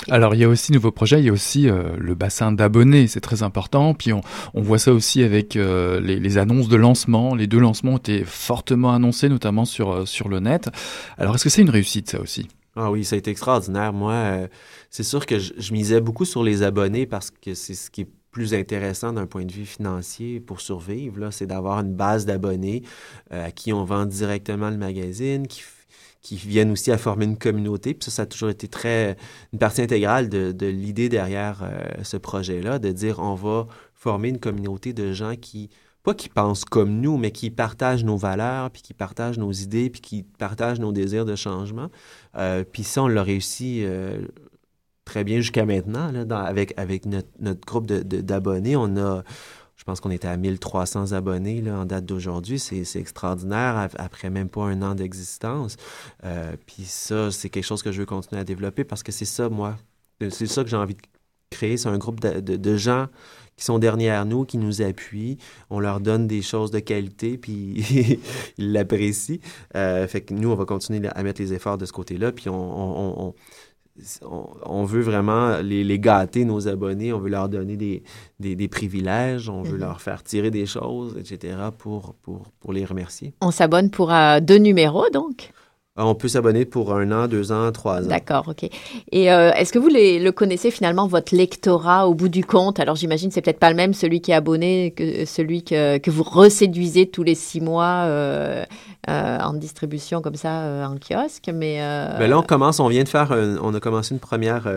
Alors 0.10 0.36
il 0.36 0.41
y 0.41 0.43
a 0.43 0.47
aussi 0.47 0.71
nouveaux 0.71 0.91
projets, 0.91 1.19
il 1.19 1.25
y 1.25 1.29
a 1.29 1.33
aussi 1.33 1.67
euh, 1.67 1.95
le 1.97 2.13
bassin 2.13 2.51
d'abonnés, 2.51 3.07
c'est 3.07 3.19
très 3.19 3.41
important. 3.41 3.95
Puis 3.95 4.13
on, 4.13 4.21
voit 4.53 4.77
ça 4.77 4.93
aussi 4.93 5.23
avec 5.23 5.55
les, 5.55 6.19
les, 6.19 6.38
annonces 6.38 6.67
de 6.67 6.75
lancement. 6.75 7.33
Les 7.33 7.47
deux 7.47 7.60
lancements 7.60 7.93
ont 7.93 7.97
été 7.97 8.23
fortement 8.23 8.93
annoncés, 8.93 9.29
notamment 9.29 9.65
sur, 9.65 10.07
sur 10.07 10.29
le 10.29 10.39
net. 10.39 10.69
Alors 11.17 11.33
est-ce 11.33 11.45
que 11.45 11.49
c'est 11.49 11.63
une 11.63 11.71
réussite 11.71 12.12
ça 12.12 12.21
aussi? 12.21 12.47
Ah 12.75 12.91
oui, 12.91 13.03
ça 13.03 13.15
a 13.15 13.17
été 13.17 13.31
extraordinaire. 13.31 13.91
Moi, 13.91 14.47
c'est 14.89 15.04
sûr 15.04 15.26
que 15.26 15.38
je, 15.39 15.73
misais 15.73 16.02
beaucoup 16.02 16.26
sur 16.26 16.43
les 16.43 16.63
abonnés 16.63 17.06
parce 17.06 17.32
que 17.32 17.54
c'est 17.54 17.73
ce 17.73 17.89
qui 17.89 18.02
est 18.02 18.10
plus 18.32 18.54
intéressant 18.54 19.13
d'un 19.13 19.26
point 19.26 19.45
de 19.45 19.52
vue 19.52 19.65
financier 19.65 20.39
pour 20.39 20.62
survivre, 20.62 21.32
c'est 21.32 21.47
d'avoir 21.47 21.80
une 21.80 21.93
base 21.93 22.26
d'abonnés 22.26 22.84
euh, 23.34 23.47
à 23.47 23.52
qui 23.52 23.73
on 23.73 23.84
vend 23.84 24.06
directement 24.06 24.69
le 24.69 24.78
magazine, 24.78 25.47
qui, 25.47 25.63
viennent 26.30 26.71
aussi 26.71 26.91
à 26.91 26.97
former 26.97 27.23
une 27.23 27.38
communauté. 27.38 27.93
Puis 27.93 28.04
ça, 28.10 28.12
ça 28.12 28.21
a 28.23 28.26
toujours 28.26 28.50
été 28.50 28.67
très 28.67 29.15
une 29.54 29.60
partie 29.60 29.82
intégrale 29.82 30.28
de, 30.28 30.67
l'idée 30.67 31.08
derrière 31.08 31.62
euh, 31.63 32.04
ce 32.04 32.17
projet-là, 32.17 32.80
de 32.80 32.91
dire 32.91 33.19
on 33.19 33.34
va 33.34 33.67
former 33.93 34.28
une 34.28 34.39
communauté 34.39 34.91
de 34.91 35.13
gens 35.13 35.36
qui 35.36 35.69
pas 36.04 36.13
qui 36.13 36.30
pensent 36.30 36.63
comme 36.63 37.02
nous, 37.02 37.17
mais 37.17 37.32
qui 37.32 37.50
partagent 37.50 38.06
nos 38.06 38.17
valeurs, 38.17 38.71
puis 38.71 38.82
qui 38.82 38.93
partagent 38.93 39.38
nos 39.38 39.52
idées, 39.52 39.89
puis 39.89 40.00
qui 40.00 40.23
partagent 40.23 40.80
nos 40.80 40.93
désirs 40.93 41.26
de 41.26 41.36
changement. 41.36 41.89
Euh, 42.38 42.63
puis 42.63 42.84
ça, 42.84 43.04
on 43.04 43.08
l'a 43.08 43.23
réussi 43.23 43.84
très 45.08 45.24
bien 45.24 45.38
jusqu'à 45.38 45.65
maintenant, 45.65 46.12
là, 46.12 46.39
avec, 46.41 46.74
avec 46.78 47.06
notre, 47.06 47.65
groupe 47.65 47.88
d'abonnés. 47.88 48.74
De, 48.74 48.78
on 48.78 48.98
a, 48.98 49.24
je 49.76 49.84
pense 49.84 50.00
qu'on 50.00 50.12
était 50.12 50.28
à 50.28 50.38
1300 50.38 51.13
abonnés 51.13 51.62
là, 51.62 51.80
en 51.80 51.86
date 51.86 52.06
d'aujourd'hui. 52.06 52.60
C'est 52.60 53.00
extraordinaire 53.00 53.89
après 53.98 54.30
même 54.30 54.50
pas 54.50 54.63
un 54.63 54.82
an 54.82 54.96
d'existence. 54.96 55.78
Euh, 56.26 56.56
puis 56.65 56.84
ça, 56.84 57.32
c'est 57.32 57.50
quelque 57.50 57.63
chose 57.63 57.82
que 57.82 57.91
je 57.91 58.00
veux 58.00 58.06
continuer 58.06 58.41
à 58.41 58.43
développer 58.43 58.84
parce 58.84 59.02
que 59.02 59.12
c'est 59.12 59.26
ça, 59.26 59.50
moi. 59.50 59.78
C'est 60.30 60.48
ça 60.48 60.63
que 60.63 60.70
j'ai 60.70 60.78
envie 60.78 60.96
de 60.96 61.02
créer. 61.50 61.78
C'est 61.78 61.89
un 61.89 61.98
groupe 61.98 62.20
de, 62.20 62.39
de 62.58 62.78
gens 62.78 63.08
qui 63.58 63.65
sont 63.65 63.80
derrière 63.80 64.26
nous, 64.26 64.46
qui 64.46 64.58
nous 64.58 64.82
appuient. 64.82 65.38
On 65.70 65.80
leur 65.80 66.00
donne 66.00 66.28
des 66.28 66.41
choses 66.43 66.72
de 66.72 66.80
qualité, 66.80 67.38
puis 67.38 68.20
ils 68.58 68.72
l'apprécient. 68.72 69.39
Euh, 69.76 70.08
fait 70.08 70.22
que 70.22 70.34
nous, 70.34 70.50
on 70.50 70.56
va 70.56 70.65
continuer 70.65 71.08
à 71.10 71.24
mettre 71.24 71.41
les 71.41 71.54
efforts 71.54 71.78
de 71.78 71.86
ce 71.86 71.91
côté-là, 71.91 72.32
puis 72.32 72.50
on, 72.50 73.34
veut 74.86 75.01
vraiment 75.01 75.57
les, 75.60 75.99
gâter, 75.99 76.45
nos 76.45 76.67
abonnés. 76.67 77.13
On 77.13 77.19
veut 77.19 77.29
leur 77.29 77.49
donner 77.49 77.77
des, 77.77 78.03
des, 78.39 78.67
privilèges. 78.67 79.49
On 79.49 79.62
veut 79.62 79.75
mhm. 79.75 79.81
leur 79.81 80.01
faire 80.01 80.23
tirer 80.23 80.51
des 80.51 80.65
choses, 80.65 81.15
etc., 81.17 81.57
pour, 81.77 82.13
pour, 82.21 82.43
pour 82.60 82.73
les 82.73 82.86
remercier. 82.86 83.33
On 83.41 83.51
s'abonne 83.51 83.89
pour 83.89 84.13
euh, 84.13 84.39
deux 84.39 84.57
numéros, 84.57 85.10
donc? 85.12 85.51
On 85.99 86.13
peut 86.13 86.27
s'abonner 86.27 86.65
pour 86.65 86.93
un 86.93 87.12
an, 87.12 87.27
deux 87.27 87.51
ans, 87.51 87.71
trois 87.71 88.03
ans. 88.03 88.07
D'accord, 88.07 88.45
ok. 88.49 88.69
Et 89.12 89.31
euh, 89.31 89.51
est-ce 89.53 89.73
que 89.73 89.79
vous 89.79 89.89
le 89.89 90.29
connaissez 90.29 90.69
finalement, 90.69 91.07
votre 91.07 91.36
lectorat 91.36 92.07
au 92.07 92.13
bout 92.13 92.29
du 92.29 92.45
compte? 92.45 92.79
Alors 92.79 92.95
j'imagine 92.95 93.31
c'est 93.31 93.41
peut-être 93.41 93.60
pas 93.60 93.71
le 93.71 93.75
même 93.75 93.95
celui 93.95 94.21
qui 94.21 94.29
est 94.29 94.36
abonné 94.36 94.91
que 94.95 95.25
celui 95.25 95.63
que, 95.63 95.97
que 95.97 96.12
vous 96.12 96.21
reséduisez 96.21 97.07
tous 97.07 97.23
les 97.23 97.33
six 97.33 97.62
mois 97.62 98.03
euh, 98.05 98.63
euh, 99.10 99.39
en 99.39 99.54
distribution 99.54 100.22
comme 100.22 100.36
ça 100.36 100.88
en 100.89 100.96
kiosque. 100.98 101.50
Mais 101.54 101.78
ben 102.17 102.28
là 102.28 102.39
on 102.39 102.43
commence, 102.43 102.80
on 102.80 102.88
vient 102.88 103.04
de 103.04 103.10
faire, 103.10 103.32
on 103.62 103.74
a 103.74 103.80
commencé 103.80 104.13
une 104.13 104.20
première 104.20 104.67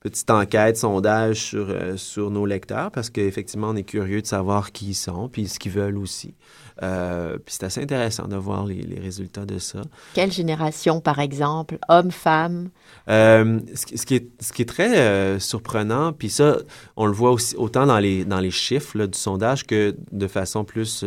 petite 0.00 0.30
enquête, 0.30 0.76
sondage 0.76 1.36
sur 1.36 1.68
sur 1.96 2.30
nos 2.30 2.46
lecteurs 2.46 2.90
parce 2.90 3.10
qu'effectivement 3.10 3.68
on 3.70 3.76
est 3.76 3.82
curieux 3.82 4.22
de 4.22 4.26
savoir 4.26 4.72
qui 4.72 4.90
ils 4.90 4.94
sont 4.94 5.28
puis 5.28 5.48
ce 5.48 5.58
qu'ils 5.58 5.72
veulent 5.72 5.98
aussi. 5.98 6.34
Euh, 6.82 7.36
puis 7.36 7.54
c'est 7.58 7.64
assez 7.64 7.82
intéressant 7.82 8.26
de 8.26 8.36
voir 8.36 8.66
les, 8.66 8.98
résultats 9.00 9.44
de 9.44 9.58
ça. 9.58 9.82
Quelle 10.14 10.32
génération, 10.32 11.00
par 11.00 11.18
exemple, 11.18 11.78
hommes, 11.88 12.10
femmes? 12.10 12.70
Euh, 13.08 13.60
ce, 13.74 14.06
qui 14.06 14.14
est, 14.14 14.28
ce 14.40 14.52
qui 14.52 14.62
est 14.62 14.66
très 14.66 14.98
euh, 14.98 15.38
surprenant, 15.38 16.12
puis 16.12 16.30
ça, 16.30 16.58
on 16.96 17.06
le 17.06 17.12
voit 17.12 17.30
aussi 17.30 17.56
autant 17.56 17.86
dans 17.86 17.98
les, 17.98 18.24
dans 18.24 18.40
les 18.40 18.50
chiffres 18.50 19.06
du 19.06 19.18
sondage 19.18 19.66
que 19.66 19.94
de 20.12 20.26
façon 20.26 20.64
plus 20.64 21.04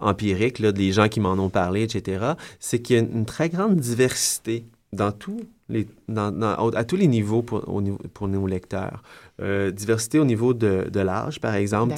empirique, 0.00 0.58
là, 0.58 0.72
des 0.72 0.92
gens 0.92 1.08
qui 1.08 1.20
m'en 1.20 1.32
ont 1.32 1.50
parlé, 1.50 1.82
etc., 1.82 2.32
c'est 2.58 2.80
qu'il 2.80 2.96
y 2.96 2.98
a 2.98 3.02
une, 3.02 3.26
très 3.26 3.48
grande 3.48 3.76
diversité 3.76 4.64
dans 4.92 5.12
tous 5.12 5.40
les, 5.68 5.86
à 6.16 6.84
tous 6.84 6.96
les 6.96 7.06
niveaux 7.06 7.42
pour, 7.42 7.64
pour 8.14 8.28
nos 8.28 8.46
lecteurs. 8.46 9.02
diversité 9.38 10.18
au 10.18 10.24
niveau 10.24 10.54
de, 10.54 10.88
de 10.90 11.00
l'âge, 11.00 11.40
par 11.40 11.54
exemple. 11.54 11.94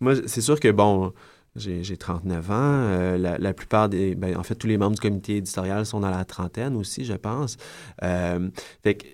Moi, 0.00 0.14
c'est 0.26 0.42
sûr 0.42 0.60
que, 0.60 0.70
bon, 0.70 1.12
j'ai 1.58 1.96
39 1.96 2.50
ans. 2.50 2.54
Euh, 2.54 3.38
la, 3.38 3.54
plupart 3.54 3.88
des. 3.88 4.14
Ben, 4.14 4.36
en 4.36 4.42
fait, 4.42 4.54
tous 4.54 4.66
les 4.66 4.78
membres 4.78 4.94
du 4.94 5.00
comité 5.00 5.36
éditorial 5.36 5.84
sont 5.86 6.00
dans 6.00 6.10
la 6.10 6.24
trentaine 6.24 6.76
aussi, 6.76 7.04
je 7.04 7.14
pense. 7.14 7.56
Euh, 8.02 8.48
fait 8.82 8.94
que, 8.94 9.06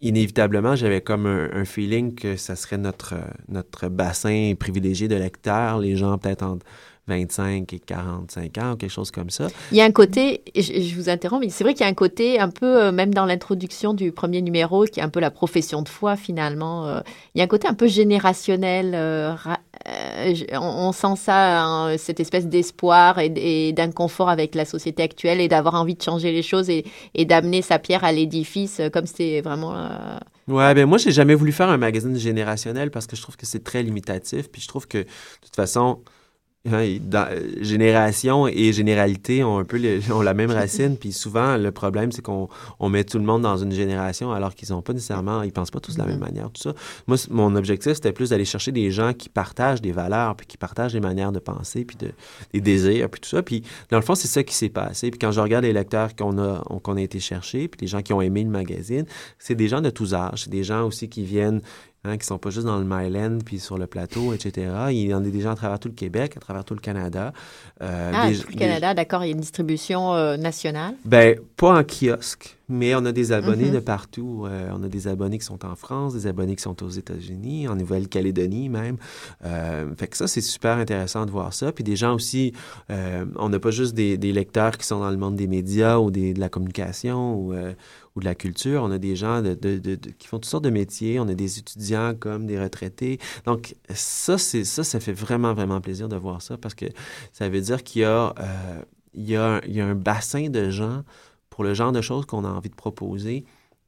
inévitablement, 0.00 0.76
j'avais 0.76 1.00
comme 1.00 1.26
un, 1.26 1.64
feeling 1.64 2.14
que 2.14 2.36
ça 2.36 2.56
serait 2.56 2.78
notre, 2.78 3.14
notre 3.48 3.88
bassin 3.88 4.54
privilégié 4.58 5.08
de 5.08 5.16
lecteurs, 5.16 5.78
les 5.78 5.96
gens 5.96 6.18
peut-être 6.18 6.42
entre 6.42 6.66
25 7.06 7.72
et 7.72 7.78
45 7.78 8.58
ans 8.58 8.72
ou 8.72 8.76
quelque 8.76 8.90
chose 8.90 9.10
comme 9.10 9.30
ça. 9.30 9.48
Il 9.72 9.76
y 9.76 9.80
a 9.80 9.84
un 9.84 9.92
côté, 9.92 10.42
je, 10.56 10.94
vous 10.94 11.10
interromps, 11.10 11.44
mais 11.44 11.50
c'est 11.50 11.64
vrai 11.64 11.74
qu'il 11.74 11.82
y 11.82 11.88
a 11.88 11.90
un 11.90 11.94
côté 11.94 12.40
un 12.40 12.48
peu, 12.48 12.84
euh, 12.84 12.92
même 12.92 13.12
dans 13.12 13.26
l'introduction 13.26 13.92
du 13.92 14.10
premier 14.10 14.40
numéro, 14.40 14.84
qui 14.84 15.00
est 15.00 15.02
un 15.02 15.10
peu 15.10 15.20
la 15.20 15.30
profession 15.30 15.82
de 15.82 15.88
foi 15.88 16.16
finalement, 16.16 16.86
euh, 16.86 17.00
il 17.34 17.38
y 17.38 17.40
a 17.42 17.44
un 17.44 17.48
côté 17.48 17.68
un 17.68 17.74
peu 17.74 17.86
générationnel. 17.86 18.92
Euh, 18.94 19.34
on, 20.52 20.92
sent 20.92 21.16
ça, 21.16 21.64
hein, 21.64 21.98
cette 21.98 22.20
espèce 22.20 22.46
d'espoir 22.46 23.18
et, 23.18 23.72
d'inconfort 23.72 24.30
avec 24.30 24.54
la 24.54 24.64
société 24.64 25.02
actuelle 25.02 25.40
et 25.40 25.48
d'avoir 25.48 25.74
envie 25.74 25.94
de 25.94 26.02
changer 26.02 26.32
les 26.32 26.42
choses 26.42 26.70
et, 26.70 26.84
d'amener 27.26 27.60
sa 27.60 27.78
pierre 27.78 28.04
à 28.04 28.12
l'édifice, 28.12 28.80
comme 28.92 29.06
c'est 29.06 29.42
vraiment... 29.42 29.74
Ouais, 30.46 30.74
ben 30.74 30.86
moi, 30.86 30.98
j'ai 30.98 31.10
jamais 31.10 31.34
voulu 31.34 31.52
faire 31.52 31.68
un 31.68 31.78
magazine 31.78 32.16
générationnel 32.16 32.90
parce 32.90 33.06
que 33.06 33.16
je 33.16 33.22
trouve 33.22 33.36
que 33.36 33.46
c'est 33.46 33.64
très 33.64 33.82
limitatif. 33.82 34.50
Puis 34.50 34.60
je 34.60 34.68
trouve 34.68 34.86
que, 34.86 34.98
de 34.98 35.06
toute 35.42 35.56
façon, 35.56 36.00
Hein, 36.66 36.96
génération 37.60 38.48
et 38.48 38.72
généralité 38.72 39.44
ont 39.44 39.58
un 39.58 39.64
peu 39.64 39.78
ont 40.10 40.22
la 40.22 40.32
même 40.32 40.50
racine. 40.50 40.96
Puis 40.96 41.12
souvent, 41.12 41.58
le 41.58 41.70
problème, 41.72 42.10
c'est 42.10 42.22
qu'on 42.22 42.48
on 42.80 42.88
met 42.88 43.04
tout 43.04 43.18
le 43.18 43.24
monde 43.24 43.42
dans 43.42 43.58
une 43.58 43.72
génération 43.72 44.32
alors 44.32 44.54
qu'ils 44.54 44.70
n'ont 44.70 44.80
pas 44.80 44.94
nécessairement, 44.94 45.42
ils 45.42 45.52
pensent 45.52 45.70
pas 45.70 45.80
tous 45.80 45.92
de 45.94 45.98
la 45.98 46.06
même 46.06 46.16
mm-hmm. 46.16 46.20
manière, 46.20 46.50
tout 46.50 46.62
ça. 46.62 46.72
Moi, 47.06 47.18
mon 47.28 47.54
objectif, 47.54 47.92
c'était 47.92 48.12
plus 48.12 48.30
d'aller 48.30 48.46
chercher 48.46 48.72
des 48.72 48.90
gens 48.90 49.12
qui 49.12 49.28
partagent 49.28 49.82
des 49.82 49.92
valeurs, 49.92 50.36
puis 50.36 50.46
qui 50.46 50.56
partagent 50.56 50.94
des 50.94 51.00
manières 51.00 51.32
de 51.32 51.38
penser, 51.38 51.84
puis 51.84 51.98
de, 51.98 52.12
des 52.54 52.62
désirs, 52.62 53.10
puis 53.10 53.20
tout 53.20 53.28
ça. 53.28 53.42
Puis 53.42 53.62
dans 53.90 53.98
le 53.98 54.02
fond, 54.02 54.14
c'est 54.14 54.28
ça 54.28 54.42
qui 54.42 54.54
s'est 54.54 54.70
passé. 54.70 55.10
Puis 55.10 55.18
quand 55.18 55.32
je 55.32 55.40
regarde 55.40 55.64
les 55.64 55.74
lecteurs 55.74 56.16
qu'on 56.16 56.38
a, 56.38 56.62
qu'on 56.82 56.96
a 56.96 57.02
été 57.02 57.20
chercher, 57.20 57.68
puis 57.68 57.82
les 57.82 57.88
gens 57.88 58.00
qui 58.00 58.14
ont 58.14 58.22
aimé 58.22 58.42
le 58.42 58.48
magazine, 58.48 59.04
c'est 59.38 59.54
des 59.54 59.68
gens 59.68 59.82
de 59.82 59.90
tous 59.90 60.14
âges. 60.14 60.44
C'est 60.44 60.50
des 60.50 60.64
gens 60.64 60.86
aussi 60.86 61.10
qui 61.10 61.24
viennent 61.24 61.60
hein, 62.04 62.16
qui 62.16 62.26
sont 62.26 62.38
pas 62.38 62.50
juste 62.50 62.66
dans 62.66 62.78
le 62.78 62.84
Myland 62.84 63.38
puis 63.44 63.58
sur 63.58 63.78
le 63.78 63.86
plateau, 63.86 64.32
etc. 64.32 64.70
Il 64.90 65.08
y 65.08 65.14
en 65.14 65.24
a 65.24 65.28
des 65.28 65.40
gens 65.40 65.52
à 65.52 65.56
travers 65.56 65.78
tout 65.78 65.88
le 65.88 65.94
Québec, 65.94 66.36
à 66.36 66.40
travers 66.40 66.64
tout 66.64 66.74
le 66.74 66.80
Canada. 66.80 67.32
Euh, 67.82 68.12
ah, 68.14 68.28
tout 68.30 68.52
le 68.52 68.58
Canada, 68.58 68.94
d'accord. 68.94 69.24
Il 69.24 69.28
y 69.28 69.30
a 69.30 69.34
une 69.34 69.40
distribution 69.40 70.14
euh, 70.14 70.36
nationale? 70.36 70.94
Ben, 71.04 71.38
pas 71.56 71.78
en 71.78 71.82
kiosque, 71.82 72.56
mais 72.68 72.94
on 72.94 73.04
a 73.04 73.12
des 73.12 73.32
abonnés 73.32 73.70
mm-hmm. 73.70 73.74
de 73.74 73.80
partout. 73.80 74.44
Euh, 74.46 74.70
on 74.72 74.82
a 74.82 74.88
des 74.88 75.08
abonnés 75.08 75.38
qui 75.38 75.44
sont 75.44 75.64
en 75.64 75.76
France, 75.76 76.14
des 76.14 76.26
abonnés 76.26 76.56
qui 76.56 76.62
sont 76.62 76.82
aux 76.82 76.88
États-Unis, 76.88 77.68
en 77.68 77.76
Nouvelle-Calédonie 77.76 78.68
même. 78.68 78.96
fait 79.96 80.08
que 80.08 80.16
ça, 80.16 80.26
c'est 80.26 80.40
super 80.40 80.78
intéressant 80.78 81.26
de 81.26 81.30
voir 81.30 81.52
ça. 81.52 81.72
Puis 81.72 81.84
des 81.84 81.96
gens 81.96 82.14
aussi, 82.14 82.52
on 82.88 83.48
n'a 83.48 83.58
pas 83.58 83.70
juste 83.70 83.94
des, 83.94 84.16
des, 84.16 84.32
lecteurs 84.32 84.78
qui 84.78 84.86
sont 84.86 85.00
dans 85.00 85.10
le 85.10 85.16
monde 85.16 85.36
des 85.36 85.46
médias 85.46 85.98
ou 85.98 86.10
des, 86.10 86.34
de 86.34 86.40
la 86.40 86.48
communication 86.48 87.36
ou 87.36 87.54
ou 88.14 88.20
de 88.20 88.24
la 88.24 88.34
culture. 88.34 88.82
On 88.82 88.90
a 88.90 88.98
des 88.98 89.16
gens 89.16 89.42
de, 89.42 89.54
qui 90.18 90.28
font 90.28 90.38
toutes 90.38 90.50
sortes 90.50 90.64
de 90.64 90.70
métiers. 90.70 91.18
On 91.20 91.28
a 91.28 91.34
des 91.34 91.58
étudiants 91.58 92.14
comme 92.18 92.46
des 92.46 92.60
retraités. 92.60 93.18
Donc, 93.44 93.74
ça, 93.92 94.38
c'est 94.38 94.64
ça, 94.64 94.84
ça 94.84 95.00
fait 95.00 95.12
vraiment, 95.12 95.54
vraiment 95.54 95.80
plaisir 95.80 96.08
de 96.08 96.16
voir 96.16 96.42
ça 96.42 96.56
parce 96.56 96.74
que 96.74 96.86
ça 97.32 97.48
veut 97.48 97.60
dire 97.60 97.82
qu'il 97.82 98.02
y 98.02 98.04
a, 98.04 98.34
euh, 98.38 98.82
il 99.14 99.28
y 99.28 99.36
a, 99.36 99.60
il 99.66 99.74
y 99.74 99.80
a 99.80 99.86
un 99.86 99.94
bassin 99.94 100.48
de 100.48 100.70
gens 100.70 101.02
pour 101.54 101.62
le 101.62 101.72
genre 101.72 101.92
de 101.92 102.00
choses 102.00 102.26
qu'on 102.26 102.44
a 102.44 102.48
envie 102.48 102.68
de 102.68 102.74
proposer. 102.74 103.44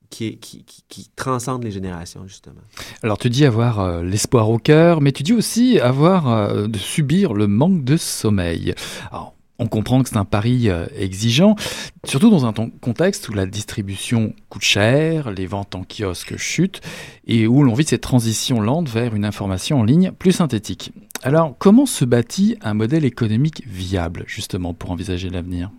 Qui, 0.09 0.39
qui, 0.39 1.11
transcende 1.17 1.65
les 1.65 1.73
générations, 1.73 2.29
justement. 2.29 2.61
Alors, 3.03 3.19
tu 3.19 3.29
dis 3.29 3.45
avoir 3.45 3.81
euh, 3.81 4.05
l'espoir 4.05 4.49
au 4.49 4.57
cœur, 4.57 5.01
mais 5.01 5.11
tu 5.11 5.25
dis 5.25 5.33
aussi 5.33 5.81
avoir 5.81 6.29
euh, 6.29 6.69
de 6.69 6.79
subir 6.79 7.35
le 7.35 7.49
manque 7.49 7.83
de 7.83 7.97
sommeil. 7.97 8.73
Alors, 9.11 9.35
on 9.59 9.67
comprend 9.67 10.05
que 10.05 10.09
c'est 10.09 10.17
un 10.17 10.25
pari 10.25 10.71
euh, 10.71 10.87
exigeant, 10.97 11.57
surtout 12.05 12.31
dans 12.31 12.47
un 12.47 12.53
contexte 12.53 13.29
où 13.29 13.33
la 13.33 13.47
distribution 13.47 14.33
coûte 14.49 14.63
cher, 14.63 15.33
les 15.33 15.47
ventes 15.47 15.75
en 15.75 15.83
kiosque 15.83 16.37
chutent, 16.37 16.81
et 17.27 17.49
où 17.49 17.65
l'on 17.65 17.75
vit 17.75 17.85
cette 17.85 18.01
transition 18.01 18.61
lente 18.61 18.89
vers 18.89 19.13
une 19.13 19.25
information 19.25 19.81
en 19.81 19.85
ligne 19.85 20.13
plus 20.13 20.33
synthétique. 20.33 20.93
Alors, 21.25 21.57
comment 21.59 21.85
se 21.85 22.05
bâtit 22.05 22.57
un 22.63 22.75
modèle 22.75 23.05
économique 23.05 23.65
viable, 23.67 24.23
justement, 24.29 24.73
pour 24.73 24.93
envisager 24.93 25.31
l'avenir? 25.31 25.73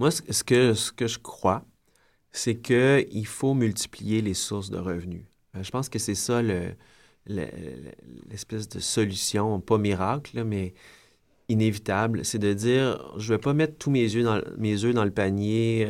Moi, 0.00 0.10
ce 0.10 0.44
que, 0.44 0.74
ce 0.74 0.92
que 0.92 1.06
je 1.06 1.18
crois, 1.18 1.64
c'est 2.32 2.56
qu'il 2.56 3.26
faut 3.26 3.54
multiplier 3.54 4.20
les 4.22 4.34
sources 4.34 4.70
de 4.70 4.78
revenus. 4.78 5.24
je 5.60 5.70
pense 5.70 5.88
que 5.88 5.98
c'est 5.98 6.16
ça 6.16 6.42
l'espèce 7.26 8.68
de 8.68 8.80
solution, 8.80 9.60
pas 9.60 9.78
miracle, 9.78 10.42
mais 10.44 10.74
inévitable, 11.48 12.24
c'est 12.24 12.40
de 12.40 12.52
dire, 12.52 13.14
je 13.18 13.32
vais 13.32 13.38
pas 13.38 13.54
mettre 13.54 13.78
tous 13.78 13.90
mes 13.90 14.02
yeux 14.02 14.24
dans, 14.24 14.40
mes 14.58 14.84
œufs 14.84 14.94
dans 14.94 15.04
le 15.04 15.12
panier 15.12 15.88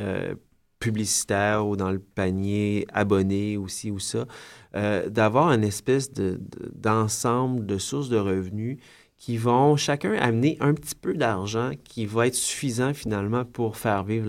publicitaire 0.80 1.66
ou 1.66 1.76
dans 1.76 1.90
le 1.90 1.98
panier 1.98 2.86
abonné 2.92 3.57
aussi 3.57 3.90
ou 3.90 3.98
ça, 3.98 4.26
d'avoir 4.74 5.50
une 5.50 5.64
espèce 5.64 6.12
d'ensemble 6.12 7.64
de 7.64 7.78
sources 7.78 8.11
de 8.11 8.18
revenus 8.18 8.78
qui 9.16 9.36
vont 9.36 9.76
chacun 9.76 10.12
amener 10.14 10.56
un 10.60 10.74
petit 10.74 10.94
peu 10.94 11.14
d'argent 11.14 11.70
qui 11.84 12.06
va 12.06 12.26
être 12.26 12.34
suffisant 12.34 12.92
finalement 12.94 13.44
pour 13.44 13.76
faire 13.76 14.04
vivre 14.04 14.28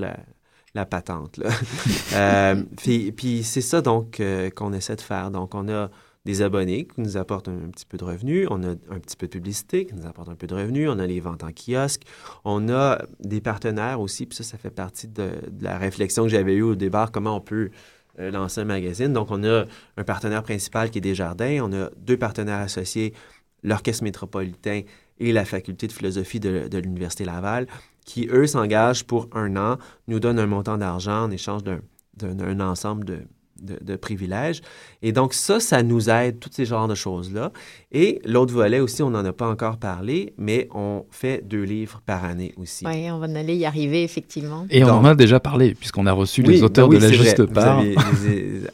la, 0.73 0.86
patente. 0.86 1.39
Euh, 2.13 2.63
puis, 2.77 3.43
c'est 3.43 3.61
ça 3.61 3.81
donc 3.81 4.19
euh, 4.19 4.49
qu'on 4.49 4.71
essaie 4.71 4.95
de 4.95 5.01
faire. 5.01 5.31
Donc 5.31 5.53
on 5.53 5.67
a 5.67 5.89
des 6.25 6.41
abonnés 6.41 6.86
qui 6.86 7.01
nous 7.01 7.17
apportent 7.17 7.47
un, 7.47 7.69
petit 7.71 7.86
peu 7.86 7.97
de 7.97 8.03
revenus, 8.03 8.47
on 8.49 8.63
a 8.63 8.69
un 8.69 8.99
petit 8.99 9.15
peu 9.15 9.27
de 9.27 9.31
publicité 9.31 9.86
qui 9.86 9.93
nous 9.93 10.07
apporte 10.07 10.27
un 10.29 10.36
peu 10.36 10.47
de 10.47 10.55
revenus, 10.55 10.89
on 10.89 10.97
a 10.97 11.05
les 11.05 11.19
ventes 11.19 11.43
en 11.43 11.51
kiosque, 11.51 12.01
on 12.43 12.67
a 12.69 13.03
des 13.19 13.41
partenaires 13.41 14.01
aussi, 14.01 14.25
puis 14.25 14.36
ça, 14.36 14.43
ça 14.43 14.57
fait 14.57 14.71
partie 14.71 15.07
de, 15.07 15.29
la 15.61 15.77
réflexion 15.77 16.23
que 16.23 16.29
j'avais 16.29 16.55
eue 16.55 16.63
au 16.63 16.75
départ, 16.75 17.11
comment 17.11 17.36
on 17.36 17.41
peut 17.41 17.69
euh, 18.19 18.31
lancer 18.31 18.61
un 18.61 18.65
magazine. 18.65 19.13
Donc 19.13 19.29
on 19.29 19.43
a 19.43 19.65
un 19.97 20.03
partenaire 20.03 20.41
principal 20.41 20.89
qui 20.89 20.97
est 20.97 21.01
Desjardins, 21.01 21.59
on 21.61 21.71
a 21.73 21.89
deux 21.97 22.17
partenaires 22.17 22.61
associés 22.61 23.13
l'Orchestre 23.64 24.03
métropolitain 24.03 24.82
et 25.20 25.32
la 25.32 25.45
Faculté 25.45 25.88
de 25.88 25.91
philosophie 25.91 26.39
de, 26.39 26.78
l'Université 26.78 27.26
Laval, 27.26 27.68
qui, 28.06 28.28
eux, 28.32 28.47
s'engagent 28.47 29.06
pour 29.06 29.30
un 29.34 29.56
an, 29.56 29.78
nous 30.08 30.20
donnent 30.20 30.39
un 30.39 30.47
montant 30.47 30.78
d'argent 30.78 31.24
en 31.24 31.32
échange 31.32 31.62
d'un 31.64 32.60
ensemble 32.60 33.06
de, 33.06 33.20
de, 33.62 33.95
privilèges. 33.95 34.62
Et 35.01 35.12
donc 35.12 35.34
ça, 35.34 35.60
ça 35.60 35.84
nous 35.84 36.10
aide, 36.10 36.39
tous 36.39 36.49
ces 36.51 36.66
genres 36.66 36.88
de 36.88 36.95
choses-là. 36.95 37.51
Et 37.91 38.22
l'autre 38.26 38.53
volet 38.53 38.80
aussi, 38.80 39.01
on 39.03 39.10
n'en 39.10 39.24
a 39.24 39.34
pas 39.34 39.47
encore 39.47 39.78
parlé, 39.78 40.34
mais 40.38 40.68
on 40.74 41.06
fait 41.10 41.41
deux 41.45 41.64
livres 41.64 42.01
par 42.06 42.26
année 42.26 42.53
aussi. 42.58 42.86
Oui, 42.86 43.10
on 43.10 43.20
va 43.20 43.26
aller 43.26 43.56
y 43.56 43.66
arriver, 43.66 44.03
effectivement. 44.03 44.66
Et 44.70 44.84
on 44.84 44.89
en 44.89 45.06
a 45.06 45.16
déjà 45.16 45.39
parlé, 45.39 45.74
puisqu'on 45.74 46.06
a 46.06 46.12
reçu 46.12 46.41
les 46.41 46.64
auteurs 46.64 46.89
ben 46.89 46.99
de 46.99 47.03
La 47.03 47.12
Juste 47.12 47.45
Part. 47.45 47.84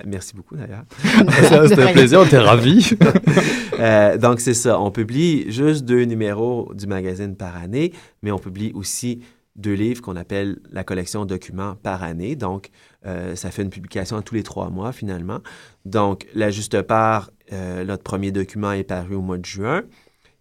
Merci 0.06 0.36
beaucoup, 0.36 0.56
d'ailleurs. 0.56 0.84
C'était 1.70 1.84
un 1.84 1.88
plaisir, 1.94 2.22
on 2.22 2.26
était 2.26 2.40
ravis. 2.40 2.92
Euh, 3.82 4.18
donc 4.18 4.40
c'est 4.40 4.54
ça, 4.54 4.80
on 4.80 4.92
publie 4.92 5.52
juste 5.52 5.86
deux 5.86 6.04
numéros 6.04 6.72
du 6.76 6.88
magazine 6.88 7.36
par 7.36 7.56
année, 7.58 7.94
mais 8.22 8.32
on 8.32 8.38
publie 8.38 8.72
aussi 8.76 9.22
deux 9.56 9.74
livres 9.74 10.02
qu'on 10.02 10.16
appelle 10.16 10.60
la 10.72 10.84
collection 10.84 11.26
documents 11.26 11.76
par 11.76 12.04
année. 12.04 12.36
Donc, 12.36 12.70
euh, 13.06 13.36
ça 13.36 13.52
fait 13.52 13.64
une 13.64 13.70
publication 13.70 14.22
tous 14.22 14.36
les 14.36 14.44
trois 14.44 14.70
mois 14.70 14.92
finalement. 14.92 15.40
Donc, 15.86 16.28
la 16.34 16.52
juste 16.52 16.82
part, 16.84 17.32
euh, 17.52 17.84
notre 17.84 18.04
premier 18.04 18.32
document 18.32 18.72
est 18.72 18.84
paru 18.84 19.16
au 19.16 19.22
mois 19.22 19.38
de 19.38 19.46
juin. 19.46 19.84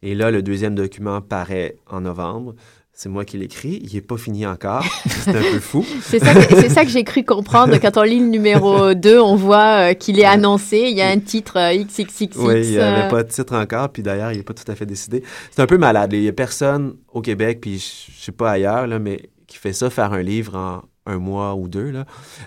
Et 0.03 0.15
là, 0.15 0.31
le 0.31 0.43
deuxième 0.43 0.75
document 0.75 1.21
paraît 1.21 1.77
en 1.89 2.03
novembre. 2.03 2.55
C'est 3.03 3.09
moi 3.09 3.25
qui 3.25 3.39
l'écris. 3.39 3.81
Il 3.83 3.95
n'est 3.95 4.03
pas 4.03 4.19
fini 4.19 4.45
encore. 4.45 4.85
C'est 5.07 5.31
un 5.31 5.41
peu 5.41 5.59
fou. 5.59 5.87
c'est 6.03 6.19
ça, 6.19 6.85
que, 6.85 6.91
j'ai 6.91 7.03
cru 7.03 7.25
comprendre. 7.25 7.79
Quand 7.81 7.97
on 7.97 8.03
lit 8.03 8.21
le 8.21 8.27
numéro 8.27 8.93
2, 8.93 9.19
on 9.19 9.37
voit 9.37 9.93
euh, 9.93 9.95
qu'il 9.95 10.21
est 10.21 10.27
annoncé. 10.27 10.81
Il 10.91 10.99
y 10.99 11.01
a 11.01 11.09
un 11.09 11.19
titre 11.19 11.59
XXXX. 11.79 12.37
Oui, 12.37 12.61
il 12.63 12.71
n'y 12.73 12.79
avait 12.79 13.09
pas 13.09 13.23
de 13.23 13.31
titre 13.31 13.55
encore. 13.55 13.89
Puis 13.89 14.03
d'ailleurs, 14.03 14.33
il 14.33 14.37
n'est 14.37 14.43
pas 14.43 14.53
tout 14.53 14.71
à 14.71 14.75
fait 14.75 14.85
décidé. 14.85 15.25
C'est 15.51 15.63
un 15.63 15.67
peu 15.67 15.79
malade. 15.79 16.13
Il 16.13 16.21
n'y 16.21 16.29
a 16.29 16.35
personne 16.35 16.97
au 17.11 17.23
Québec, 17.23 17.61
puis 17.63 17.79
je 17.79 18.13
ne 18.13 18.23
sais 18.23 18.33
pas 18.33 18.51
ailleurs, 18.51 18.87
là, 18.87 18.99
mais 18.99 19.31
qui 19.47 19.57
fait 19.57 19.73
ça, 19.73 19.89
faire 19.89 20.13
un 20.13 20.21
livre 20.21 20.55
en 20.55 20.83
un 21.07 21.17
mois 21.17 21.55
ou 21.55 21.69
deux. 21.69 21.91
Là. 21.91 22.05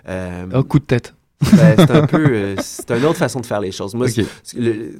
Euh, 0.08 0.45
un 0.54 0.62
coup 0.62 0.78
de 0.78 0.86
tête. 0.86 1.16
Ben, 1.51 1.76
c'est 1.78 1.91
un 1.91 2.06
peu, 2.06 2.26
euh, 2.32 2.56
c'est 2.60 2.91
une 2.91 3.06
autre 3.06 3.18
façon 3.18 3.39
de 3.39 3.45
faire 3.45 3.60
les 3.60 3.72
choses. 3.72 3.93
Moi, 3.95 4.08
tu 4.08 4.26
sais, 4.43 4.58
euh, 4.60 4.91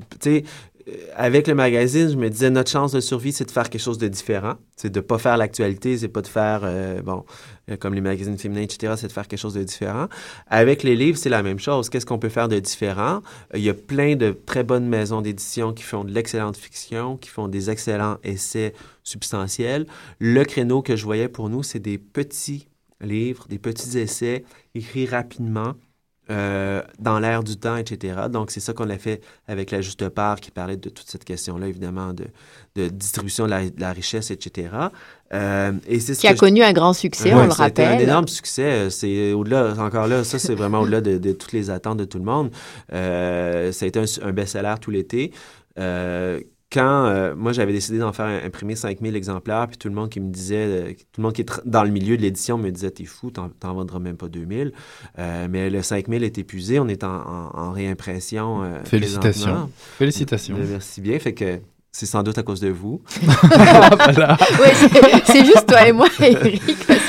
avec 1.15 1.47
le 1.47 1.55
magazine, 1.55 2.09
je 2.09 2.15
me 2.17 2.29
disais 2.29 2.49
notre 2.49 2.69
chance 2.69 2.91
de 2.91 2.99
survie, 2.99 3.31
c'est 3.31 3.45
de 3.45 3.51
faire 3.51 3.69
quelque 3.69 3.81
chose 3.81 3.97
de 3.97 4.07
différent. 4.07 4.55
C'est 4.75 4.89
de 4.89 4.99
ne 4.99 5.03
pas 5.03 5.17
faire 5.17 5.38
l'actualité, 5.38 5.97
c'est 5.97 6.07
pas 6.07 6.21
de 6.21 6.27
faire, 6.27 6.61
bon, 7.03 7.23
comme 7.79 7.93
les 7.93 8.01
magazines 8.01 8.38
féminins, 8.38 8.61
etc., 8.61 8.93
c'est 8.97 9.07
de 9.07 9.11
faire 9.11 9.27
quelque 9.27 9.39
chose 9.39 9.53
de 9.53 9.63
différent. 9.63 10.07
Avec 10.47 10.84
les 10.84 10.95
livres, 10.95 11.17
c'est 11.17 11.29
la 11.29 11.43
même 11.43 11.59
chose. 11.59 11.89
Qu'est-ce 11.89 12.05
qu'on 12.05 12.19
peut 12.19 12.29
faire 12.29 12.47
de 12.47 12.59
différent? 12.59 13.21
Il 13.53 13.61
y 13.61 13.69
a 13.69 13.73
plein 13.73 14.15
de 14.15 14.31
très 14.31 14.63
bonnes 14.63 14.88
maisons 14.88 15.21
d'édition 15.21 15.73
qui 15.73 15.84
font 15.84 16.03
de 16.03 16.11
l'excellente 16.11 16.57
fiction, 16.57 17.17
qui 17.17 17.29
font 17.29 17.47
des 17.47 17.69
excellents 17.69 18.17
essais 18.23 18.73
substantiels. 19.03 19.88
Le 20.19 20.43
créneau 20.43 20.81
que 20.81 20.95
je 20.95 21.05
voyais 21.05 21.29
pour 21.29 21.49
nous, 21.49 21.63
c'est 21.63 21.79
des 21.79 21.97
petits 21.97 22.67
livres, 22.99 23.47
des 23.49 23.59
petits 23.59 23.97
essais 23.97 24.43
écrits 24.75 25.05
rapidement 25.05 25.73
euh, 26.30 26.82
dans 26.99 27.19
l'air 27.19 27.43
du 27.43 27.57
temps, 27.57 27.76
etc. 27.76 28.13
Donc, 28.32 28.51
c'est 28.51 28.59
ça 28.59 28.74
qu'on 28.74 28.89
a 28.89 28.97
fait 28.97 29.21
avec 29.47 29.71
la 29.71 29.82
juste 29.82 30.07
part 30.09 30.39
qui 30.39 30.51
parlait 30.51 30.78
de 30.78 30.89
toute 30.89 31.07
cette 31.09 31.26
question-là, 31.26 31.67
évidemment, 31.67 32.13
de, 32.13 32.26
de 32.76 32.88
distribution 32.88 33.45
de 33.45 33.71
la, 33.78 33.91
richesse, 33.91 34.32
etc. 34.32 34.69
Euh, 35.34 35.74
et 35.88 35.99
c'est 35.99 36.15
qui 36.15 36.28
a 36.28 36.36
connu 36.36 36.63
un 36.63 36.74
grand 36.74 36.93
succès, 36.93 37.34
on 37.34 37.43
le 37.43 37.51
rappelle. 37.51 37.97
un 37.97 37.99
énorme 37.99 38.28
succès. 38.28 38.89
C'est 38.89 39.34
au-delà, 39.34 39.74
encore 39.78 40.07
là, 40.07 40.24
ça, 40.24 40.39
c'est 40.39 40.55
vraiment 40.55 40.82
au-delà 40.82 41.01
de, 41.01 41.32
toutes 41.34 41.51
les 41.51 41.69
attentes 41.69 41.97
de 41.97 42.05
tout 42.05 42.19
le 42.19 42.26
monde. 42.26 42.51
Euh, 42.93 43.71
ça 43.71 43.86
a 43.86 43.88
été 43.88 43.99
un, 43.99 44.05
un 44.21 44.32
best-seller 44.32 44.76
tout 44.80 44.91
l'été. 44.91 45.32
Euh, 45.80 46.39
quand 46.74 47.05
euh, 47.05 47.36
moi 47.36 47.53
j'avais 47.53 47.71
décidé 47.71 47.99
d'en 47.99 48.11
faire 48.11 48.43
imprimer 48.43 48.76
5000 48.76 49.15
exemplaires, 49.15 49.67
puis 49.67 49.78
tout 49.78 49.88
le 49.88 49.93
monde 49.93 50.09
qui 50.09 50.19
me 50.19 50.32
disait, 50.32 50.65
euh, 50.65 50.93
tout 51.11 51.21
le 51.21 51.24
monde 51.24 51.34
qui 51.34 51.41
est 51.41 51.61
dans 51.65 51.84
le 51.84 51.91
milieu 51.91 52.17
de 52.17 52.21
l'édition 52.21 52.57
me 52.57 52.71
disait 52.71 52.89
T'es 52.89 53.05
fou, 53.05 53.30
t'en, 53.32 53.51
vendras 53.61 53.99
même 53.99 54.17
pas 54.17 54.28
2000. 54.28 54.74
Euh, 55.19 55.47
mais 55.49 55.69
le 55.69 55.82
5000 55.82 56.24
est 56.24 56.38
épuisé, 56.38 56.80
on 56.80 56.88
est 56.88 57.03
en, 57.03 57.71
réimpression. 57.71 58.63
Félicitations. 58.86 59.69
Félicitations. 59.97 60.57
Merci 60.57 61.01
bien. 61.01 61.17
Fait 61.19 61.34
que 61.34 61.59
c'est 61.96 62.08
sans 62.08 62.24
doute 62.24 62.39
à 62.39 62.44
cause 62.44 62.60
de 62.60 62.70
vous. 62.70 63.04
oui, 63.22 63.28
c'est 65.26 65.46
juste 65.46 65.68
toi 65.68 65.88
et 65.88 65.91
moi, 65.91 66.08
Eric. 66.20 66.62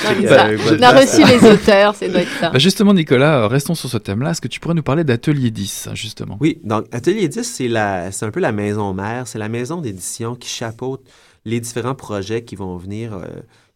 On 0.07 0.82
a 0.82 0.91
reçu 0.93 1.24
les 1.24 1.43
auteurs, 1.49 1.95
c'est 1.95 2.11
doit 2.11 2.20
ça. 2.39 2.51
Bah, 2.51 2.59
justement, 2.59 2.93
Nicolas, 2.93 3.39
euh, 3.39 3.47
restons 3.47 3.74
sur 3.74 3.89
ce 3.89 3.97
thème-là. 3.97 4.32
Est-ce 4.32 4.43
que 4.43 4.49
tu 4.49 4.61
pourrais 4.61 4.74
nous 4.74 4.82
parler 4.82 5.03
d'Atelier 5.03 5.51
10, 5.51 5.89
justement? 5.95 6.37
Oui, 6.39 6.61
donc 6.64 6.85
Atelier 6.93 7.28
10, 7.28 7.43
c'est 7.43 8.26
un 8.26 8.30
peu 8.30 8.41
la 8.41 8.53
maison 8.53 8.93
mère. 8.93 9.26
C'est 9.26 9.39
la 9.39 9.49
maison 9.49 9.80
d'édition 9.80 10.35
qui 10.35 10.51
chapeaute 10.51 11.01
les 11.47 11.61
différents 11.61 11.95
projets 11.95 12.45
qui 12.45 12.55
vont 12.55 12.76
venir, 12.76 13.14
euh, 13.14 13.24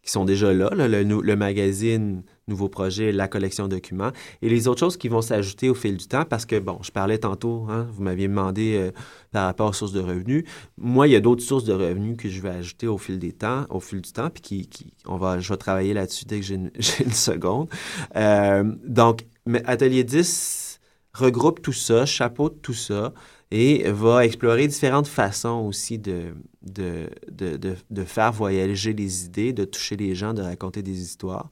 qui 0.03 0.11
sont 0.11 0.25
déjà 0.25 0.53
là. 0.53 0.69
le, 0.75 1.01
le, 1.01 1.35
magazine 1.35 2.21
nouveaux 2.49 2.69
projets, 2.69 3.11
la 3.11 3.27
collection 3.27 3.65
de 3.67 3.75
documents 3.75 4.11
et 4.41 4.49
les 4.49 4.67
autres 4.67 4.79
choses 4.79 4.97
qui 4.97 5.07
vont 5.07 5.21
s'ajouter 5.21 5.69
au 5.69 5.75
fil 5.75 5.97
du 5.97 6.07
temps 6.07 6.25
parce 6.25 6.45
que, 6.45 6.59
bon, 6.59 6.79
je 6.81 6.91
parlais 6.91 7.17
tantôt, 7.17 7.67
hein, 7.69 7.87
vous 7.93 8.03
m'aviez 8.03 8.27
demandé 8.27 8.75
euh, 8.75 8.91
par 9.31 9.45
rapport 9.45 9.69
aux 9.69 9.73
sources 9.73 9.93
de 9.93 10.01
revenus. 10.01 10.43
Moi, 10.77 11.07
il 11.07 11.11
y 11.11 11.15
a 11.15 11.21
d'autres 11.21 11.43
sources 11.43 11.63
de 11.63 11.73
revenus 11.73 12.17
que 12.17 12.29
je 12.29 12.41
vais 12.41 12.49
ajouter 12.49 12.87
au 12.87 12.97
fil 12.97 13.19
des 13.19 13.31
temps, 13.31 13.65
au 13.69 13.79
fil 13.79 14.01
du 14.01 14.11
temps, 14.11 14.29
puis 14.29 14.41
qui, 14.41 14.67
qui 14.67 14.93
on 15.05 15.17
va, 15.17 15.39
je 15.39 15.49
vais 15.49 15.57
travailler 15.57 15.93
là-dessus 15.93 16.25
dès 16.25 16.39
que 16.39 16.45
j'ai 16.45 16.55
une, 16.55 16.71
seconde. 17.11 17.69
Euh, 18.15 18.63
donc, 18.83 19.25
Atelier 19.65 20.03
10 20.03 20.79
regroupe 21.13 21.61
tout 21.61 21.73
ça, 21.73 22.05
chapeaute 22.05 22.61
tout 22.61 22.73
ça 22.73 23.13
et 23.51 23.89
va 23.91 24.25
explorer 24.25 24.67
différentes 24.67 25.07
façons 25.07 25.65
aussi 25.67 25.97
de, 25.97 26.35
de, 26.61 27.09
de, 27.31 27.57
de, 27.89 28.03
faire 28.03 28.31
voyager 28.31 28.93
les 28.93 29.25
idées, 29.25 29.53
de 29.53 29.65
toucher 29.65 29.95
les 29.95 30.13
gens, 30.13 30.33
de 30.33 30.41
raconter 30.41 30.83
des 30.83 31.01
histoires. 31.01 31.49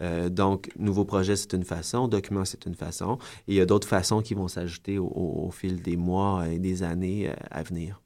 Euh, 0.00 0.28
donc, 0.28 0.70
nouveau 0.78 1.04
projet, 1.04 1.34
c'est 1.34 1.52
une 1.52 1.64
façon, 1.64 2.06
document, 2.06 2.44
c'est 2.44 2.66
une 2.66 2.76
façon, 2.76 3.18
et 3.48 3.52
il 3.52 3.54
y 3.54 3.60
a 3.60 3.66
d'autres 3.66 3.88
façons 3.88 4.22
qui 4.22 4.34
vont 4.34 4.48
s'ajouter 4.48 4.98
au, 4.98 5.50
fil 5.52 5.82
des 5.82 5.96
mois 5.96 6.46
et 6.48 6.58
des 6.58 6.84
années 6.84 7.28
euh, 7.28 7.34
à 7.50 7.62
venir. 7.64 8.00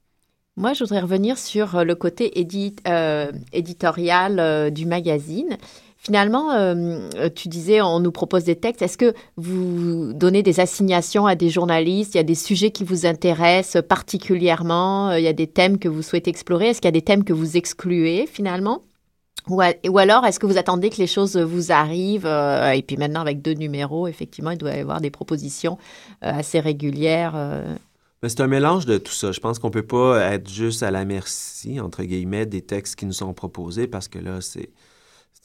Moi, 0.57 0.73
je 0.73 0.85
voudrais 0.85 1.01
revenir 1.01 1.37
sur 1.37 1.85
le 1.85 1.95
côté 1.97 2.39
édit, 2.39 2.77
euh, 2.87 3.33
éditorial 3.53 4.73
du 4.73 4.87
magazine. 4.87 5.59
Finalement, 6.05 6.53
euh, 6.53 7.09
tu 7.35 7.49
disais, 7.49 7.81
on 7.81 7.99
nous 7.99 8.13
propose 8.13 8.45
des 8.45 8.57
textes. 8.57 8.83
Est-ce 8.83 8.99
que 8.99 9.15
vous 9.39 10.13
donnez 10.13 10.43
des 10.43 10.61
assignations 10.61 11.25
à 11.25 11.35
des 11.35 11.49
journalistes? 11.49 12.15
Il 12.15 12.19
y 12.19 12.21
a 12.21 12.25
des 12.25 12.35
sujets 12.35 12.71
qui 12.71 12.85
vous 12.85 13.07
intéressent 13.07 13.83
particulièrement? 13.83 15.09
Euh, 15.09 15.19
Il 15.19 15.25
y 15.25 15.29
a 15.29 15.33
des 15.33 15.47
thèmes 15.47 15.79
que 15.79 15.89
vous 15.89 16.03
souhaitez 16.03 16.29
explorer? 16.29 16.69
Est-ce 16.69 16.83
qu'il 16.83 16.89
y 16.89 16.93
a 16.93 16.93
des 16.93 17.01
thèmes 17.01 17.25
que 17.25 17.33
vous 17.33 17.57
excluez 17.57 18.27
finalement? 18.27 18.83
Ou, 19.49 19.63
alors, 19.99 20.27
est-ce 20.27 20.39
que 20.39 20.47
vous 20.47 20.59
attendez 20.59 20.91
que 20.91 20.97
les 20.97 21.07
choses 21.07 21.39
vous 21.39 21.73
arrivent 21.73 22.27
euh, 22.27 22.73
Et 22.73 22.83
puis 22.83 22.99
maintenant, 22.99 23.21
avec 23.21 23.41
deux 23.41 23.55
numéros, 23.55 24.07
effectivement, 24.07 24.51
il 24.51 24.59
doit 24.59 24.75
y 24.75 24.81
avoir 24.81 25.01
des 25.01 25.11
propositions 25.11 25.79
assez 26.21 26.61
régulières. 26.61 27.33
Ben, 27.33 28.29
c'est 28.29 28.41
un 28.41 28.47
mélange 28.47 28.85
de 28.85 28.99
tout 28.99 29.13
ça. 29.13 29.33
Je 29.33 29.41
pense 29.41 29.59
qu'on 29.59 29.69
ne 29.69 29.73
peut 29.73 29.87
pas 29.87 30.33
être 30.33 30.51
juste 30.51 30.83
à 30.83 30.91
la 30.91 31.07
merci, 31.07 31.81
entre 31.81 32.03
guillemets, 32.05 32.45
des 32.45 32.63
textes 32.63 32.97
qui 32.97 33.07
nous 33.07 33.13
sont 33.13 33.33
proposés 33.33 33.87
parce 33.87 34.09
que 34.09 34.19
là, 34.19 34.41
c'est 34.41 34.71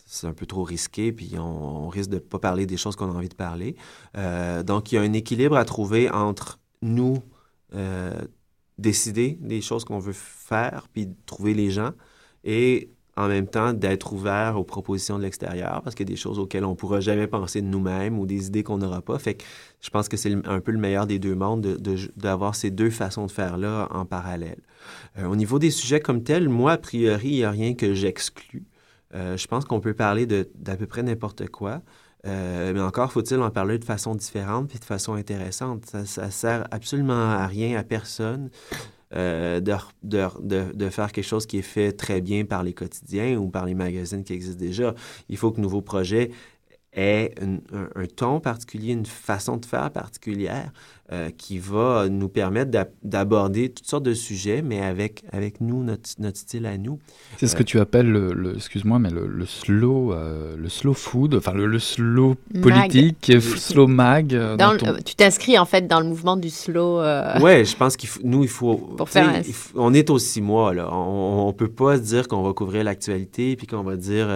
c'est 0.05 0.27
un 0.27 0.33
peu 0.33 0.45
trop 0.45 0.63
risqué, 0.63 1.11
puis 1.11 1.35
on, 1.37 1.87
risque 1.87 2.09
de 2.09 2.15
ne 2.15 2.19
pas 2.19 2.39
parler 2.39 2.65
des 2.65 2.77
choses 2.77 2.95
qu'on 2.95 3.11
a 3.11 3.13
envie 3.13 3.29
de 3.29 3.35
parler. 3.35 3.75
Euh, 4.17 4.63
donc, 4.63 4.91
il 4.91 4.95
y 4.95 4.97
a 4.97 5.01
un 5.01 5.13
équilibre 5.13 5.55
à 5.55 5.65
trouver 5.65 6.09
entre 6.09 6.59
nous 6.81 7.17
euh, 7.75 8.19
décider 8.77 9.37
des 9.41 9.61
choses 9.61 9.83
qu'on 9.83 9.99
veut 9.99 10.13
faire, 10.13 10.87
puis 10.93 11.09
trouver 11.25 11.53
les 11.53 11.69
gens, 11.69 11.91
et 12.43 12.89
en 13.19 13.27
même 13.27 13.47
temps 13.47 13.73
d'être 13.73 14.13
ouvert 14.13 14.57
aux 14.57 14.63
propositions 14.63 15.17
de 15.17 15.23
l'extérieur, 15.23 15.81
parce 15.83 15.93
qu'il 15.93 16.07
y 16.07 16.09
a 16.09 16.13
des 16.13 16.19
choses 16.19 16.39
auxquelles 16.39 16.63
on 16.63 16.71
ne 16.71 16.75
pourra 16.75 17.01
jamais 17.01 17.27
penser 17.27 17.61
de 17.61 17.67
nous-mêmes 17.67 18.17
ou 18.17 18.25
des 18.25 18.47
idées 18.47 18.63
qu'on 18.63 18.77
n'aura 18.77 19.01
pas. 19.01 19.19
Fait 19.19 19.33
que 19.33 19.43
je 19.81 19.89
pense 19.89 20.07
que 20.07 20.15
c'est 20.15 20.33
un 20.47 20.61
peu 20.61 20.71
le 20.71 20.77
meilleur 20.77 21.05
des 21.05 21.19
deux 21.19 21.35
mondes 21.35 21.61
d'avoir 22.15 22.51
de, 22.51 22.55
ces 22.55 22.71
deux 22.71 22.89
façons 22.89 23.25
de 23.25 23.31
faire 23.31 23.57
là 23.57 23.89
en 23.91 24.05
parallèle. 24.05 24.61
Euh, 25.17 25.25
au 25.25 25.35
niveau 25.35 25.59
des 25.59 25.69
sujets 25.69 25.99
comme 25.99 26.23
tels, 26.23 26.47
moi, 26.47 26.73
a 26.73 26.77
priori, 26.77 27.27
il 27.27 27.35
n'y 27.35 27.43
a 27.43 27.51
rien 27.51 27.73
que 27.73 27.93
j'exclus. 27.93 28.63
Euh, 29.15 29.37
je 29.37 29.47
pense 29.47 29.65
qu'on 29.65 29.79
peut 29.79 29.93
parler 29.93 30.25
d'à 30.25 30.75
peu 30.77 30.85
près 30.85 31.03
n'importe 31.03 31.47
quoi. 31.49 31.81
Euh, 32.27 32.73
mais 32.73 32.81
encore 32.81 33.11
faut-il 33.13 33.39
en 33.39 33.49
parler 33.49 33.79
de 33.79 33.85
façon 33.85 34.13
différente 34.13 34.75
et 34.75 34.79
de 34.79 34.85
façon 34.85 35.13
intéressante. 35.13 35.85
Ça, 35.85 36.05
ça 36.05 36.29
sert 36.31 36.67
absolument 36.71 37.31
à 37.31 37.47
rien, 37.47 37.77
à 37.77 37.83
personne. 37.83 38.49
Euh, 39.15 39.59
de, 39.59 39.73
de, 40.03 40.71
de, 40.71 40.89
faire 40.89 41.11
quelque 41.11 41.25
chose 41.25 41.47
qui 41.47 41.57
est 41.57 41.63
fait 41.63 41.93
très 41.93 42.21
bien 42.21 42.45
par 42.45 42.61
les 42.61 42.73
quotidiens 42.73 43.37
ou 43.39 43.49
par 43.49 43.65
les 43.65 43.73
magazines 43.73 44.23
qui 44.23 44.33
existent 44.33 44.59
déjà. 44.59 44.93
Il 45.29 45.37
faut 45.37 45.51
que 45.51 45.59
nouveaux 45.59 45.81
projets 45.81 46.29
est 46.93 47.33
un, 47.41 48.05
ton 48.15 48.39
particulier, 48.39 48.93
une 48.93 49.07
façon 49.07 49.57
de 49.57 49.65
faire 49.65 49.89
particulière 49.89 50.71
euh, 51.11 51.31
qui 51.35 51.57
va 51.57 52.07
nous 52.07 52.29
permettre 52.29 52.69
d'aborder 53.01 53.69
toutes 53.69 53.87
sortes 53.87 54.03
de 54.03 54.13
sujets, 54.13 54.61
mais 54.61 54.79
avec, 54.81 55.23
avec 55.31 55.59
nous, 55.59 55.83
notre, 55.83 56.07
notre 56.19 56.37
style 56.37 56.67
à 56.67 56.77
nous. 56.77 56.99
C'est 57.37 57.47
ce 57.47 57.55
que 57.55 57.63
euh, 57.63 57.65
tu 57.65 57.79
appelles, 57.79 58.11
le, 58.11 58.53
excuse-moi, 58.55 58.99
mais 58.99 59.09
le, 59.09 59.25
le 59.25 59.45
slow, 59.47 60.13
euh, 60.13 60.55
le 60.55 60.69
slow 60.69 60.93
food, 60.93 61.33
enfin 61.33 61.53
le, 61.53 61.79
slow 61.79 62.35
politique, 62.61 63.33
slow 63.41 63.87
mag. 63.87 64.37
Tu 65.03 65.15
t'inscris 65.15 65.57
en 65.57 65.65
fait 65.65 65.87
dans 65.87 65.99
le 65.99 66.05
mouvement 66.05 66.37
du 66.37 66.51
slow. 66.51 67.01
Oui, 67.41 67.65
je 67.65 67.75
pense 67.75 67.97
qu'il 67.97 68.09
nous, 68.23 68.43
il 68.43 68.49
faut, 68.49 68.75
Pour 68.75 69.09
faire 69.09 69.41
On 69.73 69.95
est 69.95 70.11
aux 70.11 70.19
six 70.19 70.41
mois, 70.41 70.75
là. 70.75 70.93
On 70.93 71.47
ne 71.47 71.53
peut 71.53 71.71
pas 71.71 71.97
dire 71.97 72.27
qu'on 72.27 72.43
va 72.43 72.53
couvrir 72.53 72.83
l'actualité 72.83 73.55
puis 73.55 73.65
qu'on 73.65 73.81
va 73.81 73.97
dire 73.97 74.27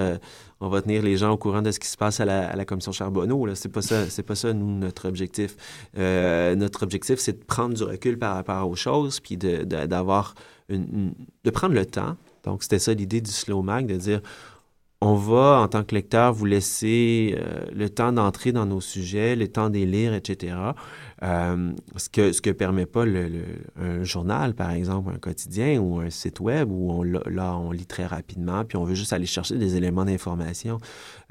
on 0.63 0.69
va 0.69 0.81
tenir 0.81 1.03
les 1.03 1.17
gens 1.17 1.31
au 1.31 1.37
courant 1.37 1.61
de 1.61 1.71
ce 1.71 1.79
qui 1.79 1.87
se 1.87 1.97
passe 1.97 2.21
à 2.21 2.25
la, 2.25 2.65
commission 2.65 2.93
Charbonneau. 2.93 3.53
C'est 3.53 3.69
pas 3.69 3.81
ça, 3.81 4.09
c'est 4.09 4.23
pas 4.23 4.35
ça 4.35 4.53
nous 4.53 4.77
notre 4.77 5.09
objectif. 5.09 5.57
Euh, 5.97 6.55
notre 6.55 6.83
objectif, 6.83 7.19
c'est 7.19 7.37
de 7.39 7.43
prendre 7.43 7.75
du 7.75 7.83
recul 7.83 8.17
par 8.17 8.35
rapport 8.35 8.69
aux 8.69 8.75
choses, 8.75 9.19
puis 9.19 9.35
de, 9.35 9.63
d'avoir 9.63 10.35
de 10.69 11.49
prendre 11.51 11.75
le 11.75 11.85
temps. 11.85 12.15
Donc 12.45 12.63
c'était 12.63 12.79
ça 12.79 12.93
l'idée 12.93 13.19
du 13.19 13.31
slow 13.31 13.61
mag, 13.61 13.85
de 13.87 13.97
dire 13.97 14.21
on 15.01 15.15
va, 15.15 15.59
en 15.59 15.67
tant 15.67 15.83
que 15.83 15.93
lecteur, 15.93 16.31
vous 16.31 16.45
laisser 16.45 17.35
euh, 17.37 17.65
le 17.73 17.89
temps 17.89 18.13
d'entrer 18.13 18.53
dans 18.53 18.65
nos 18.65 18.79
sujets, 18.79 19.35
le 19.35 19.49
temps 19.49 19.69
de 19.69 19.79
lire, 19.79 20.13
etc. 20.13 20.55
Euh, 21.23 21.71
ce 21.95 22.09
que 22.09 22.33
ce 22.33 22.41
que 22.41 22.49
permet 22.49 22.85
pas 22.85 23.05
le, 23.05 23.29
un 23.79 24.03
journal, 24.03 24.53
par 24.53 24.71
exemple, 24.71 25.11
un 25.13 25.19
quotidien 25.19 25.79
ou 25.79 25.99
un 25.99 26.09
site 26.09 26.41
web 26.41 26.69
où 26.69 26.91
on, 26.91 27.03
là, 27.03 27.57
on 27.57 27.71
lit 27.71 27.85
très 27.85 28.05
rapidement, 28.05 28.65
puis 28.65 28.77
on 28.77 28.83
veut 28.83 28.95
juste 28.95 29.13
aller 29.13 29.25
chercher 29.25 29.57
des 29.57 29.77
éléments 29.77 30.05
d'information. 30.05 30.79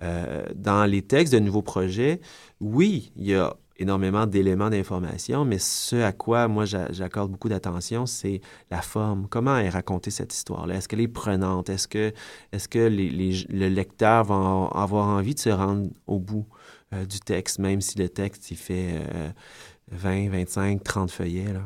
Euh, 0.03 0.45
dans 0.55 0.84
les 0.86 1.03
textes 1.03 1.34
de 1.34 1.38
nouveaux 1.38 1.62
projets, 1.62 2.20
oui, 2.61 3.12
il 3.16 3.26
y 3.26 3.34
a 3.34 3.55
énormément 3.78 4.26
d'éléments 4.26 4.70
d'information, 4.70 5.45
mais 5.45 5.59
ce 5.59 5.97
à 5.97 6.12
quoi 6.12 6.49
moi 6.49 6.64
j'accorde 6.64 7.30
beaucoup 7.30 7.49
d'attention, 7.49 8.07
c'est 8.07 8.40
la 8.70 8.80
forme. 8.80 9.26
Comment 9.28 9.59
est 9.59 9.68
racontée 9.68 10.11
cette 10.11 10.32
histoire-là? 10.32 10.76
Est-ce 10.76 10.88
qu'elle 10.88 11.01
est 11.01 11.09
prenante? 11.09 11.68
Est-ce 11.68 11.88
que, 11.88 12.12
est 12.53 12.68
que 12.68 12.78
les, 12.78 13.45
le 13.49 13.68
lecteur 13.68 14.24
va 14.24 14.68
avoir 14.74 15.09
envie 15.09 15.34
de 15.34 15.40
se 15.40 15.51
rendre 15.51 15.90
au 16.07 16.18
bout 16.18 16.47
euh, 16.93 17.05
du 17.05 17.20
texte, 17.20 17.59
même 17.59 17.80
si 17.80 17.99
le 17.99 18.09
texte 18.09 18.51
il 18.51 18.57
fait 18.57 18.95
20, 19.93 20.30
25, 20.30 20.82
30 20.82 21.11
feuillets? 21.11 21.53
Là? 21.53 21.61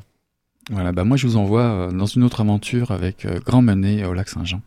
Voilà, 0.70 0.93
bah 0.93 1.05
moi 1.05 1.16
je 1.16 1.27
vous 1.27 1.37
envoie 1.37 1.62
euh, 1.62 1.91
dans 1.93 2.07
une 2.07 2.24
autre 2.24 2.41
aventure 2.41 2.91
avec 2.91 3.24
euh, 3.24 3.39
Grand 3.45 3.62
Menet 3.62 4.05
au 4.05 4.14
lac 4.14 4.29
Saint-Jean. 4.29 4.61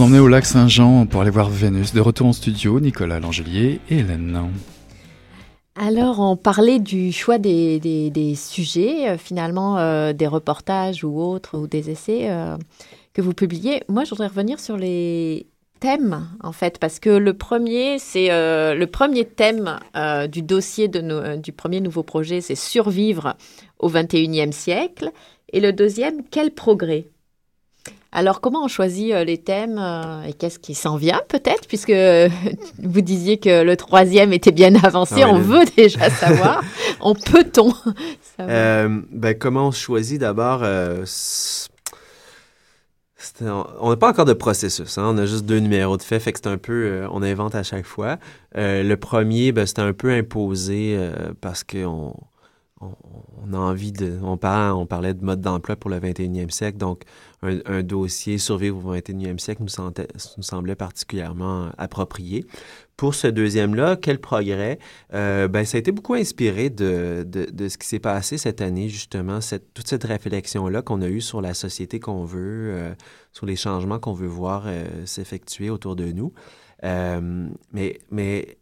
Emmenais 0.00 0.18
au 0.18 0.28
lac 0.28 0.44
Saint-Jean 0.44 1.06
pour 1.06 1.20
aller 1.20 1.30
voir 1.30 1.48
Vénus. 1.48 1.92
De 1.92 2.00
retour 2.00 2.26
en 2.26 2.32
studio, 2.32 2.80
Nicolas 2.80 3.20
Langelier 3.20 3.80
et 3.90 3.98
Hélène. 3.98 4.50
Alors, 5.78 6.20
on 6.20 6.36
parlait 6.36 6.78
du 6.78 7.12
choix 7.12 7.36
des, 7.38 8.34
sujets, 8.34 9.10
euh, 9.10 9.18
finalement, 9.18 9.78
euh, 9.78 10.14
des 10.14 10.26
reportages 10.26 11.04
ou 11.04 11.20
autres, 11.20 11.58
ou 11.58 11.66
des 11.66 11.90
essais 11.90 12.30
euh, 12.30 12.56
que 13.12 13.20
vous 13.20 13.34
publiez. 13.34 13.82
Moi, 13.88 14.04
je 14.04 14.10
voudrais 14.10 14.28
revenir 14.28 14.58
sur 14.58 14.78
les 14.78 15.46
thèmes, 15.78 16.26
en 16.42 16.52
fait, 16.52 16.78
parce 16.78 16.98
que 16.98 17.10
le 17.10 17.34
premier, 17.34 17.98
c'est 17.98 18.28
le 18.30 18.86
premier 18.86 19.26
thème 19.26 19.78
du 20.30 20.40
dossier 20.40 20.88
du 20.88 21.52
premier 21.52 21.80
nouveau 21.80 22.02
projet, 22.02 22.40
c'est 22.40 22.54
survivre 22.54 23.36
au 23.78 23.90
21e 23.90 24.52
siècle. 24.52 25.10
Et 25.52 25.60
le 25.60 25.74
deuxième, 25.74 26.22
quel 26.30 26.52
progrès? 26.52 27.08
Alors, 28.12 28.40
comment 28.40 28.64
on 28.64 28.68
choisit 28.68 29.12
euh, 29.12 29.24
les 29.24 29.38
thèmes 29.38 29.78
euh, 29.78 30.22
et 30.22 30.32
qu'est-ce 30.32 30.58
qui 30.58 30.74
s'en 30.74 30.96
vient 30.96 31.20
peut-être, 31.28 31.66
puisque 31.68 31.90
euh, 31.90 32.28
vous 32.82 33.00
disiez 33.00 33.38
que 33.38 33.62
le 33.62 33.76
troisième 33.76 34.32
était 34.32 34.52
bien 34.52 34.74
avancé, 34.76 35.22
Ah 35.22 35.28
on 35.30 35.38
veut 35.38 35.64
déjà 35.76 36.08
savoir. 36.10 36.62
on 37.00 37.14
peut-on 37.14 37.72
Euh, 38.38 39.00
ben, 39.12 39.34
comment 39.38 39.68
on 39.68 39.70
choisit 39.70 40.20
d'abord 40.20 40.60
euh, 40.62 41.06
On 43.80 43.88
n'a 43.88 43.96
pas 43.96 44.10
encore 44.10 44.26
de 44.26 44.34
processus, 44.34 44.98
hein, 44.98 45.04
on 45.06 45.16
a 45.16 45.24
juste 45.24 45.46
deux 45.46 45.58
numéros 45.58 45.96
de 45.96 46.02
fait, 46.02 46.20
fait 46.20 46.34
que 46.34 46.40
c'est 46.42 46.50
un 46.50 46.58
peu, 46.58 46.72
euh, 46.84 47.08
on 47.12 47.22
invente 47.22 47.54
à 47.54 47.62
chaque 47.62 47.86
fois. 47.86 48.18
Le 48.54 48.94
premier, 48.96 49.52
ben, 49.52 49.64
c'était 49.64 49.80
un 49.80 49.94
peu 49.94 50.10
imposé 50.10 50.98
parce 51.40 51.64
qu'on 51.64 52.14
on, 53.44 53.52
a 53.52 53.58
envie 53.58 53.92
de, 53.92 54.18
on 54.22 54.36
parlait, 54.36 55.14
de 55.14 55.24
mode 55.24 55.40
d'emploi 55.40 55.76
pour 55.76 55.90
le 55.90 55.98
21e 55.98 56.50
siècle, 56.50 56.78
donc 56.78 57.02
un, 57.42 57.82
dossier 57.82 58.38
survivre 58.38 58.84
au 58.84 58.94
21e 58.94 59.38
siècle 59.38 59.62
nous, 59.62 60.42
semblait 60.42 60.74
particulièrement 60.74 61.70
approprié. 61.78 62.44
Pour 62.96 63.14
ce 63.14 63.26
deuxième-là, 63.26 63.96
quel 63.96 64.18
progrès? 64.18 64.78
Euh, 65.12 65.48
ben, 65.48 65.64
ça 65.64 65.76
a 65.76 65.80
été 65.80 65.92
beaucoup 65.92 66.14
inspiré 66.14 66.70
de, 66.70 67.26
ce 67.68 67.76
qui 67.76 67.86
s'est 67.86 67.98
passé 67.98 68.38
cette 68.38 68.60
année, 68.60 68.88
justement, 68.88 69.40
toute 69.74 69.86
cette 69.86 70.04
réflexion-là 70.04 70.82
qu'on 70.82 71.02
a 71.02 71.08
eue 71.08 71.20
sur 71.20 71.40
la 71.40 71.54
société 71.54 72.00
qu'on 72.00 72.24
veut, 72.24 72.70
euh, 72.72 72.94
sur 73.32 73.46
les 73.46 73.56
changements 73.56 73.98
qu'on 73.98 74.14
veut 74.14 74.26
voir 74.26 74.64
euh, 74.66 74.86
s'effectuer 75.04 75.70
autour 75.70 75.94
de 75.94 76.10
nous. 76.10 76.32
Mais, 76.82 77.98
mais 78.10 78.58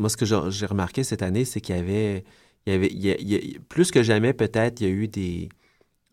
moi, 0.00 0.08
ce 0.08 0.16
que 0.16 0.24
j'ai 0.24 0.66
remarqué 0.66 1.04
cette 1.04 1.22
année, 1.22 1.44
c'est 1.44 1.60
qu'il 1.60 1.76
y 1.76 1.78
avait, 1.78 2.24
il 2.66 2.72
y 2.72 2.76
avait 2.76 2.88
il 2.88 3.00
y 3.04 3.10
a- 3.10 3.18
il 3.18 3.28
y 3.32 3.36
a- 3.56 3.60
plus 3.68 3.90
que 3.90 4.02
jamais, 4.02 4.32
peut-être, 4.32 4.80
il 4.80 4.86
y 4.86 4.90
a 4.90 4.92
eu 4.92 5.08
des, 5.08 5.48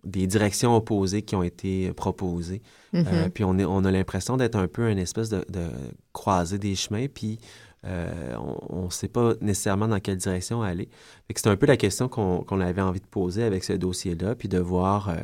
des 0.03 0.27
directions 0.27 0.75
opposées 0.75 1.21
qui 1.21 1.35
ont 1.35 1.43
été 1.43 1.91
proposées. 1.93 2.61
Mhm. 2.93 3.05
Euh, 3.07 3.29
puis 3.29 3.43
on, 3.43 3.57
est- 3.59 3.65
on 3.65 3.83
a 3.83 3.91
l'impression 3.91 4.37
d'être 4.37 4.55
un 4.55 4.67
peu 4.67 4.89
une 4.89 4.99
espèce 4.99 5.29
de, 5.29 5.43
de 5.49 5.67
croisée 6.13 6.57
des 6.59 6.75
chemins, 6.75 7.07
puis 7.13 7.39
euh, 7.85 8.35
on 8.69 8.85
ne 8.85 8.89
sait 8.89 9.07
pas 9.07 9.33
nécessairement 9.41 9.87
dans 9.87 9.99
quelle 9.99 10.17
direction 10.17 10.61
aller. 10.61 10.89
C'est 11.35 11.47
un 11.47 11.55
peu 11.55 11.65
la 11.67 11.77
question 11.77 12.09
qu'on 12.09 12.61
avait 12.61 12.81
envie 12.81 12.99
de 12.99 13.05
poser 13.05 13.43
avec 13.43 13.63
ce 13.63 13.73
dossier-là, 13.73 14.35
puis 14.35 14.47
de 14.49 14.57
voir 14.59 15.09
euh, 15.09 15.15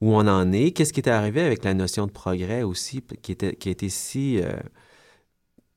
où 0.00 0.14
on 0.14 0.26
en 0.26 0.52
est. 0.52 0.70
Qu'est-ce 0.72 0.92
qui 0.92 1.00
est 1.00 1.08
arrivé 1.08 1.40
avec 1.40 1.64
la 1.64 1.74
notion 1.74 2.06
de 2.06 2.12
progrès 2.12 2.62
aussi, 2.62 3.02
qui, 3.22 3.32
était, 3.32 3.56
qui 3.56 3.68
a 3.68 3.72
été 3.72 3.88
si 3.88 4.40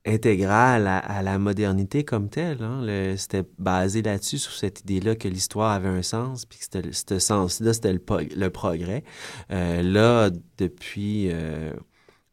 intégrale 0.10 0.88
à, 0.88 1.22
la 1.22 1.38
modernité 1.40 2.04
comme 2.04 2.30
telle. 2.30 2.62
hein. 2.64 2.86
C'était 3.18 3.44
basé 3.58 4.02
là-dessus, 4.02 4.38
sur 4.38 4.54
cette 4.54 4.82
idée-là 4.82 5.16
que 5.16 5.28
l'histoire 5.28 5.72
avait 5.72 5.90
un 5.90 6.02
sens, 6.02 6.46
puis 6.46 6.60
que 6.60 6.92
ce 6.92 7.20
sens-là, 7.20 7.74
c'était 7.74 7.94
le, 7.94 8.02
le 8.36 8.50
progrès. 8.50 9.04
Euh, 9.52 9.82
là, 9.82 10.30
depuis 10.58 11.30
euh, 11.32 11.72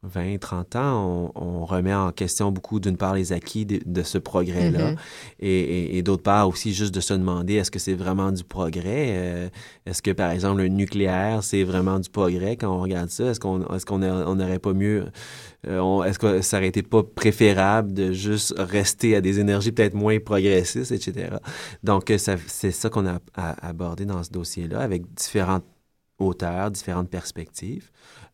20, 0.03 0.39
30 0.39 0.77
ans, 0.77 1.33
on, 1.35 1.43
on 1.43 1.65
remet 1.65 1.93
en 1.95 2.13
question 2.13 2.53
beaucoup, 2.53 2.79
d'une 2.79 2.97
part, 2.97 3.15
les 3.15 3.33
acquis 3.33 3.67
de, 3.67 3.81
de 3.85 4.03
ce 4.05 4.19
progrès-là, 4.19 4.91
Mhm. 4.93 4.97
et, 5.41 5.49
et- 5.61 5.99
et 5.99 6.03
d'autre 6.03 6.23
part 6.23 6.49
aussi 6.49 6.73
juste 6.75 6.95
de 6.95 7.01
se 7.01 7.15
demander 7.15 7.55
est-ce 7.55 7.71
que 7.73 7.79
c'est 7.81 7.95
vraiment 7.95 8.31
du 8.31 8.45
progrès? 8.45 9.07
Euh, 9.11 9.49
est-ce 9.87 10.03
que, 10.03 10.13
par 10.13 10.31
exemple, 10.31 10.61
le 10.63 10.69
nucléaire, 10.69 11.43
c'est 11.43 11.65
vraiment 11.65 11.99
du 11.99 12.09
progrès 12.09 12.57
quand 12.57 12.69
on 12.77 12.81
regarde 12.81 13.09
ça? 13.11 13.25
Est-ce 13.31 13.41
qu'on 13.41 13.67
est-ce 13.75 13.85
qu'on 13.87 13.99
n'aurait 13.99 14.59
pas 14.61 14.75
mieux... 14.75 15.07
euh, 15.67 16.03
est-ce 16.05 16.19
que 16.19 16.41
ça 16.41 16.59
aurait 16.59 16.69
été 16.69 16.83
pas 16.83 17.03
préférable 17.03 17.93
de 17.93 18.13
juste 18.13 18.55
rester 18.59 19.17
à 19.17 19.21
des 19.21 19.41
énergies 19.41 19.73
peut-être 19.73 19.95
moins 19.95 20.21
progressistes, 20.21 20.93
etc.? 20.93 21.39
Donc, 21.83 22.13
c'est 22.17 22.71
ça 22.71 22.89
qu'on 22.91 23.07
a, 23.07 23.19
a- 23.35 23.67
abordé 23.69 24.05
dans 24.05 24.23
ce 24.23 24.31
dossier-là 24.31 24.81
avec 24.81 25.03
différentes 25.15 25.65
auteurs, 26.19 26.71
différentes 26.71 27.11
perspectives. 27.11 27.91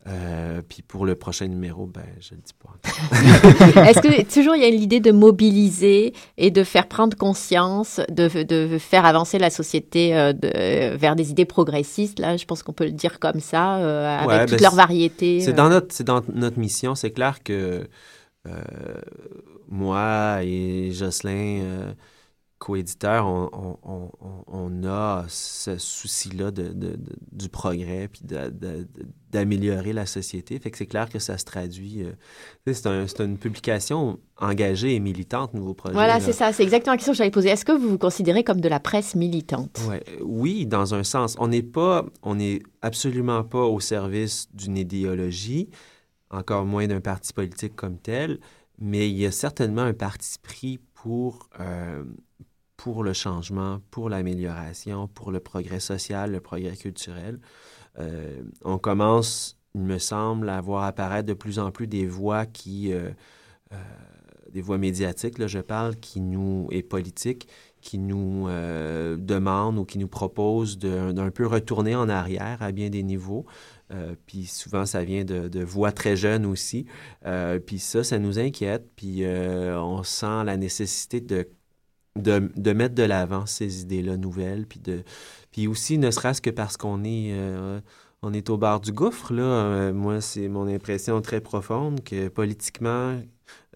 Euh, 0.09 0.63
puis 0.69 0.83
pour 0.83 1.07
le 1.07 1.15
prochain 1.15 1.47
numéro, 1.47 1.87
ben, 1.87 2.03
je 2.21 2.35
le 2.35 2.41
dis 2.41 2.55
pas. 2.55 3.85
Est-ce 3.89 4.01
que 4.01 4.35
toujours 4.35 4.57
il 4.57 4.63
y 4.63 4.65
a 4.65 4.71
l'idée 4.71 4.99
de 4.99 5.13
mobiliser 5.13 6.13
et 6.39 6.51
de 6.51 6.65
faire 6.65 6.89
prendre 6.89 7.17
conscience, 7.17 8.01
de, 8.11 8.43
de 8.43 8.79
faire 8.79 9.05
avancer 9.07 9.39
la 9.39 9.51
société 9.51 10.17
euh, 10.17 10.33
de- 10.33 10.97
vers 10.97 11.15
des 11.15 11.31
idées 11.31 11.45
progressistes? 11.45 12.19
Là, 12.19 12.37
je 12.37 12.45
pense 12.47 12.65
qu'on 12.65 12.73
peut 12.73 12.87
le 12.87 12.91
dire 12.93 13.21
comme 13.21 13.39
ça, 13.39 13.77
euh, 13.77 14.19
avec 14.19 14.29
Ouais, 14.29 14.47
toute 14.47 14.59
ben, 14.59 14.63
leur 14.63 14.75
variété. 14.75 15.41
C'est 15.41 15.53
dans 15.53 15.69
notre, 15.69 15.95
c'est 15.95 16.05
dans 16.05 16.21
notre 16.35 16.59
mission. 16.59 16.97
C'est 16.97 17.13
clair 17.13 17.43
que 17.45 17.87
moi 19.69 20.39
et 20.43 20.91
Jocelyn, 20.93 21.95
euh, 22.63 22.65
co-éditeur, 22.65 23.27
on, 23.27 23.79
on- 23.83 24.85
a 24.85 25.25
ce 25.29 25.79
souci-là 25.79 26.51
de, 26.51 26.69
de- 26.69 26.97
de- 26.97 27.17
du 27.33 27.49
progrès 27.49 28.09
puis 28.09 28.23
d'améliorer 29.31 29.93
la 29.93 30.07
société. 30.07 30.59
Fait 30.59 30.71
que 30.71 30.79
c'est 30.79 30.87
clair 30.87 31.09
que 31.09 31.19
ça 31.19 31.39
se 31.39 31.45
traduit. 31.45 32.03
euh, 32.03 32.13
c'est 32.67 32.87
un- 32.87 33.07
c'est 33.07 33.21
une 33.21 33.39
publication 33.39 34.19
engagée 34.39 34.95
et 34.95 35.01
militante, 35.01 35.55
Nouveau 35.55 35.75
Projet. 35.75 35.95
Voilà, 35.95 36.15
là. 36.15 36.21
c'est 36.21 36.33
ça. 36.33 36.53
C'est 36.53 36.63
exactement 36.65 36.93
la 36.93 36.97
question 36.99 37.13
que 37.13 37.17
j'allais 37.19 37.31
poser. 37.31 37.49
Est-ce 37.51 37.65
que 37.65 37.73
vous 37.73 37.91
vous 37.91 37.99
considérez 37.99 38.45
comme 38.45 38.61
de 38.61 38.69
la 38.69 38.81
presse 38.81 39.15
militante? 39.15 39.81
Ouais, 39.89 40.03
oui, 40.25 40.67
dans 40.67 40.95
un 40.95 41.05
sens. 41.05 41.37
On 41.39 41.49
n'est 41.49 41.63
pas, 41.63 42.05
on 42.23 42.35
n'est 42.35 42.63
absolument 42.83 43.45
pas 43.45 43.63
au 43.65 43.79
service 43.81 44.49
d'une 44.53 44.77
idéologie, 44.77 45.69
encore 46.31 46.65
moins 46.65 46.87
d'un 46.87 47.01
parti 47.01 47.33
politique 47.33 47.77
comme 47.77 47.99
tel, 47.99 48.41
mais 48.79 49.09
il 49.09 49.17
y 49.17 49.27
a 49.27 49.31
certainement 49.31 49.83
un 49.83 49.93
parti 49.95 50.39
pris 50.43 50.81
pour, 50.95 51.49
euh, 51.61 52.05
pour 52.83 53.05
le 53.05 53.13
changement, 53.13 53.79
pour 53.93 54.09
l'amélioration, 54.09 55.07
pour 55.07 55.31
le 55.31 55.39
progrès 55.39 55.79
social, 55.79 56.33
le 56.33 56.41
progrès 56.41 56.77
culturel. 56.77 57.39
Euh, 58.01 58.43
on 58.65 58.77
commence, 58.77 59.57
il 59.77 59.83
me 59.83 59.99
semble, 59.99 60.49
à 60.49 60.61
voir 60.61 60.83
apparaître 60.83 61.29
de 61.29 61.33
plus 61.33 61.61
en 61.61 61.71
plus 61.71 61.87
des 61.87 62.09
voix 62.09 62.45
qui, 62.45 62.93
euh, 62.93 63.11
euh, 63.73 63.77
des 64.51 64.63
voix 64.63 64.79
médiatiques, 64.79 65.39
là, 65.39 65.47
je 65.47 65.61
parle, 65.61 65.95
qui 65.95 66.21
nous, 66.21 66.67
et 66.73 66.83
politiques, 66.83 67.47
qui 67.81 67.99
nous 67.99 68.49
demandent 68.49 69.79
ou 69.79 69.85
qui 69.85 69.99
nous 69.99 70.09
proposent 70.09 70.77
d'un 70.79 71.31
peu 71.31 71.47
retourner 71.47 71.95
en 71.95 72.09
arrière 72.09 72.63
à 72.63 72.73
bien 72.73 72.91
des 72.91 73.03
niveaux. 73.03 73.45
Puis 74.27 74.47
souvent, 74.47 74.87
ça 74.87 75.03
vient 75.05 75.25
de, 75.25 75.65
voix 75.65 75.91
très 75.91 76.15
jeunes 76.15 76.47
aussi. 76.47 76.87
Puis 77.67 77.81
ça, 77.81 78.05
ça 78.05 78.21
nous 78.21 78.39
inquiète. 78.39 78.89
Puis 78.95 79.25
on 79.27 80.05
sent 80.05 80.45
la 80.45 80.57
nécessité 80.57 81.21
de, 81.21 81.49
de, 82.17 82.51
de 82.57 82.73
mettre 82.73 82.95
de 82.95 83.03
l'avant 83.03 83.47
ces 83.47 83.83
idées-là 83.83 84.17
nouvelles. 84.17 84.67
Puis, 84.67 84.81
de, 84.81 85.03
puis 85.51 85.67
aussi, 85.67 85.99
ne 85.99 86.11
serait-ce 86.11 86.41
que 86.41 86.51
parce 86.51 86.77
qu'on 86.77 87.05
est, 87.05 87.33
euh, 87.33 87.81
on 88.23 88.33
est 88.33 88.51
au 88.51 88.57
bord 88.59 88.81
du 88.81 88.93
gouffre. 88.93 89.33
Là. 89.33 89.43
Euh, 89.43 89.93
moi, 89.93 90.21
c'est 90.21 90.49
mon 90.49 90.67
impression 90.67 91.21
très 91.23 91.41
profonde 91.41 92.03
que 92.05 92.29
politiquement, 92.29 93.21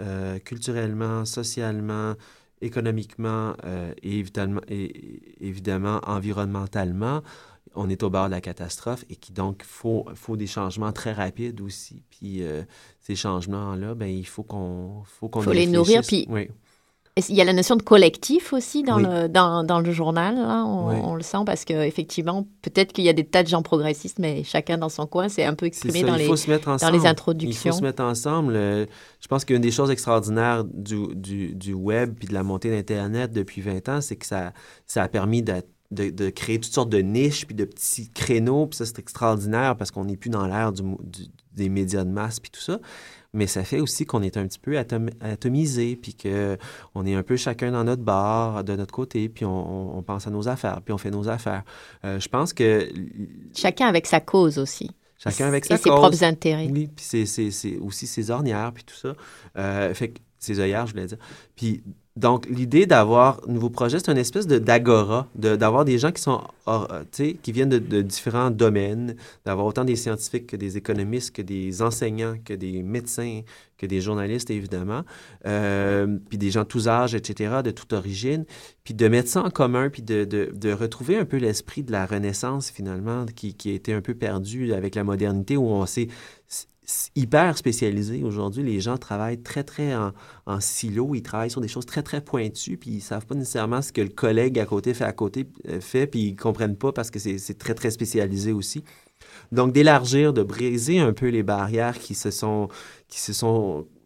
euh, 0.00 0.38
culturellement, 0.38 1.24
socialement, 1.24 2.14
économiquement 2.62 3.54
et, 4.02 4.18
évidemment, 4.18 4.60
et 4.68 5.20
évidemment 5.40 6.00
environnementalement, 6.06 7.22
on 7.74 7.90
est 7.90 8.02
au 8.02 8.08
bord 8.08 8.26
de 8.26 8.30
la 8.30 8.40
catastrophe 8.40 9.04
et 9.10 9.16
qui 9.16 9.32
donc 9.32 9.62
faut 9.62 10.06
faut 10.14 10.36
des 10.36 10.46
changements 10.46 10.92
très 10.92 11.12
rapides 11.12 11.60
aussi. 11.60 12.02
Puis 12.10 12.42
euh, 12.42 12.62
ces 13.00 13.14
changements-là, 13.14 13.94
ben 13.94 14.06
il 14.06 14.26
faut 14.26 14.42
qu'on 14.42 15.02
faut 15.04 15.28
qu'on 15.28 15.42
Faut 15.42 15.52
les 15.52 15.66
nourrir, 15.66 15.98
réfléchisse. 15.98 16.26
puis- 16.26 16.32
oui. 16.34 16.48
Il 17.30 17.34
y 17.34 17.40
a 17.40 17.44
la 17.44 17.54
notion 17.54 17.76
de 17.76 17.82
collectif 17.82 18.52
aussi 18.52 18.82
dans, 18.82 18.98
Oui. 18.98 19.04
le, 19.08 19.28
dans, 19.30 19.64
dans 19.64 19.80
le 19.80 19.90
journal. 19.90 20.34
On, 20.36 20.88
Oui. 20.90 20.96
on 21.02 21.14
le 21.14 21.22
sent? 21.22 21.38
Parce 21.46 21.64
qu'effectivement, 21.64 22.46
peut-être 22.60 22.92
qu'il 22.92 23.04
y 23.04 23.08
a 23.08 23.14
des 23.14 23.24
tas 23.24 23.42
de 23.42 23.48
gens 23.48 23.62
progressistes, 23.62 24.18
mais 24.18 24.44
chacun 24.44 24.76
dans 24.76 24.90
son 24.90 25.06
coin, 25.06 25.30
c'est 25.30 25.44
un 25.44 25.54
peu 25.54 25.64
exprimé 25.64 26.00
ça, 26.00 26.06
dans 26.08 26.14
les, 26.16 26.26
dans 26.26 26.34
les 26.34 26.98
Il 26.98 26.98
faut 26.98 27.06
introductions. 27.08 27.72
se 27.72 27.80
mettre 27.82 28.02
ensemble. 28.02 28.52
Euh, 28.54 28.84
je 29.20 29.28
pense 29.28 29.46
qu'une 29.46 29.62
des 29.62 29.70
choses 29.70 29.90
extraordinaires 29.90 30.64
du, 30.64 31.06
du, 31.14 31.54
du 31.54 31.72
web 31.72 32.14
puis 32.18 32.28
de 32.28 32.34
la 32.34 32.42
montée 32.42 32.68
d'Internet 32.70 33.32
depuis 33.32 33.62
20 33.62 33.88
ans, 33.88 34.00
c'est 34.02 34.16
que 34.16 34.26
ça, 34.26 34.52
ça 34.86 35.02
a 35.02 35.08
permis 35.08 35.42
de 35.42 36.28
créer 36.28 36.60
toutes 36.60 36.74
sortes 36.74 36.90
de 36.90 36.98
niches 37.00 37.46
puis 37.46 37.54
de 37.54 37.64
petits 37.64 38.10
créneaux. 38.10 38.66
Puis 38.66 38.76
ça, 38.76 38.84
c'est 38.84 38.98
extraordinaire 38.98 39.74
parce 39.78 39.90
qu'on 39.90 40.04
n'est 40.04 40.18
plus 40.18 40.28
dans 40.28 40.46
l'ère 40.46 40.70
du, 40.70 40.82
du- 40.82 41.28
des 41.56 41.68
médias 41.68 42.04
de 42.04 42.10
masse 42.10 42.38
puis 42.40 42.50
tout 42.50 42.60
ça. 42.60 42.78
Mais 43.32 43.46
ça 43.46 43.64
fait 43.64 43.80
aussi 43.80 44.06
qu'on 44.06 44.22
est 44.22 44.36
un 44.38 44.46
petit 44.46 44.58
peu 44.58 44.76
atom- 44.78 45.10
atomisé 45.20 45.96
puis 45.96 46.14
qu'on 46.14 47.04
est 47.06 47.14
un 47.14 47.22
peu 47.22 47.36
chacun 47.36 47.70
dans 47.72 47.84
notre 47.84 48.02
bar, 48.02 48.64
de 48.64 48.74
notre 48.76 48.94
côté, 48.94 49.28
puis 49.28 49.44
on, 49.44 50.02
pense 50.06 50.26
à 50.26 50.30
nos 50.30 50.48
affaires, 50.48 50.80
puis 50.82 50.94
on 50.94 50.98
fait 50.98 51.10
nos 51.10 51.28
affaires. 51.28 51.62
Euh, 52.04 52.18
je 52.18 52.28
pense 52.28 52.52
que 52.54 52.88
Chacun 53.54 53.88
avec 53.88 54.06
sa 54.06 54.20
cause 54.20 54.58
aussi. 54.58 54.90
chacun 55.18 55.48
avec 55.48 55.66
Et 55.66 55.68
sa 55.68 55.76
ses 55.76 55.90
cause. 55.90 55.98
propres 55.98 56.24
intérêts. 56.24 56.68
Oui, 56.72 56.88
puis 56.94 57.04
c'est 57.04 57.78
aussi 57.80 58.06
ses 58.06 58.30
ornières, 58.30 58.72
puis 58.72 58.84
tout 58.84 58.94
ça. 58.96 59.14
Euh, 59.58 59.92
fait 59.92 60.08
que 60.10 60.18
ses 60.38 60.60
œillères, 60.60 60.86
je 60.86 60.92
voulais 60.92 61.06
dire. 61.06 61.18
Puis 61.54 61.82
donc, 62.16 62.46
l'idée 62.48 62.86
d'avoir 62.86 63.46
nouveau 63.46 63.68
projet, 63.68 63.98
c'est 63.98 64.10
une 64.10 64.16
espèce 64.16 64.46
de 64.46 64.58
d'agora, 64.58 65.28
d'avoir 65.34 65.84
des 65.84 65.98
gens 65.98 66.12
qui 66.12 66.22
sont, 66.22 66.42
euh, 66.66 67.04
qui 67.12 67.52
viennent 67.52 67.68
de, 67.68 68.00
différents 68.00 68.50
domaines, 68.50 69.16
d'avoir 69.44 69.66
autant 69.66 69.84
des 69.84 69.96
scientifiques 69.96 70.46
que 70.46 70.56
des 70.56 70.78
économistes, 70.78 71.36
que 71.36 71.42
des 71.42 71.82
enseignants, 71.82 72.36
que 72.42 72.54
des 72.54 72.82
médecins, 72.82 73.42
que 73.76 73.84
des 73.84 74.00
journalistes, 74.00 74.48
évidemment, 74.48 75.02
euh, 75.44 76.16
puis 76.30 76.38
des 76.38 76.50
gens 76.50 76.62
de 76.62 76.68
tous 76.68 76.88
âges, 76.88 77.14
etc., 77.14 77.56
de 77.62 77.70
toute 77.70 77.92
origine, 77.92 78.46
puis 78.82 78.94
de 78.94 79.08
mettre 79.08 79.28
ça 79.28 79.42
en 79.42 79.50
commun, 79.50 79.90
puis 79.90 80.00
de, 80.00 80.24
de, 80.24 80.50
de 80.54 80.72
retrouver 80.72 81.18
un 81.18 81.26
peu 81.26 81.36
l'esprit 81.36 81.82
de 81.82 81.92
la 81.92 82.06
Renaissance, 82.06 82.70
finalement, 82.70 83.26
qui, 83.26 83.52
qui 83.52 83.72
a 83.72 83.74
été 83.74 83.92
un 83.92 84.00
peu 84.00 84.14
perdu 84.14 84.72
avec 84.72 84.94
la 84.94 85.04
modernité, 85.04 85.58
où 85.58 85.66
on 85.66 85.84
s'est 85.84 86.08
hyper 87.14 87.56
spécialisé. 87.56 88.22
Aujourd'hui, 88.22 88.62
les 88.62 88.80
gens 88.80 88.96
travaillent 88.96 89.42
très, 89.42 89.64
très 89.64 89.94
en, 89.94 90.12
silo. 90.60 91.14
Ils 91.14 91.22
travaillent 91.22 91.50
sur 91.50 91.60
des 91.60 91.68
choses 91.68 91.86
très, 91.86 92.02
très 92.02 92.20
pointues, 92.20 92.76
puis 92.76 92.90
ils 92.90 92.96
ne 92.96 93.02
savent 93.02 93.26
pas 93.26 93.34
nécessairement 93.34 93.82
ce 93.82 93.92
que 93.92 94.00
le 94.00 94.08
collègue 94.08 94.58
à 94.58 94.66
côté 94.66 94.94
fait 94.94 95.04
à 95.04 95.12
côté, 95.12 95.46
euh, 95.68 95.80
fait, 95.80 96.06
puis 96.06 96.20
ils 96.20 96.32
ne 96.32 96.38
comprennent 96.38 96.76
pas 96.76 96.92
parce 96.92 97.10
que 97.10 97.18
c'est 97.18 97.58
très, 97.58 97.74
très 97.74 97.90
spécialisé 97.90 98.52
aussi. 98.52 98.84
Donc, 99.52 99.72
d'élargir, 99.72 100.32
de 100.32 100.42
briser 100.42 100.98
un 100.98 101.12
peu 101.12 101.28
les 101.28 101.42
barrières 101.42 101.98
qui 101.98 102.14
se 102.14 102.30
sont 102.30 102.68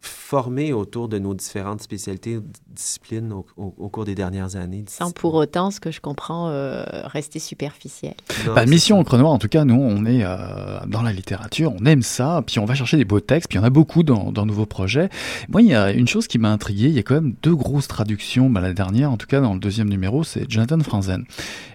formés 0.01 0.73
autour 0.73 1.09
de 1.09 1.19
nos 1.19 1.35
différentes 1.35 1.83
spécialités, 1.83 2.39
disciplines 2.69 3.33
au, 3.33 3.45
au, 3.57 3.89
cours 3.89 4.05
des 4.05 4.15
dernières 4.15 4.57
années. 4.57 4.85
Sans 4.89 5.11
pour 5.11 5.35
autant, 5.35 5.71
ce 5.71 5.81
que 5.81 5.91
je 5.91 6.01
comprends, 6.01 6.49
euh, 6.49 6.85
rester 7.05 7.39
superficiel. 7.39 8.15
bah, 8.55 8.67
mission 8.67 8.99
au 9.01 9.17
Noir, 9.17 9.33
en 9.33 9.39
tout 9.39 9.49
cas, 9.49 9.65
nous, 9.65 9.75
on 9.75 10.07
est 10.07 10.25
euh, 10.25 10.81
dans 10.87 11.03
la 11.03 11.13
littérature, 11.13 11.75
on 11.79 11.85
aime 11.85 12.03
ça, 12.03 12.43
puis 12.47 12.59
on 12.59 12.65
va 12.65 12.75
chercher 12.75 12.97
des 12.97 13.05
beaux 13.05 13.21
textes, 13.21 13.49
puis 13.49 13.59
il 13.59 13.61
y 13.61 13.65
en 13.65 13.67
a 13.67 13.71
beaucoup 13.71 14.03
dans, 14.03 14.33
dans 14.33 14.47
Nouveaux 14.47 14.67
Projets. 14.67 15.11
Moi, 15.49 15.63
il 15.63 15.69
y 15.69 15.75
a 15.75 15.91
une 15.93 16.09
chose 16.09 16.27
qui 16.27 16.39
m'a 16.39 16.51
intrigué, 16.51 16.87
il 16.87 16.95
y 16.95 16.99
a 16.99 17.03
quand 17.03 17.15
même 17.15 17.35
deux 17.43 17.55
grosses 17.55 17.89
traductions, 17.89 18.49
bah, 18.49 18.61
la 18.61 18.73
dernière, 18.73 19.11
en 19.11 19.17
tout 19.17 19.27
cas 19.27 19.41
dans 19.41 19.55
le 19.55 19.61
deuxième 19.61 19.89
numéro, 19.89 20.25
c'est 20.25 20.51
Jonathan 20.51 20.79
Franzen. 20.81 21.25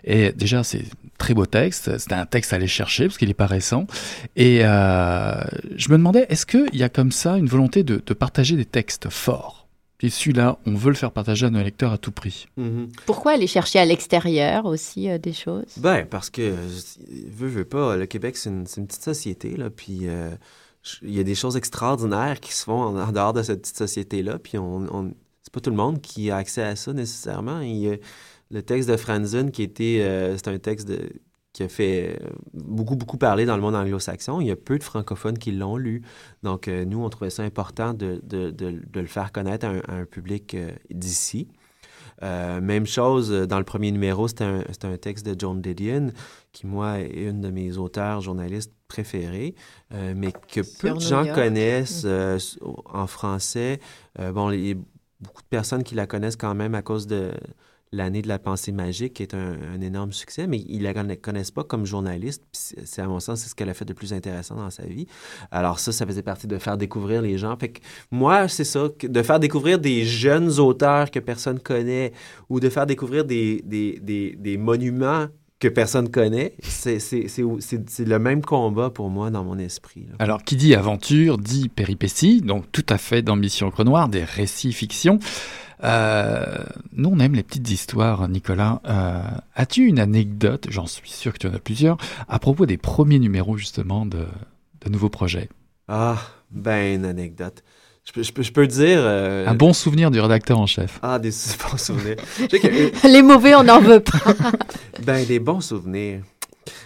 Et 0.03 0.31
déjà, 0.31 0.63
c'est 0.63 0.85
très 1.17 1.33
beau 1.33 1.45
texte, 1.45 1.97
c'était 1.97 2.15
un 2.15 2.25
texte 2.25 2.53
à 2.53 2.57
aller 2.57 2.67
chercher, 2.67 3.05
parce 3.05 3.17
qu'il 3.17 3.27
n'est 3.27 3.33
pas 3.33 3.45
récent. 3.45 3.87
Et 4.35 4.59
euh, 4.63 5.41
je 5.75 5.89
me 5.89 5.97
demandais, 5.97 6.25
est-ce 6.29 6.45
qu'il 6.45 6.75
y 6.75 6.83
a 6.83 6.89
comme 6.89 7.11
ça 7.11 7.37
une 7.37 7.47
volonté 7.47 7.83
de, 7.83 8.01
de 8.05 8.13
partager 8.13 8.55
des 8.55 8.65
textes 8.65 9.09
forts? 9.09 9.67
Et 10.01 10.09
celui-là, 10.09 10.59
on 10.65 10.75
veut 10.75 10.89
le 10.89 10.95
faire 10.95 11.11
partager 11.11 11.45
à 11.45 11.49
nos 11.49 11.63
lecteurs 11.63 11.93
à 11.93 11.97
tout 11.97 12.11
prix. 12.11 12.47
Mm-hmm. 12.59 12.89
Pourquoi 13.05 13.31
aller 13.31 13.47
chercher 13.47 13.79
à 13.79 13.85
l'extérieur 13.85 14.65
aussi 14.65 15.09
euh, 15.09 15.17
des 15.17 15.33
choses? 15.33 15.77
Ben, 15.77 16.05
parce 16.05 16.29
que, 16.29 16.53
veux, 17.31 17.47
veux 17.47 17.65
pas, 17.65 17.95
le 17.95 18.05
Québec, 18.05 18.35
c'est 18.35 18.49
une, 18.49 18.65
une, 18.77 18.87
petite 18.87 19.03
société, 19.03 19.55
là, 19.55 19.69
puis 19.69 20.01
euh, 20.03 20.29
il 21.01 21.13
y 21.13 21.19
a 21.19 21.23
des 21.23 21.35
choses 21.35 21.55
extraordinaires 21.55 22.39
qui 22.39 22.53
se 22.53 22.65
font 22.65 22.97
en, 22.97 23.11
dehors 23.11 23.33
de 23.33 23.41
cette 23.41 23.61
petite 23.61 23.77
société-là, 23.77 24.37
puis 24.39 24.57
on, 24.57 25.13
pas 25.55 25.61
tout 25.61 25.69
le 25.69 25.75
monde 25.75 26.01
qui 26.01 26.29
a 26.31 26.37
accès 26.37 26.63
à 26.63 26.75
ça 26.75 26.93
nécessairement. 26.93 27.61
Le 28.51 28.61
texte 28.61 28.89
de 28.89 28.97
Franzen, 28.97 29.51
qui 29.51 29.63
était, 29.63 30.01
euh, 30.01 30.37
c'est 30.37 30.49
un 30.49 30.59
texte 30.59 30.87
de, 30.87 31.09
qui 31.55 31.63
a 31.63 31.69
fait 31.69 32.17
euh, 32.21 32.27
beaucoup, 32.53 32.97
beaucoup 32.97 33.17
parler 33.17 33.45
dans 33.45 33.55
le 33.55 33.61
monde 33.61 33.75
anglo-saxon. 33.75 34.41
Il 34.41 34.47
y 34.47 34.51
a 34.51 34.57
peu 34.57 34.77
de 34.77 34.83
francophones 34.83 35.37
qui 35.37 35.53
l'ont 35.53 35.77
lu. 35.77 36.01
Donc, 36.43 36.67
euh, 36.67 36.83
nous, 36.83 37.01
on 37.01 37.09
trouvait 37.09 37.29
ça 37.29 37.43
important 37.43 37.93
de, 37.93 38.19
de, 38.23 38.51
de, 38.51 38.99
le 38.99 39.05
faire 39.05 39.31
connaître 39.31 39.65
à 39.65 39.93
un, 39.93 40.03
public 40.03 40.53
euh, 40.53 40.71
d'ici. 40.89 41.47
même 42.21 42.85
chose, 42.85 43.31
dans 43.31 43.57
le 43.57 43.63
premier 43.63 43.91
numéro, 43.91 44.27
c'était 44.27 44.43
un, 44.43 44.63
un, 44.83 44.97
texte 44.97 45.25
de 45.25 45.33
John 45.39 45.61
Didion, 45.61 46.11
qui, 46.51 46.67
moi, 46.67 46.99
est 46.99 47.23
une 47.23 47.39
de 47.39 47.51
mes 47.51 47.77
auteurs 47.77 48.19
journalistes 48.19 48.73
préférés, 48.89 49.55
mais 49.91 50.33
que 50.33 50.59
peu 50.81 50.91
de 50.91 50.99
gens 50.99 51.25
connaissent 51.33 52.03
mm. 52.03 52.67
en 52.85 53.07
français. 53.07 53.79
bon, 54.19 54.49
a 54.49 54.75
beaucoup 55.25 55.41
de 55.41 55.47
personnes 55.47 55.83
qui 55.83 55.95
la 55.95 56.07
connaissent 56.07 56.35
quand 56.35 56.55
même 56.55 56.75
à 56.75 56.81
cause 56.81 57.07
de 57.07 57.31
l'année 57.91 58.21
de 58.21 58.27
la 58.27 58.39
pensée 58.39 58.71
magique, 58.71 59.13
qui 59.15 59.23
est 59.23 59.33
un, 59.33 59.79
énorme 59.81 60.11
succès, 60.11 60.47
mais 60.47 60.59
ils 60.67 60.79
ne 60.79 60.91
la 60.91 61.15
connaissent 61.15 61.51
pas 61.51 61.63
comme 61.63 61.85
journaliste. 61.85 62.43
C'est 62.51 63.01
à 63.01 63.07
mon 63.07 63.19
sens, 63.19 63.39
c'est 63.39 63.49
ce 63.49 63.55
qu'elle 63.55 63.69
a 63.69 63.73
fait 63.73 63.85
de 63.85 63.93
plus 63.93 64.13
intéressant 64.13 64.55
dans 64.55 64.69
sa 64.69 64.83
vie. 64.83 65.07
Alors 65.51 65.79
ça, 65.79 65.91
ça 65.91 66.05
faisait 66.05 66.23
partie 66.23 66.47
de 66.47 66.57
faire 66.57 66.77
découvrir 66.77 67.21
les 67.21 67.37
gens. 67.37 67.55
Fait 67.57 67.79
moi, 68.11 68.47
c'est 68.47 68.63
ça, 68.63 68.89
de 69.01 69.23
faire 69.23 69.39
découvrir 69.39 69.79
des 69.79 70.03
jeunes 70.03 70.59
auteurs 70.59 71.11
que 71.11 71.19
personne 71.19 71.59
connaît 71.59 72.11
ou 72.49 72.59
de 72.59 72.69
faire 72.69 72.85
découvrir 72.85 73.25
des, 73.25 73.61
des, 73.65 73.99
des, 74.01 74.35
des 74.35 74.57
monuments 74.57 75.27
que 75.59 75.67
personne 75.67 76.09
connaît, 76.09 76.53
c'est 76.61 76.97
le 76.97 78.17
même 78.17 78.41
combat 78.41 78.89
pour 78.89 79.09
moi 79.09 79.31
dans 79.31 79.43
mon 79.43 79.57
esprit. 79.57 80.05
Alors, 80.19 80.43
qui 80.43 80.55
dit 80.55 80.75
aventure 80.75 81.37
dit 81.37 81.69
péripétie, 81.69 82.41
donc 82.41 82.71
tout 82.71 82.85
à 82.89 82.97
fait 82.97 83.21
d'ambition 83.21 83.71
Noir, 83.85 84.09
des 84.09 84.23
récits 84.23 84.73
fiction. 84.73 85.19
Euh, 85.83 86.63
nous, 86.93 87.09
on 87.09 87.19
aime 87.19 87.35
les 87.35 87.43
petites 87.43 87.69
histoires, 87.69 88.27
Nicolas. 88.27 88.81
Euh, 88.85 89.21
as-tu 89.55 89.85
une 89.85 89.99
anecdote, 89.99 90.67
j'en 90.69 90.87
suis 90.87 91.11
sûr 91.11 91.33
que 91.33 91.37
tu 91.37 91.47
en 91.47 91.53
as 91.53 91.59
plusieurs, 91.59 91.97
à 92.27 92.39
propos 92.39 92.65
des 92.65 92.77
premiers 92.77 93.19
numéros, 93.19 93.57
justement, 93.57 94.05
de, 94.05 94.25
de 94.81 94.89
nouveaux 94.89 95.09
projets? 95.09 95.49
Ah, 95.87 96.17
ben, 96.51 96.95
une 96.95 97.05
anecdote. 97.05 97.63
Je 98.05 98.11
peux, 98.11 98.21
je 98.21 98.31
peux, 98.31 98.43
je 98.43 98.51
peux 98.51 98.67
dire. 98.67 98.99
Euh... 99.01 99.47
Un 99.47 99.55
bon 99.55 99.73
souvenir 99.73 100.11
du 100.11 100.19
rédacteur 100.19 100.59
en 100.59 100.67
chef. 100.67 100.99
Ah, 101.01 101.17
des 101.17 101.29
bons 101.71 101.77
souvenirs. 101.77 102.17
Les 103.03 103.23
mauvais, 103.23 103.55
on 103.55 103.63
n'en 103.63 103.81
veut 103.81 103.99
pas. 103.99 104.33
ben, 105.03 105.25
des 105.25 105.39
bons 105.39 105.61
souvenirs. 105.61 106.21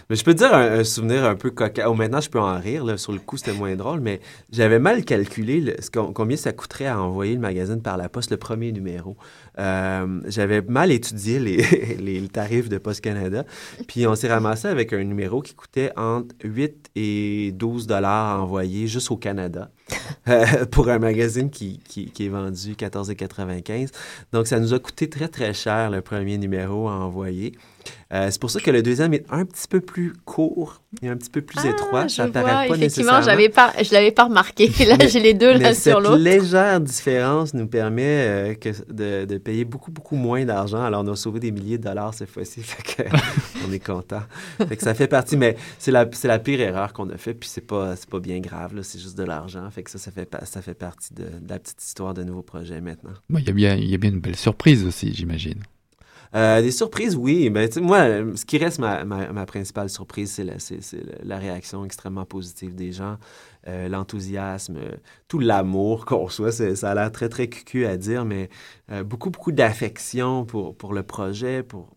Mais 0.08 0.16
je 0.16 0.24
peux 0.24 0.32
te 0.32 0.38
dire 0.38 0.52
un, 0.52 0.82
souvenir 0.82 1.24
un 1.24 1.36
peu 1.36 1.50
cocasse. 1.50 1.86
Oh, 1.88 1.94
maintenant, 1.94 2.20
je 2.22 2.30
peux 2.30 2.40
en 2.40 2.58
rire. 2.58 2.84
Là. 2.84 2.96
Sur 2.96 3.12
le 3.12 3.18
coup, 3.18 3.36
c'était 3.36 3.52
moins 3.52 3.76
drôle, 3.76 4.00
mais 4.00 4.20
j'avais 4.50 4.78
mal 4.78 5.04
calculé 5.04 5.60
le, 5.60 5.76
combien 6.12 6.36
ça 6.36 6.52
coûterait 6.52 6.86
à 6.86 7.00
envoyer 7.00 7.34
le 7.34 7.40
magazine 7.40 7.80
par 7.82 7.96
la 7.98 8.08
poste, 8.08 8.30
le 8.30 8.36
premier 8.38 8.72
numéro. 8.72 9.16
Euh, 9.58 10.20
j'avais 10.26 10.62
mal 10.62 10.90
étudié 10.90 11.38
les, 11.38 11.96
les, 12.00 12.28
tarifs 12.28 12.68
de 12.70 12.78
Post 12.78 13.02
Canada. 13.02 13.44
Puis 13.86 14.06
on 14.06 14.14
s'est 14.14 14.28
ramassé 14.28 14.68
avec 14.68 14.92
un 14.94 15.04
numéro 15.04 15.42
qui 15.42 15.54
coûtait 15.54 15.92
entre 15.96 16.34
8 16.44 16.90
et 16.96 17.52
12 17.52 17.86
dollars 17.86 18.38
à 18.38 18.42
envoyer 18.42 18.86
juste 18.86 19.10
au 19.10 19.16
Canada 19.16 19.70
euh, 20.28 20.64
pour 20.66 20.88
un 20.88 20.98
magazine 20.98 21.50
qui, 21.50 21.80
qui, 21.80 22.10
qui 22.10 22.26
est 22.26 22.28
vendu 22.28 22.74
14,95. 22.74 23.88
Donc 24.32 24.46
ça 24.46 24.58
nous 24.58 24.74
a 24.74 24.78
coûté 24.78 25.08
très 25.08 25.28
très 25.28 25.54
cher 25.54 25.90
le 25.90 26.00
premier 26.00 26.38
numéro 26.38 26.88
à 26.88 26.92
envoyer. 26.92 27.52
Euh, 28.12 28.28
c'est 28.30 28.40
pour 28.40 28.50
ça 28.50 28.60
que 28.60 28.70
le 28.70 28.82
deuxième 28.82 29.14
est 29.14 29.24
un 29.30 29.44
petit 29.44 29.68
peu 29.68 29.80
plus 29.80 30.14
court 30.24 30.82
et 31.00 31.08
un 31.08 31.16
petit 31.16 31.30
peu 31.30 31.42
plus 31.42 31.60
ah, 31.62 31.68
étroit. 31.68 32.08
Ça 32.08 32.26
paraît 32.26 32.68
pas 32.68 32.76
effectivement, 32.76 33.22
j'avais 33.22 33.48
pas, 33.48 33.72
je 33.80 33.92
l'avais 33.92 34.10
pas 34.10 34.24
remarqué. 34.24 34.68
Là, 34.86 34.96
j'ai 35.06 35.20
les 35.20 35.34
deux 35.34 35.52
l'un 35.52 35.74
sur 35.74 36.00
l'autre. 36.00 36.16
Cette 36.16 36.24
légère 36.24 36.80
différence 36.80 37.54
nous 37.54 37.68
permet 37.68 38.02
euh, 38.02 38.54
que 38.54 38.70
de, 38.92 39.24
de, 39.26 39.38
payer 39.38 39.64
beaucoup, 39.64 39.92
beaucoup 39.92 40.16
moins 40.16 40.44
d'argent. 40.44 40.82
Alors, 40.82 41.04
on 41.04 41.12
a 41.12 41.16
sauvé 41.16 41.38
des 41.38 41.52
milliers 41.52 41.78
de 41.78 41.84
dollars 41.84 42.14
cette 42.14 42.30
fois-ci. 42.30 42.62
on 43.68 43.72
est 43.72 43.84
content. 43.84 44.22
Fait 44.68 44.76
que 44.76 44.82
ça 44.82 44.94
fait 44.94 45.08
partie, 45.08 45.36
mais 45.36 45.56
c'est 45.78 45.92
la, 45.92 46.08
la 46.24 46.38
pire 46.40 46.60
erreur 46.60 46.92
qu'on 46.92 47.08
a 47.10 47.16
fait. 47.16 47.34
Puis 47.34 47.48
c'est 47.48 47.66
pas, 47.66 47.94
pas 48.10 48.20
bien 48.20 48.40
grave. 48.40 48.80
C'est 48.82 48.98
juste 48.98 49.16
de 49.16 49.24
l'argent. 49.24 49.70
Fait 49.70 49.84
que 49.84 49.90
ça, 49.90 49.98
ça 49.98 50.10
fait, 50.10 50.28
ça 50.44 50.62
fait 50.62 50.74
partie 50.74 51.14
de, 51.14 51.26
la 51.48 51.58
petite 51.60 51.82
histoire 51.82 52.14
de 52.14 52.24
nouveaux 52.24 52.42
projets 52.42 52.80
maintenant. 52.80 53.12
Il 53.30 53.46
y, 53.46 53.50
a 53.50 53.52
bien, 53.52 53.76
y 53.76 53.94
a 53.94 53.98
bien 53.98 54.10
une 54.10 54.20
belle 54.20 54.36
surprise 54.36 54.84
aussi, 54.84 55.14
j'imagine. 55.14 55.62
Euh, 56.34 56.62
des 56.62 56.70
surprises, 56.70 57.16
oui. 57.16 57.50
Mais 57.50 57.68
moi, 57.80 58.00
ce 58.36 58.44
qui 58.44 58.58
reste 58.58 58.78
ma, 58.78 59.46
principale 59.46 59.90
surprise, 59.90 60.32
c'est 60.32 60.94
la, 61.24 61.38
réaction 61.38 61.84
extrêmement 61.84 62.24
positive 62.24 62.74
des 62.74 62.92
gens, 62.92 63.16
euh, 63.66 63.88
l'enthousiasme, 63.88 64.78
tout 65.26 65.40
l'amour 65.40 66.04
qu'on 66.06 66.24
reçoit. 66.26 66.52
Ça 66.52 66.90
a 66.90 66.94
l'air 66.94 67.10
très, 67.10 67.28
très 67.28 67.48
cucu 67.48 67.84
à 67.84 67.96
dire, 67.96 68.24
mais 68.24 68.48
euh, 68.92 69.02
beaucoup, 69.02 69.30
beaucoup 69.30 69.50
d'affection 69.50 70.44
pour, 70.44 70.92
le 70.92 71.02
projet, 71.02 71.64
pour, 71.64 71.88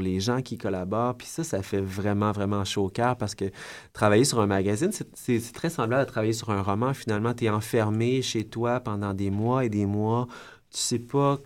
les 0.00 0.18
gens 0.18 0.40
qui 0.40 0.56
collaborent. 0.56 1.16
Puis 1.16 1.26
ça, 1.26 1.44
ça 1.44 1.62
fait 1.62 1.80
vraiment, 1.80 2.32
vraiment 2.32 2.64
chaud 2.64 2.86
au 2.86 2.90
parce 2.90 3.34
que 3.34 3.46
travailler 3.92 4.24
sur 4.24 4.40
un 4.40 4.46
magazine, 4.46 4.90
c'est 5.14 5.52
très 5.52 5.68
semblable 5.68 6.02
à 6.02 6.06
travailler 6.06 6.32
sur 6.32 6.50
un 6.50 6.62
roman. 6.62 6.94
Finalement, 6.94 7.34
tu 7.34 7.44
es 7.44 7.50
enfermé 7.50 8.22
chez 8.22 8.44
toi 8.44 8.80
pendant 8.80 9.12
des 9.12 9.30
mois 9.30 9.64
et 9.64 9.68
des 9.68 9.84
mois 9.84 10.26
tu 10.74 10.80
sais 10.80 10.98
pas 10.98 11.38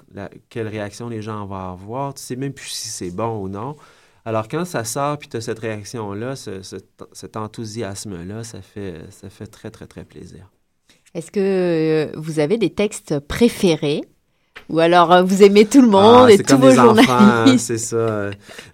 quelle 0.49 0.68
réaction 0.68 1.09
les 1.11 1.20
gens 1.20 1.45
vont 1.47 1.55
avoir, 1.55 2.14
tu 2.14 2.22
sais 2.22 2.35
même 2.35 2.55
plus 2.55 2.68
si 2.68 2.89
c'est 2.89 3.11
bon 3.11 3.43
ou 3.43 3.49
non. 3.49 3.76
Alors 4.24 4.49
quand 4.49 4.64
ça 4.64 4.85
sort, 4.85 5.18
puis 5.18 5.29
tu 5.29 5.37
as 5.37 5.43
cette 5.43 5.59
réaction-là, 5.59 6.35
ce, 6.35 6.62
cet 7.12 7.37
enthousiasme-là, 7.37 8.43
ça 8.43 8.62
fait, 8.62 9.03
ça 9.11 9.29
fait 9.29 9.47
très, 9.47 9.70
très, 9.70 9.87
très 9.87 10.05
plaisir. 10.05 10.51
Est-ce 11.14 11.31
que 11.31 11.41
euh, 11.41 12.12
vous 12.16 12.39
avez 12.41 12.57
des 12.57 12.70
textes 12.70 13.18
préférés 13.20 14.03
ou 14.69 14.79
alors, 14.81 15.13
euh, 15.13 15.23
vous 15.23 15.43
aimez 15.43 15.65
tout 15.65 15.81
le 15.81 15.89
monde 15.89 16.27
ah, 16.29 16.33
et 16.33 16.39
tous 16.39 16.59
vos 16.59 16.71
journalistes. 16.71 17.59
C'est 17.59 17.79
ça. 17.79 18.31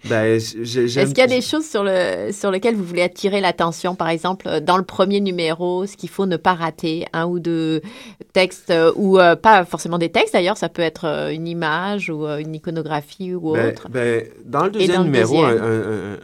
Ben, 0.09 0.35
Est-ce 0.35 1.05
qu'il 1.07 1.17
y 1.17 1.21
a 1.21 1.27
des 1.27 1.41
choses 1.41 1.65
sur, 1.67 1.83
le, 1.83 2.31
sur 2.31 2.51
lesquelles 2.51 2.75
vous 2.75 2.83
voulez 2.83 3.01
attirer 3.01 3.41
l'attention, 3.41 3.95
par 3.95 4.09
exemple, 4.09 4.47
euh, 4.47 4.59
dans 4.59 4.77
le 4.77 4.83
premier 4.83 5.21
numéro, 5.21 5.85
ce 5.85 5.95
qu'il 5.95 6.09
faut 6.09 6.25
ne 6.25 6.37
pas 6.37 6.53
rater, 6.53 7.05
un 7.13 7.25
ou 7.25 7.39
deux 7.39 7.81
textes, 8.33 8.71
euh, 8.71 8.91
ou 8.95 9.17
pas 9.41 9.65
forcément 9.65 9.97
des 9.97 10.09
textes 10.09 10.33
d'ailleurs, 10.33 10.57
ça 10.57 10.69
peut 10.69 10.81
être 10.81 11.05
une 11.31 11.47
image 11.47 12.09
ou 12.09 12.25
une 12.25 12.55
iconographie 12.55 13.33
ou 13.33 13.53
ben, 13.53 13.69
autre. 13.69 13.89
Ben, 13.89 14.25
dans 14.45 14.65
le 14.65 14.71
deuxième 14.71 15.03
numéro, 15.03 15.43
Un, 15.43 16.17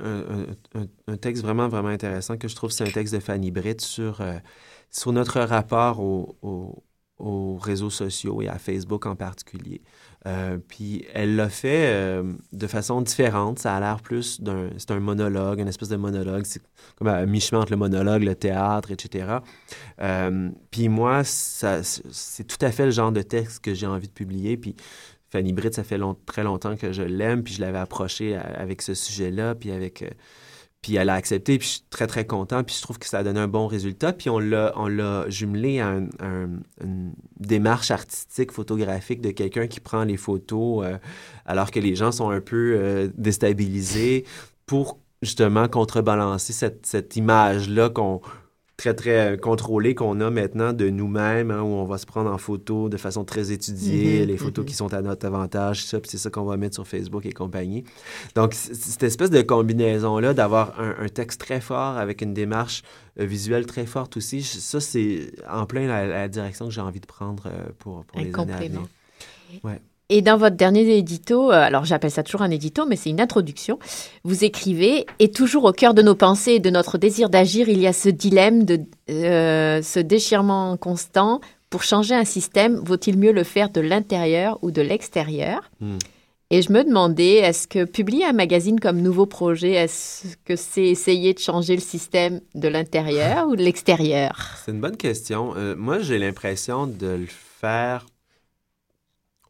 un, 0.75 0.87
un, 1.07 1.17
texte 1.17 1.43
vraiment, 1.43 1.67
vraiment 1.67 1.89
intéressant 1.89 2.37
que 2.37 2.47
je 2.47 2.55
trouve, 2.55 2.71
c'est 2.71 2.87
un 2.87 2.91
texte 2.91 3.13
de 3.13 3.19
Fanny 3.19 3.51
Britt 3.51 3.81
sur, 3.81 4.19
sur 4.89 5.11
notre 5.13 5.39
rapport 5.41 5.99
au 5.99 6.83
aux 7.21 7.57
réseaux 7.57 7.89
sociaux 7.89 8.41
et 8.41 8.47
à 8.47 8.57
Facebook 8.57 9.05
en 9.05 9.15
particulier. 9.15 9.81
Euh, 10.27 10.57
puis 10.67 11.05
elle 11.13 11.35
l'a 11.35 11.49
fait 11.49 11.87
euh, 11.87 12.33
de 12.51 12.67
façon 12.67 13.01
différente. 13.01 13.59
Ça 13.59 13.75
a 13.75 13.79
l'air 13.79 14.01
plus 14.01 14.41
d'un... 14.41 14.69
C'est 14.77 14.91
un 14.91 14.99
monologue, 14.99 15.59
une 15.59 15.67
espèce 15.67 15.89
de 15.89 15.95
monologue. 15.95 16.43
C'est 16.45 16.61
comme 16.97 17.07
à 17.07 17.25
mi-chemin 17.25 17.61
entre 17.61 17.71
le 17.71 17.77
monologue, 17.77 18.23
le 18.23 18.35
théâtre, 18.35 18.91
etc. 18.91 19.37
Euh, 20.01 20.49
puis 20.69 20.89
moi, 20.89 21.23
c'est 21.23 22.43
tout 22.43 22.65
à 22.65 22.71
fait 22.71 22.85
le 22.85 22.91
genre 22.91 23.11
de 23.11 23.21
texte 23.21 23.63
que 23.63 23.73
j'ai 23.73 23.87
envie 23.87 24.07
de 24.07 24.13
publier. 24.13 24.57
Puis 24.57 24.75
Fanny 25.29 25.53
Britt, 25.53 25.73
ça 25.73 25.83
fait 25.83 25.99
très 26.25 26.43
longtemps 26.43 26.75
que 26.75 26.91
je 26.91 27.03
l'aime, 27.03 27.43
puis 27.43 27.53
je 27.53 27.61
l'avais 27.61 27.79
approché 27.79 28.35
avec 28.35 28.81
ce 28.81 28.93
sujet-là, 28.93 29.55
puis 29.55 29.71
avec 29.71 30.03
puis 30.81 30.95
elle 30.95 31.09
a 31.09 31.13
accepté, 31.13 31.59
puis 31.59 31.67
je 31.67 31.73
suis 31.73 31.83
très, 31.89 32.07
très 32.07 32.25
content. 32.25 32.63
Puis 32.63 32.75
je 32.75 32.81
trouve 32.81 32.97
que 32.97 33.05
ça 33.05 33.19
a 33.19 33.23
donné 33.23 33.39
un 33.39 33.47
bon 33.47 33.67
résultat. 33.67 34.13
Puis 34.13 34.29
on 34.29 34.39
l'a, 34.39 35.29
jumelé 35.29 35.79
à 35.79 35.99
une 36.81 37.13
démarche 37.39 37.91
artistique, 37.91 38.51
photographique 38.51 39.21
de 39.21 39.31
quelqu'un 39.31 39.67
qui 39.67 39.79
prend 39.79 40.03
les 40.03 40.17
photos 40.17 40.85
euh, 40.85 40.97
alors 41.45 41.71
que 41.71 41.79
les 41.79 41.95
gens 41.95 42.11
sont 42.11 42.29
un 42.29 42.41
peu 42.41 42.75
euh, 42.77 43.09
déstabilisés 43.15 44.25
pour 44.65 44.99
justement 45.21 45.67
contrebalancer 45.67 46.53
cette, 46.53 46.85
cette 46.85 47.15
image-là 47.15 47.89
qu'on, 47.89 48.21
très, 48.81 48.93
très 48.95 49.33
euh, 49.33 49.37
contrôlé 49.37 49.93
qu'on 49.93 50.19
a 50.21 50.31
maintenant 50.31 50.73
de 50.73 50.89
nous-mêmes, 50.89 51.51
hein, 51.51 51.61
où 51.61 51.67
on 51.67 51.85
va 51.85 51.99
se 51.99 52.07
prendre 52.07 52.31
en 52.31 52.37
photo 52.39 52.89
de 52.89 52.97
façon 52.97 53.23
très 53.23 53.51
étudiée, 53.51 54.23
mm-hmm, 54.23 54.27
les 54.27 54.37
photos 54.37 54.65
qui 54.65 54.73
mm-hmm. 54.73 54.77
sont 54.77 54.93
à 54.93 55.01
notre 55.03 55.25
avantage, 55.27 55.85
ça, 55.85 55.99
puis 55.99 56.09
c'est 56.09 56.17
ça 56.17 56.31
qu'on 56.31 56.45
va 56.45 56.57
mettre 56.57 56.75
sur 56.75 56.87
Facebook 56.87 57.25
et 57.27 57.31
compagnie. 57.31 57.83
Donc, 58.35 58.53
cette 58.55 59.03
espèce 59.03 59.29
de 59.29 59.41
combinaison-là, 59.43 60.33
d'avoir 60.33 60.79
un, 60.79 61.07
texte 61.09 61.41
très 61.41 61.61
fort 61.61 61.97
avec 61.97 62.21
une 62.21 62.33
démarche 62.33 62.81
euh, 63.19 63.25
visuelle 63.25 63.65
très 63.65 63.85
forte 63.85 64.17
aussi, 64.17 64.41
ça, 64.41 64.79
c'est 64.79 65.31
en 65.47 65.65
plein 65.65 65.85
la, 65.85 66.27
direction 66.27 66.65
que 66.65 66.71
j'ai 66.71 66.81
envie 66.81 67.01
de 67.01 67.05
prendre 67.05 67.43
euh, 67.47 67.69
pour, 67.77 68.03
pour 68.05 68.19
les 68.19 68.33
années 68.33 68.53
à 68.53 68.57
venir. 68.57 68.81
Ouais. 69.63 69.81
Et 70.13 70.21
dans 70.21 70.35
votre 70.35 70.57
dernier 70.57 70.97
édito, 70.97 71.51
euh, 71.51 71.53
alors 71.53 71.85
j'appelle 71.85 72.11
ça 72.11 72.21
toujours 72.21 72.41
un 72.41 72.49
édito, 72.51 72.85
mais 72.85 72.97
c'est 72.97 73.09
une 73.09 73.21
introduction, 73.21 73.79
vous 74.25 74.43
écrivez 74.43 75.05
Et 75.19 75.31
toujours 75.31 75.63
au 75.63 75.71
cœur 75.71 75.93
de 75.93 76.01
nos 76.01 76.15
pensées 76.15 76.51
et 76.51 76.59
de 76.59 76.69
notre 76.69 76.97
désir 76.97 77.29
d'agir, 77.29 77.69
il 77.69 77.79
y 77.79 77.87
a 77.87 77.93
ce 77.93 78.09
dilemme, 78.09 78.65
de, 78.65 78.81
euh, 79.09 79.81
ce 79.81 79.99
déchirement 80.01 80.75
constant. 80.75 81.39
Pour 81.69 81.83
changer 81.83 82.13
un 82.13 82.25
système, 82.25 82.75
vaut-il 82.83 83.17
mieux 83.17 83.31
le 83.31 83.45
faire 83.45 83.69
de 83.69 83.79
l'intérieur 83.79 84.59
ou 84.61 84.71
de 84.71 84.81
l'extérieur? 84.81 85.71
Hmm. 85.79 85.97
Et 86.49 86.61
je 86.61 86.73
me 86.73 86.83
demandais, 86.83 87.35
est-ce 87.35 87.65
que 87.65 87.85
publier 87.85 88.25
un 88.25 88.33
magazine 88.33 88.81
comme 88.81 89.01
nouveau 89.01 89.25
projet, 89.25 89.71
est-ce 89.71 90.35
que 90.43 90.57
c'est 90.57 90.83
essayer 90.83 91.33
de 91.33 91.39
changer 91.39 91.75
le 91.75 91.81
système 91.81 92.41
de 92.53 92.67
l'intérieur 92.67 93.47
ou 93.47 93.55
de 93.55 93.63
l'extérieur? 93.63 94.57
C'est 94.65 94.71
une 94.71 94.81
bonne 94.81 94.97
question. 94.97 95.53
Euh, 95.55 95.77
moi, 95.77 95.99
j'ai 95.99 96.19
l'impression 96.19 96.85
de 96.85 97.07
le 97.07 97.27
faire 97.61 98.05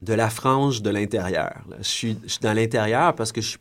de 0.01 0.13
la 0.13 0.29
frange 0.29 0.81
de 0.81 0.89
l'intérieur. 0.89 1.63
Je 1.79 1.83
suis, 1.83 2.17
dans 2.41 2.53
l'intérieur 2.53 3.15
parce 3.15 3.31
que 3.31 3.41
je 3.41 3.47
suis 3.47 3.59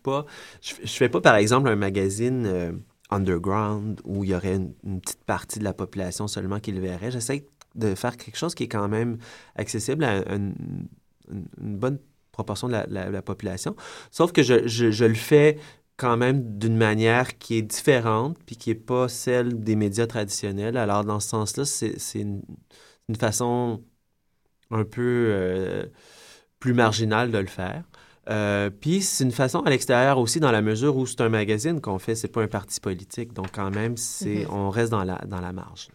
je, 0.63 0.93
fais 0.93 1.09
pas 1.09 1.21
par 1.21 1.37
exemple 1.37 1.69
un 1.69 1.77
magazine 1.77 2.47
euh, 2.47 2.73
underground 3.11 4.01
où 4.05 4.25
il 4.25 4.31
y 4.31 4.35
aurait 4.35 4.57
une, 4.57 5.01
petite 5.01 5.25
partie 5.25 5.59
de 5.59 5.65
la 5.65 5.75
population 5.75 6.29
seulement 6.29 6.59
qui 6.59 6.73
le 6.73 6.81
verrait. 6.81 7.11
J'essaie 7.11 7.45
de 7.75 7.95
faire 7.95 8.17
quelque 8.17 8.37
chose 8.37 8.55
qui 8.55 8.65
est 8.65 8.69
quand 8.69 8.89
même 8.89 9.19
accessible 9.55 10.05
à 10.05 10.17
une, 10.35 10.55
bonne 11.59 11.99
proportion 12.33 12.69
de 12.69 12.73
la, 12.89 13.23
population. 13.23 13.77
Sauf 14.11 14.33
que 14.33 14.43
je, 14.43 15.05
le 15.05 15.15
fais 15.15 15.59
quand 15.99 16.17
même 16.17 16.59
d'une 16.59 16.77
manière 16.77 17.37
qui 17.39 17.57
est 17.57 17.63
différente 17.63 18.39
puis 18.47 18.57
qui 18.57 18.71
est 18.71 18.75
pas 18.75 19.09
celle 19.09 19.63
des 19.63 19.77
médias 19.77 20.07
traditionnels. 20.07 20.79
Alors 20.79 21.05
dans 21.05 21.21
ce 21.21 21.29
sens-là, 21.29 21.65
c'est 21.67 22.19
une, 22.19 22.41
une, 23.09 23.17
façon 23.17 23.83
un 24.71 24.85
peu 24.85 25.27
euh, 25.29 25.87
plus 26.61 26.75
marginal 26.75 27.31
de 27.31 27.39
le 27.39 27.47
faire. 27.47 27.83
Euh, 28.29 28.71
puis 28.71 29.01
c'est 29.01 29.25
une 29.25 29.33
façon 29.33 29.61
à 29.61 29.71
l'extérieur 29.71 30.19
aussi, 30.19 30.39
dans 30.39 30.53
la 30.53 30.63
mesure 30.63 30.97
où 30.97 31.07
c'est 31.07 31.21
un 31.21 31.29
magazine 31.29 31.81
qu'on 31.81 31.99
fait, 31.99 32.15
c'est 32.15 32.29
pas 32.29 32.43
un 32.43 32.49
parti 32.49 32.81
politique. 32.81 33.33
Donc 33.33 33.49
quand 33.53 33.71
même, 33.71 33.97
c'est, 33.97 34.45
mm-hmm. 34.45 34.53
on 34.53 34.71
reste 34.71 34.93
dans 34.93 35.03
la, 35.03 35.17
dans 35.27 35.41
la 35.41 35.53
marge. 35.53 35.89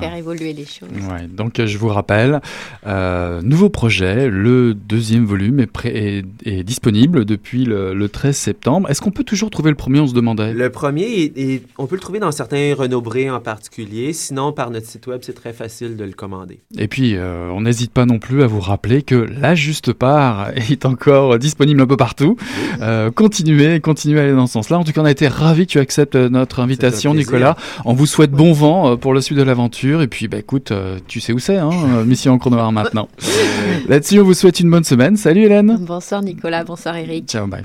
Faire 0.00 0.14
évoluer 0.14 0.52
les 0.52 0.64
choses. 0.64 0.88
donc 1.30 1.60
je 1.64 1.78
vous 1.78 1.88
rappelle, 1.88 2.40
euh, 2.86 3.40
nouveau 3.42 3.68
projet, 3.68 4.28
le 4.28 4.74
deuxième 4.74 5.24
volume 5.24 5.60
est, 5.60 5.70
est, 5.84 6.24
est 6.44 6.62
disponible 6.62 7.24
depuis 7.24 7.64
le, 7.64 8.08
13 8.08 8.34
septembre. 8.36 8.90
Est-ce 8.90 9.02
qu'on 9.02 9.10
peut 9.10 9.24
toujours 9.24 9.50
trouver 9.50 9.70
le 9.70 9.76
premier, 9.76 10.00
on 10.00 10.06
se 10.06 10.14
demandait? 10.14 10.54
Le 10.54 10.70
premier, 10.70 11.32
est, 11.36 11.62
on 11.76 11.86
peut 11.86 11.96
le 11.96 12.00
trouver 12.00 12.20
dans 12.20 12.32
certains 12.32 12.74
Renaud 12.74 13.02
en 13.30 13.40
particulier. 13.40 14.12
Sinon, 14.12 14.52
par 14.52 14.70
notre 14.70 14.86
site 14.86 15.06
web, 15.06 15.20
c'est 15.22 15.34
très 15.34 15.52
facile 15.52 15.96
de 15.96 16.04
le 16.04 16.12
commander. 16.12 16.60
Et 16.76 16.88
puis, 16.88 17.16
euh, 17.16 17.50
on 17.52 17.62
n'hésite 17.62 17.92
pas 17.92 18.06
non 18.06 18.18
plus 18.18 18.42
à 18.42 18.46
vous 18.46 18.60
rappeler 18.60 19.02
que 19.02 19.14
la 19.14 19.54
juste 19.54 19.92
part 19.92 20.50
est 20.56 20.84
encore 20.86 21.38
disponible 21.38 21.80
un 21.80 21.86
peu 21.86 21.96
partout. 21.96 22.36
Euh, 22.80 23.10
continuez, 23.10 23.80
continuez 23.80 24.20
à 24.20 24.22
aller 24.24 24.32
dans 24.32 24.46
ce 24.46 24.54
sens-là. 24.54 24.78
En 24.78 24.84
tout 24.84 24.92
cas, 24.92 25.00
on 25.00 25.06
a 25.06 25.10
été 25.10 25.28
ravis 25.28 25.66
que 25.66 25.72
tu 25.72 25.78
acceptes 25.78 26.16
notre 26.16 26.60
invitation, 26.60 27.14
Nicolas. 27.14 27.56
On 27.84 27.94
vous 27.94 28.06
souhaite 28.06 28.30
bon 28.30 28.52
vent 28.52 28.96
pour 28.96 29.14
la 29.14 29.20
suite 29.20 29.38
de 29.38 29.42
la 29.42 29.54
et 29.66 30.06
puis, 30.06 30.28
bah 30.28 30.38
écoute, 30.38 30.70
euh, 30.70 30.98
tu 31.08 31.20
sais 31.20 31.32
où 31.32 31.38
c'est, 31.38 31.56
hein, 31.56 31.70
euh, 31.72 32.04
Mission 32.04 32.38
Noire 32.38 32.70
maintenant. 32.72 33.08
Là-dessus, 33.88 34.20
on 34.20 34.24
vous 34.24 34.34
souhaite 34.34 34.60
une 34.60 34.70
bonne 34.70 34.84
semaine. 34.84 35.16
Salut 35.16 35.42
Hélène. 35.42 35.76
Bonsoir 35.80 36.22
Nicolas, 36.22 36.64
bonsoir 36.64 36.96
Eric. 36.96 37.26
Ciao, 37.26 37.46
bye. 37.46 37.64